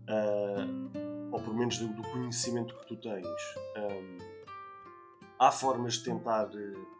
uh, 0.09 1.31
ou 1.31 1.40
pelo 1.40 1.57
menos 1.57 1.78
do, 1.78 1.88
do, 1.88 2.02
conhecimento 2.02 2.74
que 2.74 2.87
tu 2.87 2.96
tens, 2.96 3.26
um, 3.76 4.16
há 5.38 5.52
formas 5.52 5.94
de 5.94 6.04
tentar 6.04 6.48
eh, 6.54 6.98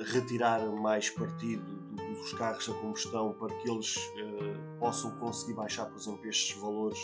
retirar 0.00 0.64
mais 0.70 1.10
partido 1.10 1.64
dos 1.94 2.32
carros 2.34 2.68
a 2.68 2.74
combustão 2.74 3.32
para 3.34 3.54
que 3.54 3.70
eles 3.70 3.96
uh, 3.96 4.78
possam 4.78 5.16
conseguir 5.18 5.54
baixar, 5.54 5.86
por 5.86 5.96
exemplo, 5.96 6.26
estes 6.26 6.56
valores 6.56 6.98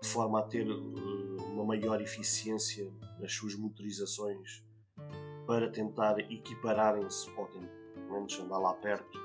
de 0.00 0.08
forma 0.08 0.40
a 0.40 0.42
ter 0.42 0.68
uh, 0.68 1.36
uma 1.52 1.64
maior 1.64 2.00
eficiência 2.00 2.92
nas 3.18 3.32
suas 3.32 3.54
motorizações 3.54 4.64
para 5.46 5.70
tentar 5.70 6.18
equipararem-se, 6.18 7.30
ou 7.36 7.46
pelo 7.46 8.12
menos 8.12 8.38
andar 8.38 8.58
lá 8.58 8.74
perto 8.74 9.18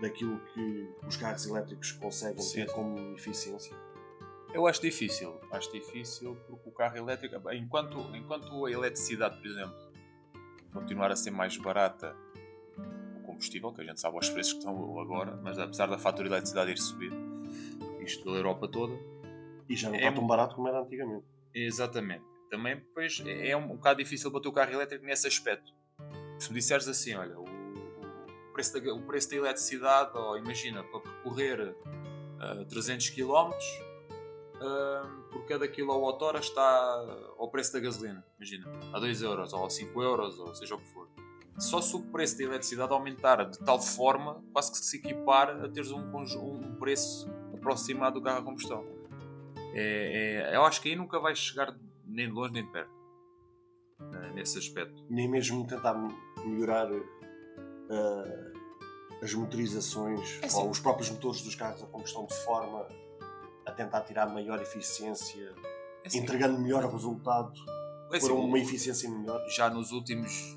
daquilo 0.00 0.38
que 0.54 0.88
os 1.06 1.16
carros 1.16 1.46
elétricos 1.46 1.92
conseguem 1.92 2.42
Sim. 2.42 2.54
ter 2.54 2.72
como 2.72 2.98
eficiência? 3.14 3.76
Eu 4.54 4.66
acho 4.66 4.80
difícil. 4.80 5.38
Acho 5.50 5.72
difícil 5.72 6.36
porque 6.46 6.68
o 6.68 6.72
carro 6.72 6.96
elétrico, 6.96 7.36
enquanto, 7.52 7.98
enquanto 8.14 8.64
a 8.64 8.70
eletricidade, 8.70 9.36
por 9.36 9.46
exemplo, 9.46 9.85
continuar 10.76 11.10
a 11.10 11.16
ser 11.16 11.30
mais 11.30 11.56
barata 11.56 12.14
o 13.16 13.26
combustível, 13.26 13.72
que 13.72 13.80
a 13.80 13.84
gente 13.84 14.00
sabe 14.00 14.16
os 14.16 14.28
preços 14.28 14.52
que 14.52 14.58
estão 14.58 14.98
agora, 15.00 15.38
mas 15.42 15.58
apesar 15.58 15.86
da 15.86 15.98
fatura 15.98 16.28
de 16.28 16.34
eletricidade 16.34 16.70
ir 16.70 16.78
subir, 16.78 17.12
isto 18.00 18.22
pela 18.22 18.36
Europa 18.36 18.68
toda. 18.68 18.94
E 19.68 19.74
já 19.74 19.88
não 19.88 19.96
é, 19.96 20.00
está 20.00 20.12
tão 20.12 20.26
barato 20.26 20.54
como 20.54 20.68
era 20.68 20.80
antigamente. 20.80 21.24
Exatamente. 21.54 22.24
também 22.50 22.76
depois 22.76 23.22
é 23.26 23.56
um, 23.56 23.64
um 23.64 23.76
bocado 23.76 23.98
difícil 24.02 24.30
bater 24.30 24.48
o 24.48 24.52
carro 24.52 24.72
elétrico 24.72 25.04
nesse 25.04 25.26
aspecto. 25.26 25.72
Se 26.38 26.50
me 26.50 26.58
disseres 26.58 26.86
assim, 26.86 27.14
olha, 27.14 27.38
o, 27.38 27.44
o, 27.44 28.52
preço, 28.52 28.78
da, 28.78 28.94
o 28.94 29.02
preço 29.02 29.30
da 29.30 29.36
eletricidade, 29.36 30.16
ou 30.16 30.36
imagina, 30.36 30.84
para 30.84 31.00
percorrer 31.00 31.60
uh, 31.70 32.64
300 32.68 33.10
km, 33.10 33.50
uh, 34.60 35.30
por 35.30 35.46
cada 35.46 35.66
quilowatt-hora 35.68 36.38
está 36.40 37.32
ao 37.38 37.50
preço 37.50 37.72
da 37.72 37.80
gasolina, 37.80 38.24
imagina, 38.36 38.66
a 38.92 38.98
2 38.98 39.22
euros, 39.22 39.52
ou 39.52 39.66
a 39.66 39.70
5 39.70 40.02
euros, 40.02 40.38
ou 40.38 40.54
seja 40.54 40.74
o 40.74 40.78
que 40.78 40.86
for. 40.88 41.08
Só 41.58 41.80
se 41.80 41.96
o 41.96 42.02
preço 42.02 42.36
da 42.36 42.44
eletricidade 42.44 42.92
aumentar 42.92 43.44
de 43.44 43.58
tal 43.58 43.80
forma, 43.80 44.42
quase 44.52 44.70
que 44.72 44.78
se 44.78 44.98
equipar 44.98 45.50
a 45.64 45.68
teres 45.68 45.90
um, 45.90 46.00
um 46.00 46.74
preço 46.76 47.30
aproximado 47.54 48.20
do 48.20 48.24
carro 48.24 48.40
a 48.40 48.42
combustão. 48.42 48.84
É, 49.72 50.50
é, 50.52 50.56
eu 50.56 50.64
acho 50.64 50.80
que 50.82 50.90
aí 50.90 50.96
nunca 50.96 51.18
vai 51.18 51.34
chegar 51.34 51.74
nem 52.04 52.28
de 52.28 52.32
longe 52.32 52.52
nem 52.52 52.64
de 52.64 52.70
perto 52.70 52.90
uh, 54.00 54.34
nesse 54.34 54.58
aspecto. 54.58 55.02
Nem 55.08 55.28
mesmo 55.28 55.66
tentar 55.66 55.94
melhorar 56.44 56.90
uh, 56.92 57.06
as 59.22 59.32
motorizações 59.32 60.38
é 60.42 60.56
ou 60.56 60.70
os 60.70 60.78
próprios 60.78 61.10
motores 61.10 61.42
dos 61.42 61.54
carros 61.54 61.82
a 61.82 61.86
combustão 61.86 62.26
de 62.26 62.34
forma 62.44 62.86
a 63.66 63.72
tentar 63.72 64.02
tirar 64.02 64.26
maior 64.26 64.60
eficiência, 64.62 65.52
é 66.04 66.16
entregando 66.16 66.58
melhor 66.58 66.84
resultado 66.90 67.52
é 68.12 68.18
por 68.20 68.30
uma 68.32 68.58
eficiência 68.58 69.10
melhor. 69.10 69.44
Já 69.48 69.68
nos 69.68 69.90
últimos, 69.90 70.56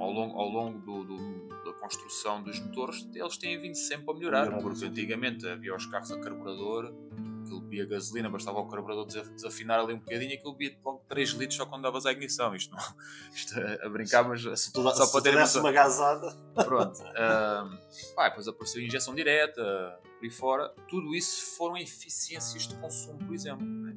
ao 0.00 0.10
longo, 0.12 0.38
ao 0.38 0.48
longo 0.48 0.78
do, 0.78 1.04
do, 1.04 1.48
da 1.64 1.72
construção 1.74 2.42
dos 2.42 2.60
motores, 2.60 3.08
eles 3.12 3.36
têm 3.36 3.60
vindo 3.60 3.74
sempre 3.74 4.10
a 4.10 4.14
melhorar, 4.14 4.44
melhorar 4.44 4.62
porque 4.62 4.84
antigamente 4.84 5.46
havia 5.46 5.74
os 5.74 5.86
carros 5.86 6.12
a 6.12 6.20
carburador 6.20 6.94
aquilo 7.48 7.60
bebia 7.62 7.86
gasolina, 7.86 8.28
bastava 8.28 8.58
o 8.60 8.68
carburador 8.68 9.06
desafinar 9.06 9.80
ali 9.80 9.94
um 9.94 9.98
bocadinho, 9.98 10.34
aquilo 10.34 10.52
bebia 10.52 10.78
logo 10.84 11.02
3 11.08 11.30
litros 11.30 11.56
só 11.56 11.66
quando 11.66 11.82
davas 11.82 12.06
a 12.06 12.12
ignição. 12.12 12.54
Isto, 12.54 12.74
não, 12.74 12.82
isto 13.34 13.58
a, 13.58 13.86
a 13.86 13.88
brincar, 13.88 14.28
mas 14.28 14.42
se 14.60 14.72
tu, 14.72 14.82
só 14.82 15.06
se 15.06 15.12
para 15.12 15.22
ter 15.22 15.34
uma, 15.34 15.60
uma 15.60 15.72
gasada. 15.72 16.36
Pronto. 16.54 17.00
Uh, 17.00 18.14
pá, 18.14 18.28
depois 18.28 18.46
apareceu 18.46 18.80
a 18.80 18.84
injeção 18.84 19.14
direta, 19.14 19.98
por 20.02 20.24
aí 20.24 20.30
fora. 20.30 20.68
Tudo 20.88 21.14
isso 21.14 21.56
foram 21.56 21.76
eficiências 21.76 22.68
de 22.68 22.74
consumo, 22.76 23.18
por 23.18 23.34
exemplo. 23.34 23.66
Né? 23.66 23.96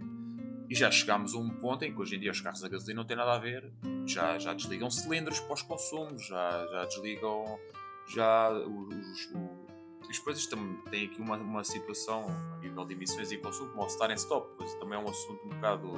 E 0.70 0.76
já 0.76 0.90
chegámos 0.90 1.34
a 1.34 1.38
um 1.38 1.50
ponto 1.50 1.84
em 1.84 1.94
que 1.94 2.00
hoje 2.00 2.16
em 2.16 2.20
dia 2.20 2.32
os 2.32 2.40
carros 2.40 2.64
a 2.64 2.70
gasolina 2.70 3.02
não 3.02 3.06
têm 3.06 3.18
nada 3.18 3.34
a 3.34 3.40
ver, 3.40 3.72
já, 4.06 4.40
já 4.40 4.54
desligam 4.54 4.90
cilindros 4.90 5.40
pós-consumo, 5.42 6.18
já, 6.18 6.68
já 6.72 6.86
desligam 6.86 7.60
já 8.08 8.50
os, 8.50 8.96
os 8.96 9.71
depois 10.18 10.46
também 10.48 10.76
tem 10.90 11.06
aqui 11.06 11.22
uma, 11.22 11.38
uma 11.38 11.64
situação 11.64 12.26
a 12.54 12.58
nível 12.58 12.86
de 12.86 12.94
emissões 12.94 13.32
e 13.32 13.38
consumo, 13.38 13.70
como 13.72 13.86
o 13.86 13.90
Star 13.90 14.12
Stop, 14.12 14.48
pois 14.58 14.74
também 14.76 14.98
é 14.98 15.02
um 15.02 15.10
assunto 15.10 15.46
um 15.46 15.50
bocado. 15.50 15.92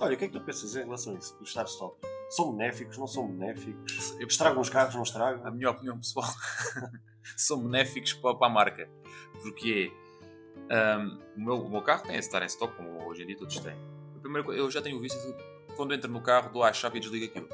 Olha, 0.00 0.14
o 0.14 0.18
que 0.18 0.24
é 0.24 0.28
que 0.28 0.38
tu 0.38 0.40
pensas 0.40 0.74
em 0.76 0.84
relação 0.84 1.14
a 1.14 1.18
isso, 1.18 1.38
do 1.38 1.46
Star 1.46 1.66
Stop? 1.66 1.96
São 2.30 2.52
benéficos, 2.52 2.98
não 2.98 3.06
são 3.06 3.28
benéficos? 3.28 4.16
Estragam 4.20 4.60
os 4.60 4.68
carros, 4.68 4.94
não 4.94 5.02
estragam? 5.02 5.46
A 5.46 5.50
minha 5.50 5.70
opinião 5.70 5.98
pessoal, 5.98 6.28
são 7.36 7.62
benéficos 7.62 8.12
para, 8.14 8.34
para 8.34 8.46
a 8.46 8.50
marca. 8.50 8.90
Porque 9.42 9.92
um, 10.70 11.18
o, 11.36 11.44
meu, 11.44 11.66
o 11.66 11.70
meu 11.70 11.82
carro 11.82 12.02
tem 12.04 12.20
Star 12.22 12.42
Stop, 12.44 12.74
como 12.76 13.06
hoje 13.06 13.22
em 13.22 13.26
dia 13.26 13.36
todos 13.36 13.58
têm. 13.60 13.76
Primeiro, 14.20 14.52
eu 14.52 14.70
já 14.70 14.80
tenho 14.80 14.98
visto 14.98 15.18
quando 15.76 15.94
entro 15.94 16.10
no 16.10 16.20
carro, 16.20 16.52
dou 16.52 16.62
à 16.62 16.72
chave 16.72 16.98
e 16.98 17.00
desligo 17.00 17.26
aquilo. 17.26 17.48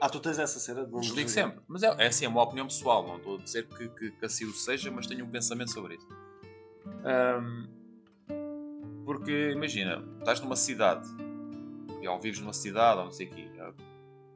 Ah, 0.00 0.08
tu 0.08 0.18
tens 0.18 0.38
essa 0.38 0.58
cena 0.58 0.86
de 0.86 0.98
Desligo 0.98 1.28
sempre. 1.28 1.60
Mas 1.68 1.82
é, 1.82 1.94
é 1.98 2.06
assim, 2.06 2.24
é 2.24 2.28
uma 2.28 2.42
opinião 2.42 2.66
pessoal. 2.66 3.06
Não 3.06 3.16
estou 3.16 3.36
a 3.36 3.42
dizer 3.42 3.66
que, 3.68 3.88
que, 3.90 4.10
que 4.10 4.24
assim 4.24 4.46
o 4.46 4.52
seja, 4.52 4.90
mas 4.90 5.06
tenho 5.06 5.24
um 5.26 5.30
pensamento 5.30 5.70
sobre 5.72 5.96
isso. 5.96 6.08
Porque, 9.04 9.50
imagina, 9.50 10.02
estás 10.18 10.40
numa 10.40 10.56
cidade, 10.56 11.06
ou 12.08 12.20
vives 12.20 12.40
numa 12.40 12.52
cidade, 12.52 12.98
ou 12.98 13.04
não 13.06 13.12
sei 13.12 13.26
o 13.26 13.30
quê, 13.30 13.50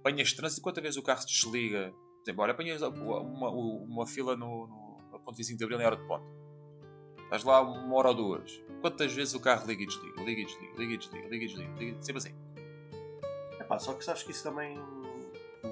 apanhas 0.01 0.35
trânsito 0.35 0.61
e 0.61 0.63
quantas 0.63 0.83
vezes 0.83 0.99
o 0.99 1.03
carro 1.03 1.23
se 1.23 1.29
desliga? 1.29 1.93
Por 1.93 2.23
exemplo, 2.25 2.43
olha, 2.43 2.53
apanhas 2.53 2.83
uma, 2.83 3.21
uma, 3.21 3.51
uma 3.51 4.07
fila 4.07 4.37
no, 4.37 4.67
no, 4.67 4.99
no 5.13 5.21
ponto 5.21 5.37
25 5.37 5.59
de 5.59 5.65
Abril 5.65 5.81
em 5.81 5.87
hora 5.87 5.97
de 5.97 6.07
ponto. 6.07 6.27
Estás 7.23 7.43
lá 7.43 7.63
uma 7.63 7.97
hora 7.97 8.09
ou 8.09 8.15
duas. 8.15 8.63
Quantas 8.81 9.13
vezes 9.13 9.33
o 9.35 9.41
carro 9.41 9.67
liga 9.67 9.83
e 9.83 9.87
desliga, 9.87 10.23
liga 10.23 10.41
e 10.43 10.45
desliga, 10.45 10.79
liga 10.79 10.95
e 10.95 10.99
desliga, 10.99 11.29
liga 11.29 11.45
e 11.45 11.49
desliga, 11.49 11.73
liga, 11.79 12.03
sempre 12.03 12.19
assim. 12.19 12.35
Epá, 13.59 13.79
só 13.79 13.95
que 13.95 14.05
sabes 14.05 14.23
que 14.23 14.31
isso 14.31 14.43
também 14.43 14.79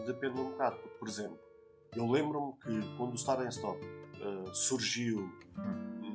depende 0.07 0.41
um 0.41 0.51
bocado. 0.51 0.77
Porque, 0.77 0.99
por 0.99 1.09
exemplo, 1.09 1.39
eu 1.95 2.11
lembro-me 2.11 2.53
que 2.55 2.97
quando 2.97 3.15
o 3.15 3.19
Star 3.19 3.47
Stop 3.49 3.79
uh, 3.85 4.55
surgiu 4.55 5.31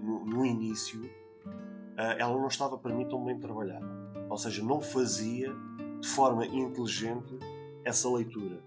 no, 0.02 0.26
no 0.26 0.46
início, 0.46 1.04
uh, 1.06 2.18
ela 2.18 2.34
não 2.34 2.48
estava 2.48 2.78
para 2.78 2.94
mim 2.94 3.08
tão 3.08 3.24
bem 3.24 3.40
trabalhada. 3.40 3.86
Ou 4.30 4.38
seja, 4.38 4.64
não 4.64 4.82
fazia 4.82 5.54
de 6.00 6.08
forma 6.08 6.46
inteligente 6.46 7.38
essa 7.84 8.10
leitura. 8.10 8.62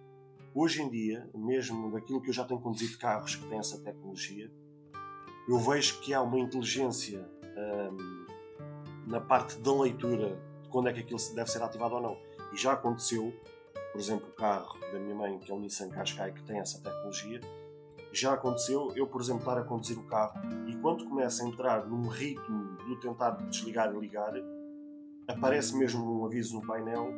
Hoje 0.55 0.83
em 0.83 0.90
dia, 0.90 1.29
mesmo 1.35 1.92
daquilo 1.92 2.20
que 2.20 2.31
eu 2.31 2.35
já 2.35 2.44
tenho 2.44 2.61
conduzido 2.61 2.99
carros 2.99 3.37
que 3.37 3.46
têm 3.46 3.59
essa 3.59 3.79
tecnologia, 3.79 4.51
eu 5.49 5.59
vejo 5.59 6.01
que 6.01 6.12
há 6.12 6.23
uma 6.23 6.38
inteligência 6.38 7.29
um, 7.57 8.27
na 9.07 9.20
parte 9.20 9.59
da 9.59 9.73
leitura 9.73 10.40
de 10.62 10.68
quando 10.68 10.88
é 10.88 10.92
que 10.92 11.01
aquilo 11.01 11.18
deve 11.35 11.51
ser 11.51 11.62
ativado 11.62 11.94
ou 11.94 12.01
não. 12.01 12.16
E 12.53 12.57
já 12.57 12.73
aconteceu 12.73 13.33
por 13.92 14.00
exemplo, 14.00 14.29
o 14.29 14.33
carro 14.33 14.79
da 14.92 14.98
minha 14.98 15.14
mãe, 15.14 15.38
que 15.38 15.50
é 15.50 15.55
um 15.55 15.61
Nissan 15.61 15.90
Qashqai, 15.90 16.33
que 16.33 16.42
tem 16.44 16.59
essa 16.59 16.81
tecnologia, 16.81 17.40
já 18.12 18.35
aconteceu 18.35 18.92
eu, 18.96 19.07
por 19.07 19.20
exemplo, 19.20 19.40
estar 19.40 19.59
a 19.59 19.64
conduzir 19.64 19.98
o 19.98 20.07
carro 20.07 20.40
e 20.66 20.76
quando 20.76 21.09
começa 21.09 21.44
a 21.44 21.46
entrar 21.46 21.87
num 21.87 22.09
ritmo 22.09 22.76
de 22.87 23.00
tentar 23.00 23.31
desligar 23.31 23.94
e 23.94 23.98
ligar, 23.98 24.33
aparece 25.29 25.76
mesmo 25.76 26.20
um 26.20 26.24
aviso 26.24 26.61
no 26.61 26.66
painel 26.66 27.09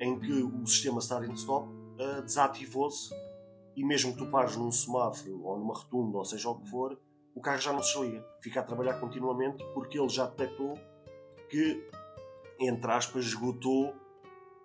em 0.00 0.18
que 0.18 0.42
o 0.42 0.66
sistema 0.66 0.98
Starting 0.98 1.32
Stop 1.32 1.68
uh, 1.68 2.22
desativou-se 2.22 3.10
e 3.74 3.84
mesmo 3.84 4.12
que 4.12 4.18
tu 4.18 4.26
pares 4.26 4.56
num 4.56 4.70
semáforo 4.70 5.42
ou 5.42 5.58
numa 5.58 5.74
rotunda, 5.74 6.18
ou 6.18 6.24
seja 6.24 6.48
o 6.50 6.56
que 6.56 6.68
for, 6.68 6.98
o 7.34 7.40
carro 7.40 7.58
já 7.58 7.72
não 7.72 7.82
se 7.82 7.92
desliga. 7.92 8.26
Fica 8.40 8.60
a 8.60 8.62
trabalhar 8.62 8.94
continuamente 9.00 9.64
porque 9.72 9.98
ele 9.98 10.08
já 10.08 10.26
detectou 10.26 10.74
que, 11.48 11.88
entre 12.60 12.90
aspas, 12.90 13.24
esgotou 13.24 13.94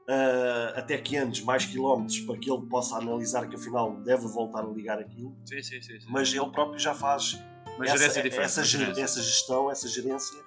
uh, 0.07 0.77
até 0.77 0.97
que 0.97 1.17
andes 1.17 1.41
mais 1.41 1.65
quilómetros 1.65 2.19
para 2.21 2.37
que 2.37 2.51
ele 2.51 2.65
possa 2.67 2.97
analisar 2.97 3.47
que 3.47 3.55
afinal 3.55 3.95
deve 4.01 4.27
voltar 4.27 4.63
a 4.63 4.67
ligar 4.67 4.99
aquilo. 4.99 5.35
Sim, 5.45 5.61
sim, 5.61 5.81
sim, 5.81 5.99
sim. 5.99 6.07
Mas 6.09 6.33
ele 6.33 6.49
próprio 6.51 6.79
já 6.79 6.93
faz 6.93 7.39
essa, 7.81 8.19
essa, 8.19 8.61
essa, 9.01 9.21
gestão, 9.21 9.71
essa 9.71 9.87
gerência 9.87 10.39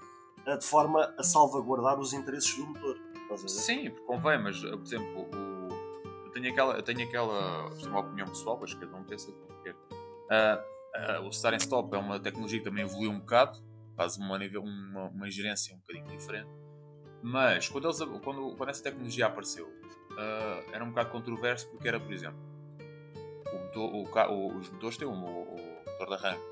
uh, 0.46 0.58
de 0.58 0.64
forma 0.64 1.14
a 1.18 1.22
salvaguardar 1.22 1.98
os 1.98 2.12
interesses 2.12 2.54
do 2.56 2.66
motor. 2.66 2.96
Sim, 3.48 3.90
convém, 4.06 4.40
mas 4.40 4.60
por 4.60 4.82
exemplo, 4.82 5.28
o, 5.32 5.68
eu 6.26 6.30
tenho 6.30 6.50
aquela, 6.50 6.76
eu 6.76 6.82
tenho 6.82 7.02
aquela, 7.02 7.70
é 7.82 7.88
uma 7.88 8.00
opinião 8.00 8.28
pessoal, 8.28 8.56
mas 8.60 8.72
cada 8.72 8.96
um 8.96 9.02
pensa 9.02 9.32
como 9.32 9.62
quer. 9.62 9.74
Uh, 9.74 11.22
uh, 11.22 11.26
o 11.26 11.30
Start 11.30 11.54
and 11.54 11.58
Stop 11.58 11.94
é 11.94 11.98
uma 11.98 12.20
tecnologia 12.20 12.58
que 12.60 12.64
também 12.64 12.84
evoluiu 12.84 13.10
um 13.10 13.18
bocado, 13.18 13.58
faz 13.96 14.16
uma, 14.16 14.38
uma, 14.38 15.08
uma 15.08 15.30
gerência 15.30 15.74
um 15.74 15.78
bocadinho 15.78 16.06
diferente. 16.06 16.65
Mas 17.26 17.68
quando, 17.68 17.86
eles, 17.86 17.98
quando, 18.22 18.54
quando 18.56 18.68
essa 18.68 18.84
tecnologia 18.84 19.26
apareceu, 19.26 19.66
uh, 19.66 20.70
era 20.72 20.84
um 20.84 20.90
bocado 20.90 21.10
controverso 21.10 21.68
porque 21.70 21.88
era, 21.88 21.98
por 21.98 22.12
exemplo, 22.12 22.38
o 23.52 23.58
motor, 23.58 24.30
o, 24.30 24.56
os 24.56 24.70
motores 24.70 24.96
têm 24.96 25.08
o, 25.08 25.10
o, 25.10 25.14
motor 25.16 26.06
de 26.06 26.14
arranque. 26.14 26.46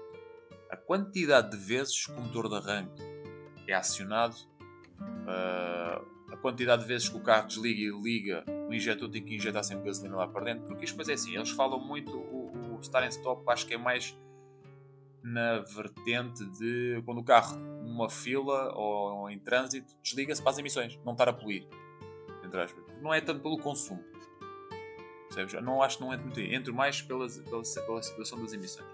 A 0.69 0.77
quantidade 0.77 1.53
de 1.53 1.57
vezes 1.65 2.07
que 2.07 2.13
o 2.13 2.21
motor 2.21 2.49
de 2.49 2.57
arranque 2.57 3.03
é 3.69 3.73
acionado, 3.73 4.35
uh, 4.99 6.33
a 6.33 6.37
quantidade 6.39 6.83
de 6.83 6.89
vezes 6.89 7.09
que 7.09 7.19
o 7.19 7.23
carro 7.23 7.47
desliga 7.47 7.81
e 7.81 8.03
liga, 8.03 8.45
o 8.69 8.75
injetor 8.75 9.09
tem 9.09 9.25
que 9.25 9.37
injetar 9.37 9.63
sempre 9.63 9.85
gasolina 9.85 10.17
lá 10.17 10.27
para 10.27 10.47
dentro, 10.47 10.67
porque 10.67 10.85
isto 10.85 11.01
é 11.09 11.15
assim, 11.15 11.37
eles 11.37 11.51
falam 11.51 11.79
muito, 11.79 12.11
o, 12.19 12.75
o 12.77 12.83
Star 12.83 13.07
Stop 13.11 13.45
acho 13.49 13.65
que 13.65 13.75
é 13.75 13.79
mais 13.79 14.19
na 15.25 15.61
vertente 15.61 16.45
de 16.45 17.03
quando 17.07 17.19
o 17.19 17.25
carro 17.25 17.57
numa 17.59 18.11
fila 18.11 18.75
ou 18.75 19.31
em 19.31 19.39
trânsito 19.39 19.91
desliga-se 20.03 20.43
para 20.43 20.51
as 20.51 20.59
emissões, 20.59 21.01
não 21.03 21.13
estar 21.13 21.29
a 21.31 21.33
poluir. 21.33 21.67
Não 23.01 23.13
é 23.13 23.21
tanto 23.23 23.41
pelo 23.41 23.59
consumo. 23.59 24.05
Percebes? 25.29 25.55
Não 25.65 25.83
acho 25.83 25.97
que 25.97 26.05
não 26.05 26.13
entre 26.13 26.25
muito 26.25 26.41
aí. 26.41 26.55
Entro 26.55 26.75
mais 26.75 27.01
pela, 27.03 27.27
pela, 27.27 27.63
pela 27.63 28.03
situação 28.03 28.41
das 28.41 28.53
emissões. 28.53 28.87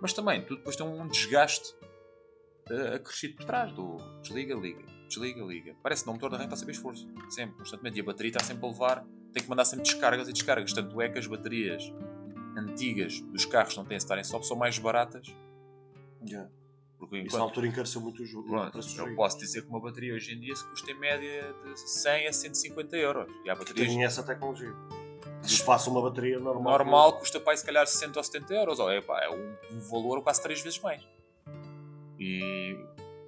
Mas 0.00 0.12
também, 0.12 0.44
tu 0.44 0.56
depois 0.56 0.76
tem 0.76 0.86
um 0.86 1.08
desgaste 1.08 1.74
uh, 2.70 2.94
acrescido 2.94 3.36
por 3.36 3.44
trás 3.46 3.72
do 3.72 3.96
desliga, 4.20 4.54
liga, 4.54 4.84
desliga, 5.08 5.42
liga. 5.42 5.76
Parece 5.82 6.04
que 6.04 6.10
o 6.10 6.12
motor 6.12 6.30
da 6.30 6.36
renta 6.36 6.48
está 6.48 6.56
sempre 6.56 6.74
esforço, 6.74 7.08
sempre, 7.30 7.56
constantemente. 7.56 7.98
E 7.98 8.00
a 8.00 8.04
bateria 8.04 8.30
está 8.30 8.44
sempre 8.44 8.64
a 8.64 8.68
levar, 8.68 9.06
tem 9.32 9.42
que 9.42 9.48
mandar 9.48 9.64
sempre 9.64 9.84
descargas 9.84 10.28
e 10.28 10.32
descargas. 10.32 10.72
Tanto 10.72 11.00
é 11.00 11.08
que 11.08 11.18
as 11.18 11.26
baterias 11.26 11.92
antigas 12.56 13.20
dos 13.20 13.44
carros 13.46 13.76
não 13.76 13.84
têm 13.84 13.96
estar 13.96 14.18
em 14.18 14.20
stop 14.20 14.46
são 14.46 14.56
mais 14.56 14.78
baratas 14.78 15.34
Yeah. 16.26 16.50
Porque 16.98 17.16
enquanto... 17.16 17.28
Isso 17.28 17.38
na 17.38 17.42
altura 17.42 17.66
encareceu 17.66 18.00
muito 18.00 18.22
o 18.22 18.24
jogo. 18.24 18.48
Pronto, 18.48 18.78
eu 18.78 19.14
posso 19.16 19.38
dizer 19.38 19.62
que 19.62 19.68
uma 19.68 19.80
bateria 19.80 20.14
hoje 20.14 20.34
em 20.34 20.38
dia 20.38 20.54
se 20.54 20.64
custa 20.66 20.90
em 20.90 20.98
média 20.98 21.52
de 21.64 21.80
100 21.80 22.28
a 22.28 22.32
150 22.32 22.96
euros. 22.96 23.26
E 23.44 23.50
há 23.50 23.56
baterias... 23.56 23.88
Tem 23.88 24.04
essa 24.04 24.22
tecnologia. 24.22 24.72
Desfaça 25.42 25.90
uma 25.90 26.00
bateria 26.00 26.38
normal. 26.38 26.78
Normal 26.78 27.18
custa 27.18 27.40
para 27.40 27.56
se 27.56 27.66
calhar 27.66 27.84
60 27.84 28.18
ou 28.18 28.22
70 28.22 28.54
euros. 28.54 28.78
Ou 28.78 28.90
é, 28.90 29.00
pá, 29.00 29.20
é 29.20 29.28
um, 29.28 29.56
um, 29.72 29.80
valor 29.80 30.22
quase 30.22 30.40
3 30.42 30.60
vezes 30.60 30.78
mais. 30.78 31.02
E, 32.18 32.78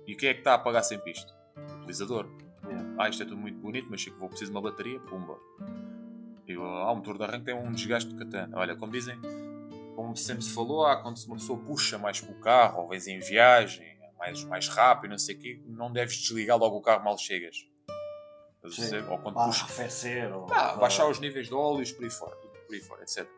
e 0.07 0.15
quem 0.15 0.29
é 0.29 0.35
que 0.35 0.41
está 0.41 0.55
a 0.55 0.59
pagar 0.59 0.85
sempre 0.85 1.11
isto? 1.11 1.35
O 1.57 1.79
utilizador. 1.79 2.29
Yeah. 2.65 2.95
ah, 2.97 3.09
isto 3.09 3.25
é 3.25 3.27
tudo 3.27 3.41
muito 3.41 3.59
bonito, 3.59 3.89
mas 3.91 4.03
sei 4.03 4.13
que 4.13 4.19
vou 4.19 4.29
precisar 4.29 4.53
de 4.53 4.57
uma 4.57 4.63
bateria, 4.63 5.01
pumba. 5.01 5.37
Digo, 6.47 6.63
ah, 6.63 6.93
o 6.93 6.97
motor 6.97 7.19
de 7.19 7.25
arranque 7.25 7.47
tem 7.47 7.55
um 7.55 7.73
desgaste 7.73 8.09
de 8.11 8.25
katana. 8.25 8.57
Olha, 8.57 8.77
como 8.77 8.93
dizem, 8.93 9.19
como 9.95 10.17
sempre 10.17 10.45
se 10.45 10.53
falou, 10.53 10.87
ah, 10.87 10.97
quando 10.97 11.17
uma 11.25 11.37
pessoa 11.37 11.59
puxa 11.59 11.99
mais 11.99 12.21
com 12.21 12.33
o 12.33 12.41
carro, 12.41 12.83
ou 12.83 12.89
vens 12.89 13.07
em 13.07 13.21
viagem, 13.21 13.87
é 13.87 14.11
mais, 14.19 14.45
mais 14.45 14.69
rápido, 14.69 15.11
não 15.11 15.19
sei 15.19 15.35
o 15.35 15.39
quê, 15.39 15.61
não 15.67 15.93
deves 15.93 16.17
desligar 16.17 16.59
logo 16.59 16.77
o 16.77 16.83
carro 16.83 17.05
mal 17.05 17.17
chegas. 17.17 17.67
Ou 19.11 19.19
quando 19.19 19.39
ah, 19.39 19.47
puxa. 19.47 19.65
Arrefecer, 19.65 20.35
ou... 20.35 20.47
ah, 20.53 20.77
baixar 20.77 21.07
os 21.07 21.19
níveis 21.21 21.49
de 21.49 21.55
óleos 21.55 21.93
por 21.93 22.05
aí 22.05 22.11
fora, 22.11 22.35
por 22.37 22.75
aí 22.75 22.81
fora, 22.81 23.03
etc. 23.03 23.29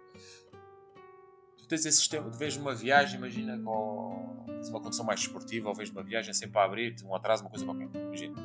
Tu 1.59 1.67
tens 1.67 1.85
esse 1.85 1.99
sistema, 1.99 2.31
tu 2.31 2.39
vês 2.39 2.57
uma 2.57 2.75
viagem, 2.75 3.19
imagina, 3.19 3.59
com 3.59 4.47
uma 4.69 4.81
condição 4.81 5.05
mais 5.05 5.21
esportiva, 5.21 5.69
ou 5.69 5.75
vês 5.75 5.91
uma 5.91 6.03
viagem 6.03 6.33
sempre 6.33 6.59
a 6.59 6.65
abrir, 6.65 6.95
um 7.05 7.15
atraso, 7.15 7.43
uma 7.43 7.51
coisa 7.51 7.65
qualquer. 7.65 7.89
Imagina. 7.93 8.37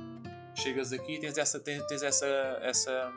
Chegas 0.55 0.91
aqui 0.91 1.16
e 1.16 1.20
tens 1.20 1.38
essa, 1.38 1.59
tens, 1.59 1.86
tens 1.86 2.01
essa, 2.01 2.26
essa 2.62 3.14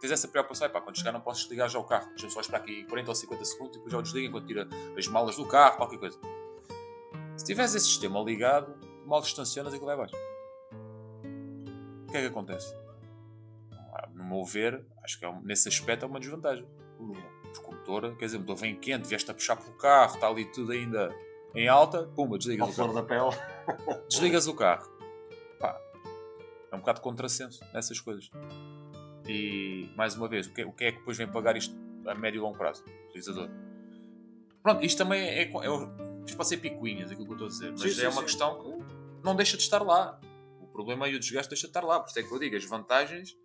tens 0.00 0.12
essa 0.12 0.28
preocupação, 0.28 0.68
pá, 0.70 0.80
quando 0.80 0.96
chegar 0.96 1.12
não 1.12 1.20
posso 1.20 1.40
desligar 1.42 1.68
já 1.68 1.78
o 1.78 1.84
carro, 1.84 2.08
deixa-me 2.10 2.32
só 2.32 2.40
esperar 2.40 2.58
aqui 2.58 2.84
40 2.84 3.10
ou 3.10 3.14
50 3.14 3.44
segundos 3.44 3.76
e 3.76 3.78
depois 3.78 3.92
já 3.92 3.98
o 3.98 4.02
desligo 4.02 4.28
enquanto 4.28 4.46
tira 4.46 4.68
as 4.96 5.06
malas 5.08 5.36
do 5.36 5.46
carro, 5.46 5.76
qualquer 5.76 5.98
coisa. 5.98 6.18
Se 7.36 7.44
tiveres 7.44 7.74
esse 7.74 7.86
sistema 7.86 8.20
ligado, 8.20 8.74
mal 9.04 9.20
distancianas 9.20 9.72
e 9.72 9.76
aquilo 9.76 9.86
vai 9.86 9.94
abaixo. 9.94 10.16
O 12.08 12.10
que 12.10 12.16
é 12.16 12.20
que 12.20 12.26
acontece? 12.26 12.74
No 14.14 14.24
meu 14.24 14.44
ver, 14.44 14.84
acho 15.04 15.18
que 15.18 15.24
é 15.24 15.40
nesse 15.42 15.68
aspecto 15.68 16.04
é 16.04 16.08
uma 16.08 16.20
desvantagem. 16.20 16.66
Porque 16.96 17.68
o 17.68 17.72
motor, 17.72 18.16
quer 18.16 18.26
dizer, 18.26 18.36
o 18.38 18.40
motor 18.40 18.56
vem 18.56 18.76
quente, 18.78 19.08
vieste 19.08 19.30
a 19.30 19.34
puxar 19.34 19.56
pelo 19.56 19.76
carro, 19.76 20.14
está 20.14 20.28
ali 20.28 20.44
tudo 20.46 20.72
ainda 20.72 21.14
em 21.54 21.68
alta, 21.68 22.04
pumba, 22.14 22.36
desligas 22.38 22.68
o 22.68 22.76
carro. 22.76 22.94
da 22.94 23.02
pele. 23.02 23.30
desligas 24.08 24.46
o 24.46 24.54
carro. 24.54 24.90
Pá, 25.58 25.80
é 26.70 26.76
um 26.76 26.80
bocado 26.80 26.98
de 26.98 27.02
contrassenso 27.02 27.64
nessas 27.72 28.00
coisas. 28.00 28.30
E, 29.28 29.90
mais 29.96 30.14
uma 30.16 30.28
vez, 30.28 30.46
o 30.46 30.52
que, 30.52 30.62
é, 30.62 30.66
o 30.66 30.72
que 30.72 30.84
é 30.84 30.92
que 30.92 30.98
depois 30.98 31.16
vem 31.16 31.26
pagar 31.26 31.56
isto 31.56 31.74
a 32.06 32.14
médio 32.14 32.38
e 32.38 32.40
longo 32.40 32.56
prazo? 32.56 32.84
O 32.84 33.08
utilizador. 33.08 33.48
Pronto, 34.62 34.84
isto 34.84 34.98
também 34.98 35.20
é, 35.22 35.42
é, 35.42 35.44
é 35.44 36.26
isto 36.26 36.36
pode 36.36 36.48
ser 36.48 36.56
picuinhas, 36.58 37.10
aquilo 37.10 37.26
que 37.26 37.32
eu 37.32 37.46
estou 37.46 37.46
a 37.46 37.50
dizer, 37.50 37.70
mas 37.70 37.94
sim, 37.94 38.02
é 38.02 38.08
uma 38.08 38.20
sim. 38.20 38.22
questão 38.22 38.58
que 38.60 39.24
não 39.24 39.36
deixa 39.36 39.56
de 39.56 39.62
estar 39.62 39.82
lá. 39.82 40.20
O 40.60 40.66
problema 40.66 41.08
e 41.08 41.14
o 41.14 41.20
desgaste 41.20 41.48
deixa 41.50 41.66
de 41.66 41.70
estar 41.70 41.82
lá. 41.82 42.00
Por 42.00 42.08
isso 42.08 42.18
é 42.18 42.22
que 42.22 42.32
eu 42.32 42.38
digo, 42.38 42.56
as 42.56 42.64
vantagens 42.64 43.36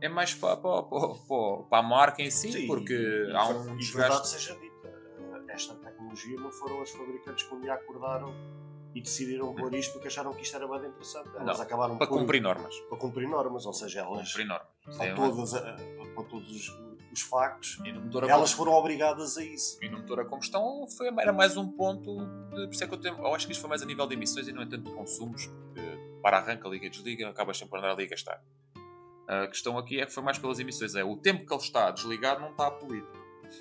é 0.00 0.08
mais 0.08 0.34
para, 0.34 0.56
para, 0.56 0.82
para, 0.82 1.62
para 1.68 1.78
a 1.78 1.82
marca 1.82 2.22
em 2.22 2.30
si, 2.30 2.52
sim 2.52 2.66
porque 2.66 2.92
e, 2.94 3.32
há 3.32 3.48
um 3.48 3.76
desgaste. 3.76 3.96
verdade 3.96 4.28
seja 4.28 4.54
dita, 4.56 5.46
esta 5.48 5.74
tecnologia 5.74 6.38
não 6.38 6.52
foram 6.52 6.82
os 6.82 6.90
fabricantes 6.90 7.44
que 7.44 7.54
um 7.54 7.60
dia 7.60 7.74
acordaram 7.74 8.34
e 8.94 9.00
decidiram 9.00 9.54
pôr 9.54 9.74
isto 9.74 9.92
porque 9.92 10.08
acharam 10.08 10.32
que 10.32 10.42
isto 10.42 10.56
era 10.56 10.66
bem 10.66 10.88
interessante. 10.88 11.28
Elas 11.34 11.58
não, 11.58 11.64
acabaram 11.64 11.98
para 11.98 12.06
cumprir 12.06 12.40
normas. 12.40 12.78
Para 12.80 12.98
cumprir 12.98 13.28
normas, 13.28 13.66
ou 13.66 13.72
seja, 13.72 14.00
elas. 14.00 14.28
Cumprir 14.28 14.46
normas. 14.46 14.75
Para, 14.96 15.14
todas, 15.14 15.52
para 15.52 16.24
todos 16.28 16.50
os, 16.50 16.78
os 17.12 17.20
factos, 17.22 17.78
elas 18.28 18.52
foram 18.52 18.72
obrigadas 18.72 19.36
a 19.36 19.44
isso. 19.44 19.78
E 19.82 19.88
no 19.88 19.98
motor 19.98 20.20
a 20.20 20.24
combustão 20.24 20.86
foi, 20.86 21.08
era 21.08 21.32
mais 21.32 21.56
um 21.56 21.68
ponto. 21.68 22.16
De, 22.50 22.66
por 22.66 22.72
isso 22.72 22.84
é 22.84 22.86
que 22.86 22.94
eu, 22.94 22.98
tenho, 22.98 23.18
eu 23.18 23.34
acho 23.34 23.46
que 23.46 23.52
isto 23.52 23.60
foi 23.60 23.68
mais 23.68 23.82
a 23.82 23.86
nível 23.86 24.06
de 24.06 24.14
emissões 24.14 24.46
e 24.46 24.52
não 24.52 24.62
é 24.62 24.66
tanto 24.66 24.84
de 24.84 24.92
consumos, 24.92 25.46
porque 25.46 25.80
para 26.22 26.38
arranca, 26.38 26.68
liga, 26.68 26.88
desliga, 26.88 27.28
acabas 27.28 27.56
sempre 27.56 27.70
por 27.70 27.78
andar 27.78 27.92
ali 27.92 28.04
a 28.04 28.08
gastar. 28.08 28.42
A 29.26 29.48
questão 29.48 29.76
aqui 29.76 30.00
é 30.00 30.06
que 30.06 30.12
foi 30.12 30.22
mais 30.22 30.38
pelas 30.38 30.60
emissões. 30.60 30.94
É 30.94 31.02
o 31.02 31.16
tempo 31.16 31.44
que 31.44 31.52
ele 31.52 31.62
está 31.62 31.90
desligado 31.90 32.40
não 32.40 32.50
está. 32.50 32.72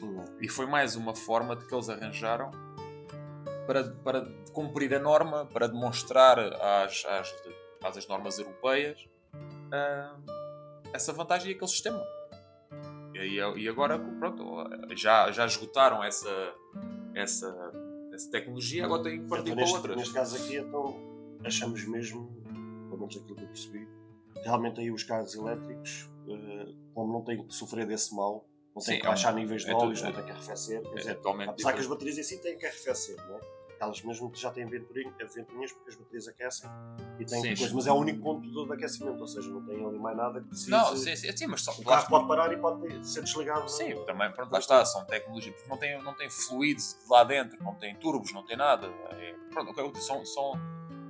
Hum. 0.01 0.25
E 0.39 0.47
foi 0.47 0.67
mais 0.67 0.95
uma 0.95 1.15
forma 1.15 1.55
de 1.55 1.65
que 1.65 1.73
eles 1.73 1.89
arranjaram 1.89 2.51
para, 3.65 3.83
para 3.83 4.25
cumprir 4.53 4.93
a 4.93 4.99
norma, 4.99 5.45
para 5.45 5.67
demonstrar 5.67 6.37
às, 6.39 7.03
às, 7.05 7.97
às 7.97 8.07
normas 8.07 8.37
europeias 8.37 9.07
uh, 9.33 10.44
essa 10.95 11.13
vantagem 11.13 11.51
e 11.51 11.53
aquele 11.53 11.69
sistema. 11.69 12.03
E, 13.13 13.39
e, 13.61 13.69
agora, 13.69 13.97
pronto, 13.97 14.45
já, 14.95 15.31
já 15.31 15.45
esgotaram 15.45 16.03
essa, 16.03 16.53
essa, 17.13 17.71
essa 18.13 18.29
tecnologia, 18.29 18.85
agora 18.85 19.03
têm 19.03 19.21
que 19.21 19.27
partir 19.27 19.51
então, 19.51 19.55
para 19.55 19.63
neste, 19.63 19.75
outras. 19.75 19.97
Neste 19.97 20.13
caso 20.13 20.35
aqui, 20.35 20.57
então, 20.57 20.99
achamos 21.43 21.85
mesmo, 21.85 22.27
pelo 22.89 22.97
menos 22.97 23.15
aquilo 23.15 23.35
que 23.35 23.43
eu 23.43 23.47
percebi, 23.47 23.87
realmente 24.43 24.79
aí 24.79 24.91
os 24.91 25.03
carros 25.03 25.33
elétricos, 25.33 26.09
uh, 26.27 26.75
como 26.93 27.13
não 27.13 27.23
têm 27.23 27.45
que 27.45 27.53
sofrer 27.53 27.87
desse 27.87 28.13
mal, 28.13 28.45
não 28.75 28.83
têm 28.83 28.95
Sim, 28.95 29.01
que 29.01 29.07
baixar 29.07 29.31
é 29.31 29.33
um, 29.33 29.37
níveis 29.37 29.63
de 29.63 29.71
é 29.71 29.73
óleos, 29.73 30.01
não 30.01 30.11
têm 30.11 30.25
que 30.25 30.31
arrefecer. 30.31 30.81
Quer 30.81 30.89
é 30.89 30.95
dizer, 30.95 31.19
apesar 31.47 31.73
que 31.73 31.79
as 31.79 31.87
baterias 31.87 32.19
assim 32.19 32.37
têm 32.39 32.57
que 32.57 32.65
arrefecer, 32.65 33.15
não 33.15 33.37
é? 33.37 33.39
Elas 33.85 34.01
mesmo 34.01 34.31
já 34.35 34.51
têm 34.51 34.65
ventoinhas 34.65 35.71
porque 35.71 35.89
as 35.89 35.95
baterias 35.95 36.27
aquecem 36.27 36.69
e 37.19 37.25
têm 37.25 37.41
sim, 37.41 37.55
coisa, 37.55 37.75
mas 37.75 37.87
é 37.87 37.91
o 37.91 37.95
único 37.95 38.21
ponto 38.21 38.47
do, 38.49 38.71
aquecimento, 38.73 39.21
ou 39.21 39.27
seja, 39.27 39.49
não 39.49 39.63
tem 39.63 39.85
ali 39.85 39.97
mais 39.97 40.17
nada 40.17 40.41
que 40.41 40.47
precise. 40.47 40.71
Não, 40.71 40.95
sim, 40.95 41.15
sim, 41.15 41.37
sim 41.37 41.47
mas 41.47 41.61
só, 41.61 41.71
o 41.71 41.83
carro 41.83 42.09
pode 42.09 42.27
parar 42.27 42.51
e 42.51 42.57
pode 42.57 43.07
ser 43.07 43.23
desligado. 43.23 43.69
Sim, 43.69 43.93
não? 43.93 44.05
também, 44.05 44.31
pronto, 44.31 44.51
lá 44.51 44.59
está, 44.59 44.83
são 44.83 45.05
tecnologias, 45.05 45.55
porque 45.55 45.69
não 45.69 45.77
tem, 45.77 46.01
não 46.03 46.13
tem 46.13 46.29
fluidos 46.29 46.97
lá 47.09 47.23
dentro, 47.23 47.61
não 47.63 47.75
tem 47.75 47.95
turbos, 47.95 48.33
não 48.33 48.43
tem 48.43 48.57
nada. 48.57 48.87
É, 49.11 49.35
pronto, 49.51 50.01
são, 50.01 50.25
são, 50.25 50.53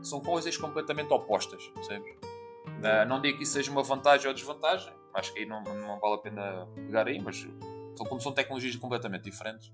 são 0.01 0.21
coisas 0.21 0.55
completamente 0.57 1.11
opostas, 1.13 1.67
percebes? 1.69 2.15
Uh, 2.65 3.07
não 3.07 3.21
digo 3.21 3.37
que 3.37 3.43
isso 3.43 3.53
seja 3.53 3.71
uma 3.71 3.83
vantagem 3.83 4.27
ou 4.27 4.33
desvantagem, 4.33 4.93
acho 5.13 5.33
que 5.33 5.39
aí 5.39 5.45
não, 5.45 5.63
não 5.63 5.99
vale 5.99 6.15
a 6.15 6.17
pena 6.17 6.67
pegar 6.75 7.07
aí, 7.07 7.19
mas 7.19 7.47
são, 7.95 8.05
como 8.05 8.19
são 8.19 8.31
tecnologias 8.31 8.75
completamente 8.75 9.23
diferentes. 9.23 9.71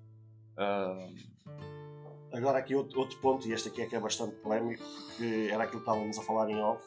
Uh, 0.58 1.42
Agora 2.34 2.60
aqui 2.60 2.74
outro, 2.74 3.00
outro 3.00 3.18
ponto, 3.20 3.48
e 3.48 3.52
este 3.52 3.68
aqui 3.68 3.82
é 3.82 3.86
que 3.86 3.96
é 3.96 4.00
bastante 4.00 4.36
polémico, 4.38 4.84
que 5.18 5.50
era 5.50 5.64
aquilo 5.64 5.82
que 5.82 5.90
estávamos 5.90 6.18
a 6.18 6.22
falar 6.22 6.50
em 6.50 6.62
off, 6.62 6.82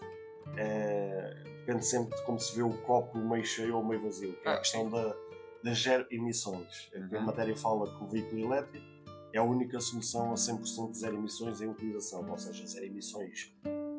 é, 0.56 1.34
depende 1.58 1.84
sempre 1.84 2.16
de 2.16 2.24
como 2.24 2.38
se 2.38 2.54
vê 2.54 2.62
o 2.62 2.72
copo 2.82 3.18
meio 3.18 3.44
cheio 3.44 3.76
ou 3.76 3.84
meio 3.84 4.00
vazio, 4.00 4.34
que 4.34 4.48
é 4.48 4.50
a 4.50 4.54
ah, 4.54 4.58
questão 4.58 4.88
da, 4.88 5.14
das 5.62 5.82
zero 5.82 6.06
emissões. 6.10 6.90
É 6.92 6.98
uhum. 6.98 7.18
A 7.18 7.20
matéria 7.20 7.56
fala 7.56 7.94
que 7.94 8.02
o 8.02 8.06
veículo 8.06 8.40
elétrico 8.40 8.86
é 9.32 9.38
a 9.38 9.42
única 9.42 9.80
solução 9.80 10.30
a 10.30 10.34
100% 10.34 10.92
de 10.92 10.98
zero 10.98 11.16
emissões 11.16 11.60
em 11.60 11.68
utilização, 11.68 12.28
ou 12.30 12.38
seja, 12.38 12.66
zero 12.66 12.86
emissões 12.86 13.54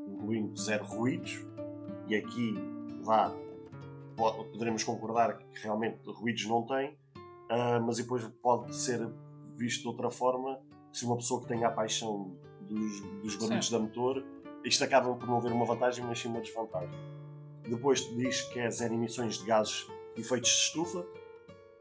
incluindo 0.07 0.57
zero 0.57 0.85
ruídos, 0.85 1.45
e 2.07 2.15
aqui 2.15 2.55
vá, 3.03 3.31
poderemos 4.51 4.83
concordar 4.83 5.37
que 5.37 5.61
realmente 5.61 5.99
ruídos 6.07 6.45
não 6.45 6.65
tem, 6.65 6.91
uh, 7.51 7.81
mas 7.85 7.97
depois 7.97 8.23
pode 8.41 8.75
ser 8.75 9.07
visto 9.55 9.81
de 9.81 9.87
outra 9.87 10.09
forma 10.09 10.59
se 10.95 11.03
uma 11.05 11.17
pessoa 11.17 11.41
que 11.41 11.47
tenha 11.47 11.67
a 11.67 11.71
paixão 11.71 12.31
dos, 12.61 13.01
dos 13.21 13.35
barulhos 13.35 13.69
da 13.69 13.77
motor, 13.77 14.23
isto 14.63 14.81
acaba 14.81 15.13
por 15.13 15.27
não 15.27 15.37
haver 15.37 15.51
uma 15.51 15.65
vantagem, 15.65 16.05
mas 16.05 16.19
sim 16.19 16.29
uma 16.29 16.39
desvantagem. 16.39 16.97
Depois 17.67 17.99
diz 18.15 18.43
que 18.43 18.59
é 18.59 18.71
zero 18.71 18.93
emissões 18.93 19.37
de 19.37 19.45
gases 19.45 19.85
e 20.15 20.21
efeitos 20.21 20.49
de 20.49 20.55
estufa, 20.55 21.05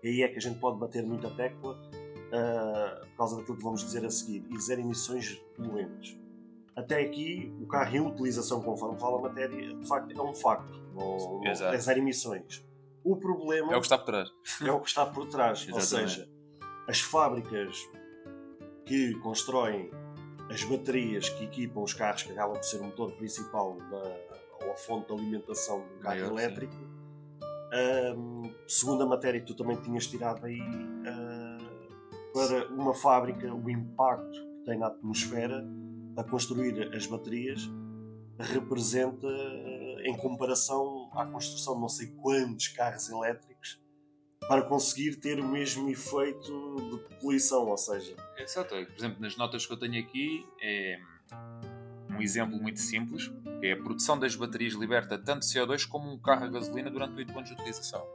e 0.03 0.09
aí 0.09 0.23
é 0.23 0.29
que 0.29 0.39
a 0.39 0.41
gente 0.41 0.59
pode 0.59 0.81
bater 0.81 1.07
muita 1.07 1.31
tecla 1.31 1.75
uh, 1.75 3.07
por 3.07 3.17
causa 3.17 3.37
daquilo 3.37 3.57
que 3.57 3.63
vamos 3.63 3.85
dizer 3.85 4.05
a 4.05 4.11
seguir, 4.11 4.45
e 4.51 4.61
zero 4.61 4.81
emissões 4.81 5.41
poluentes. 5.55 6.19
Até 6.75 7.01
aqui, 7.03 7.55
o 7.63 7.69
carro 7.69 7.95
em 7.95 8.01
utilização, 8.01 8.63
conforme 8.63 8.99
fala 8.99 9.21
a 9.21 9.23
matéria, 9.23 9.77
de 9.77 9.87
facto 9.87 10.11
é 10.11 10.21
um 10.21 10.35
facto, 10.35 10.83
não, 10.93 11.41
não 11.41 11.47
é 11.47 11.79
zero 11.79 12.01
emissões. 12.01 12.67
O 13.05 13.17
problema 13.17 13.73
é 13.73 13.77
o 13.77 13.81
que 13.81 13.87
está 13.87 13.97
por 13.97 14.07
trás. 14.07 14.29
É 14.61 14.73
o 14.73 14.81
que 14.81 14.89
está 14.89 15.07
por 15.07 15.29
trás, 15.29 15.69
ou 15.71 15.81
seja, 15.81 16.29
as 16.89 17.01
fábricas 17.01 17.89
que 18.85 19.15
constroem 19.21 19.91
as 20.51 20.63
baterias 20.65 21.29
que 21.29 21.45
equipam 21.45 21.83
os 21.83 21.95
carros, 21.95 22.23
que 22.23 22.33
acabam 22.33 22.57
por 22.57 22.65
ser 22.65 22.81
o 22.81 22.85
motor 22.85 23.13
principal 23.13 23.79
da, 23.91 24.65
ou 24.65 24.73
a 24.73 24.77
fonte 24.77 25.09
de 25.09 25.15
alimentação 25.15 25.81
do 25.81 25.99
carro 26.01 26.21
Maior, 26.21 26.33
elétrico. 26.33 26.75
Um, 28.17 28.55
segundo 28.69 29.03
a 29.03 29.07
matéria 29.07 29.41
que 29.41 29.47
tu 29.47 29.55
também 29.55 29.77
tinhas 29.81 30.07
tirado 30.07 30.45
aí, 30.45 30.61
uh, 30.61 32.33
para 32.33 32.69
uma 32.69 32.95
fábrica, 32.95 33.53
o 33.53 33.71
impacto 33.71 34.33
que 34.33 34.65
tem 34.67 34.79
na 34.79 34.89
atmosfera 34.89 35.65
a 36.17 36.25
construir 36.25 36.95
as 36.95 37.07
baterias 37.07 37.69
representa, 38.39 39.29
em 40.05 40.17
comparação 40.17 41.09
à 41.13 41.27
construção 41.27 41.75
de 41.75 41.81
não 41.81 41.89
sei 41.89 42.09
quantos 42.09 42.69
carros 42.69 43.09
elétricos, 43.09 43.81
para 44.49 44.63
conseguir 44.63 45.17
ter 45.17 45.41
o 45.41 45.49
mesmo 45.49 45.89
efeito 45.89 46.77
de 46.91 47.17
poluição, 47.17 47.67
ou 47.67 47.77
seja... 47.77 48.15
Exato. 48.37 48.75
Por 48.75 48.97
exemplo, 48.99 49.21
nas 49.21 49.37
notas 49.37 49.65
que 49.65 49.73
eu 49.73 49.77
tenho 49.77 49.99
aqui, 50.03 50.47
é 50.61 50.99
um 52.11 52.21
exemplo 52.21 52.61
muito 52.61 52.81
simples, 52.81 53.33
que 53.61 53.67
é 53.67 53.73
a 53.73 53.77
produção 53.77 54.19
das 54.19 54.37
baterias 54.37 54.75
liberta 54.75 55.19
tanto 55.19 55.45
CO2 55.47 55.87
como 55.87 56.13
um 56.13 56.19
carro 56.19 56.45
a 56.45 56.49
gasolina 56.49 56.91
durante 56.91 57.17
8 57.17 57.33
anos 57.33 57.49
de 57.49 57.55
utilização. 57.55 58.07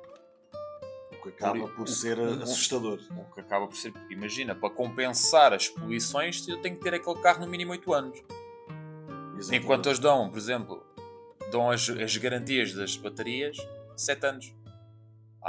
O 1.12 1.22
que 1.22 1.30
acaba 1.30 1.60
por, 1.60 1.72
por 1.72 1.88
ser 1.88 2.18
o, 2.18 2.44
assustador. 2.44 3.00
O 3.12 3.34
que 3.34 3.42
acaba 3.42 3.68
por 3.68 3.76
ser, 3.76 3.92
imagina, 4.10 4.56
para 4.56 4.70
compensar 4.70 5.54
as 5.54 5.68
poluições, 5.68 6.48
eu 6.48 6.62
tenho 6.62 6.76
que 6.76 6.82
ter 6.82 6.94
aquele 6.94 7.20
carro 7.22 7.42
no 7.42 7.48
mínimo 7.48 7.72
8 7.72 7.94
anos. 7.94 8.24
Exatamente. 9.38 9.64
Enquanto 9.64 9.86
eles 9.88 10.00
dão, 10.00 10.30
por 10.30 10.38
exemplo, 10.38 10.86
dão 11.52 11.70
as, 11.70 11.90
as 11.90 12.16
garantias 12.18 12.74
das 12.74 12.96
baterias 12.96 13.58
7 13.98 14.26
anos. 14.26 14.54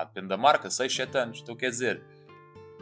Ah, 0.01 0.05
depende 0.05 0.29
da 0.29 0.37
marca, 0.37 0.71
6, 0.71 0.95
7 0.95 1.19
anos. 1.19 1.41
Então 1.43 1.55
quer 1.55 1.69
dizer, 1.69 2.03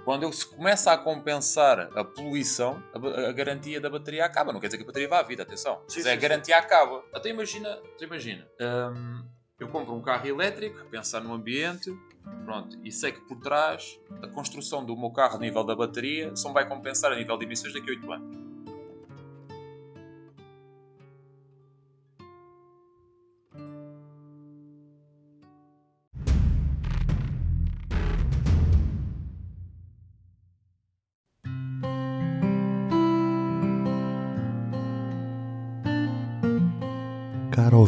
quando 0.04 0.32
se 0.32 0.46
começa 0.46 0.92
a 0.92 0.96
compensar 0.96 1.90
a 1.94 2.04
poluição, 2.04 2.82
a, 2.94 3.28
a, 3.28 3.32
garantia 3.32 3.80
da 3.80 3.90
bateria 3.90 4.24
acaba. 4.24 4.52
Não 4.52 4.60
quer 4.60 4.68
dizer 4.68 4.78
que 4.78 4.84
a 4.84 4.86
bateria 4.86 5.08
vá 5.08 5.18
à 5.18 5.22
vida, 5.22 5.42
atenção. 5.42 5.82
Sim, 5.88 6.02
sim, 6.02 6.08
a 6.08 6.16
garantia 6.16 6.56
sim. 6.56 6.62
acaba. 6.62 7.04
Até 7.12 7.30
imagina, 7.30 7.72
até 7.72 8.04
imagina. 8.04 8.46
Hum, 8.60 9.24
eu 9.58 9.68
compro 9.68 9.94
um 9.94 10.00
carro 10.00 10.26
elétrico, 10.26 10.84
pensar 10.86 11.20
no 11.20 11.34
ambiente, 11.34 11.90
pronto, 12.44 12.78
e 12.84 12.92
sei 12.92 13.10
que 13.10 13.20
por 13.22 13.40
trás 13.40 13.98
a 14.22 14.28
construção 14.28 14.84
do 14.84 14.96
meu 14.96 15.10
carro 15.10 15.36
a 15.36 15.40
nível 15.40 15.64
da 15.64 15.74
bateria 15.74 16.34
só 16.36 16.52
vai 16.52 16.68
compensar 16.68 17.12
a 17.12 17.16
nível 17.16 17.36
de 17.36 17.44
emissões 17.44 17.74
daqui 17.74 17.90
a 17.90 17.94
8 17.94 18.12
anos. 18.12 18.38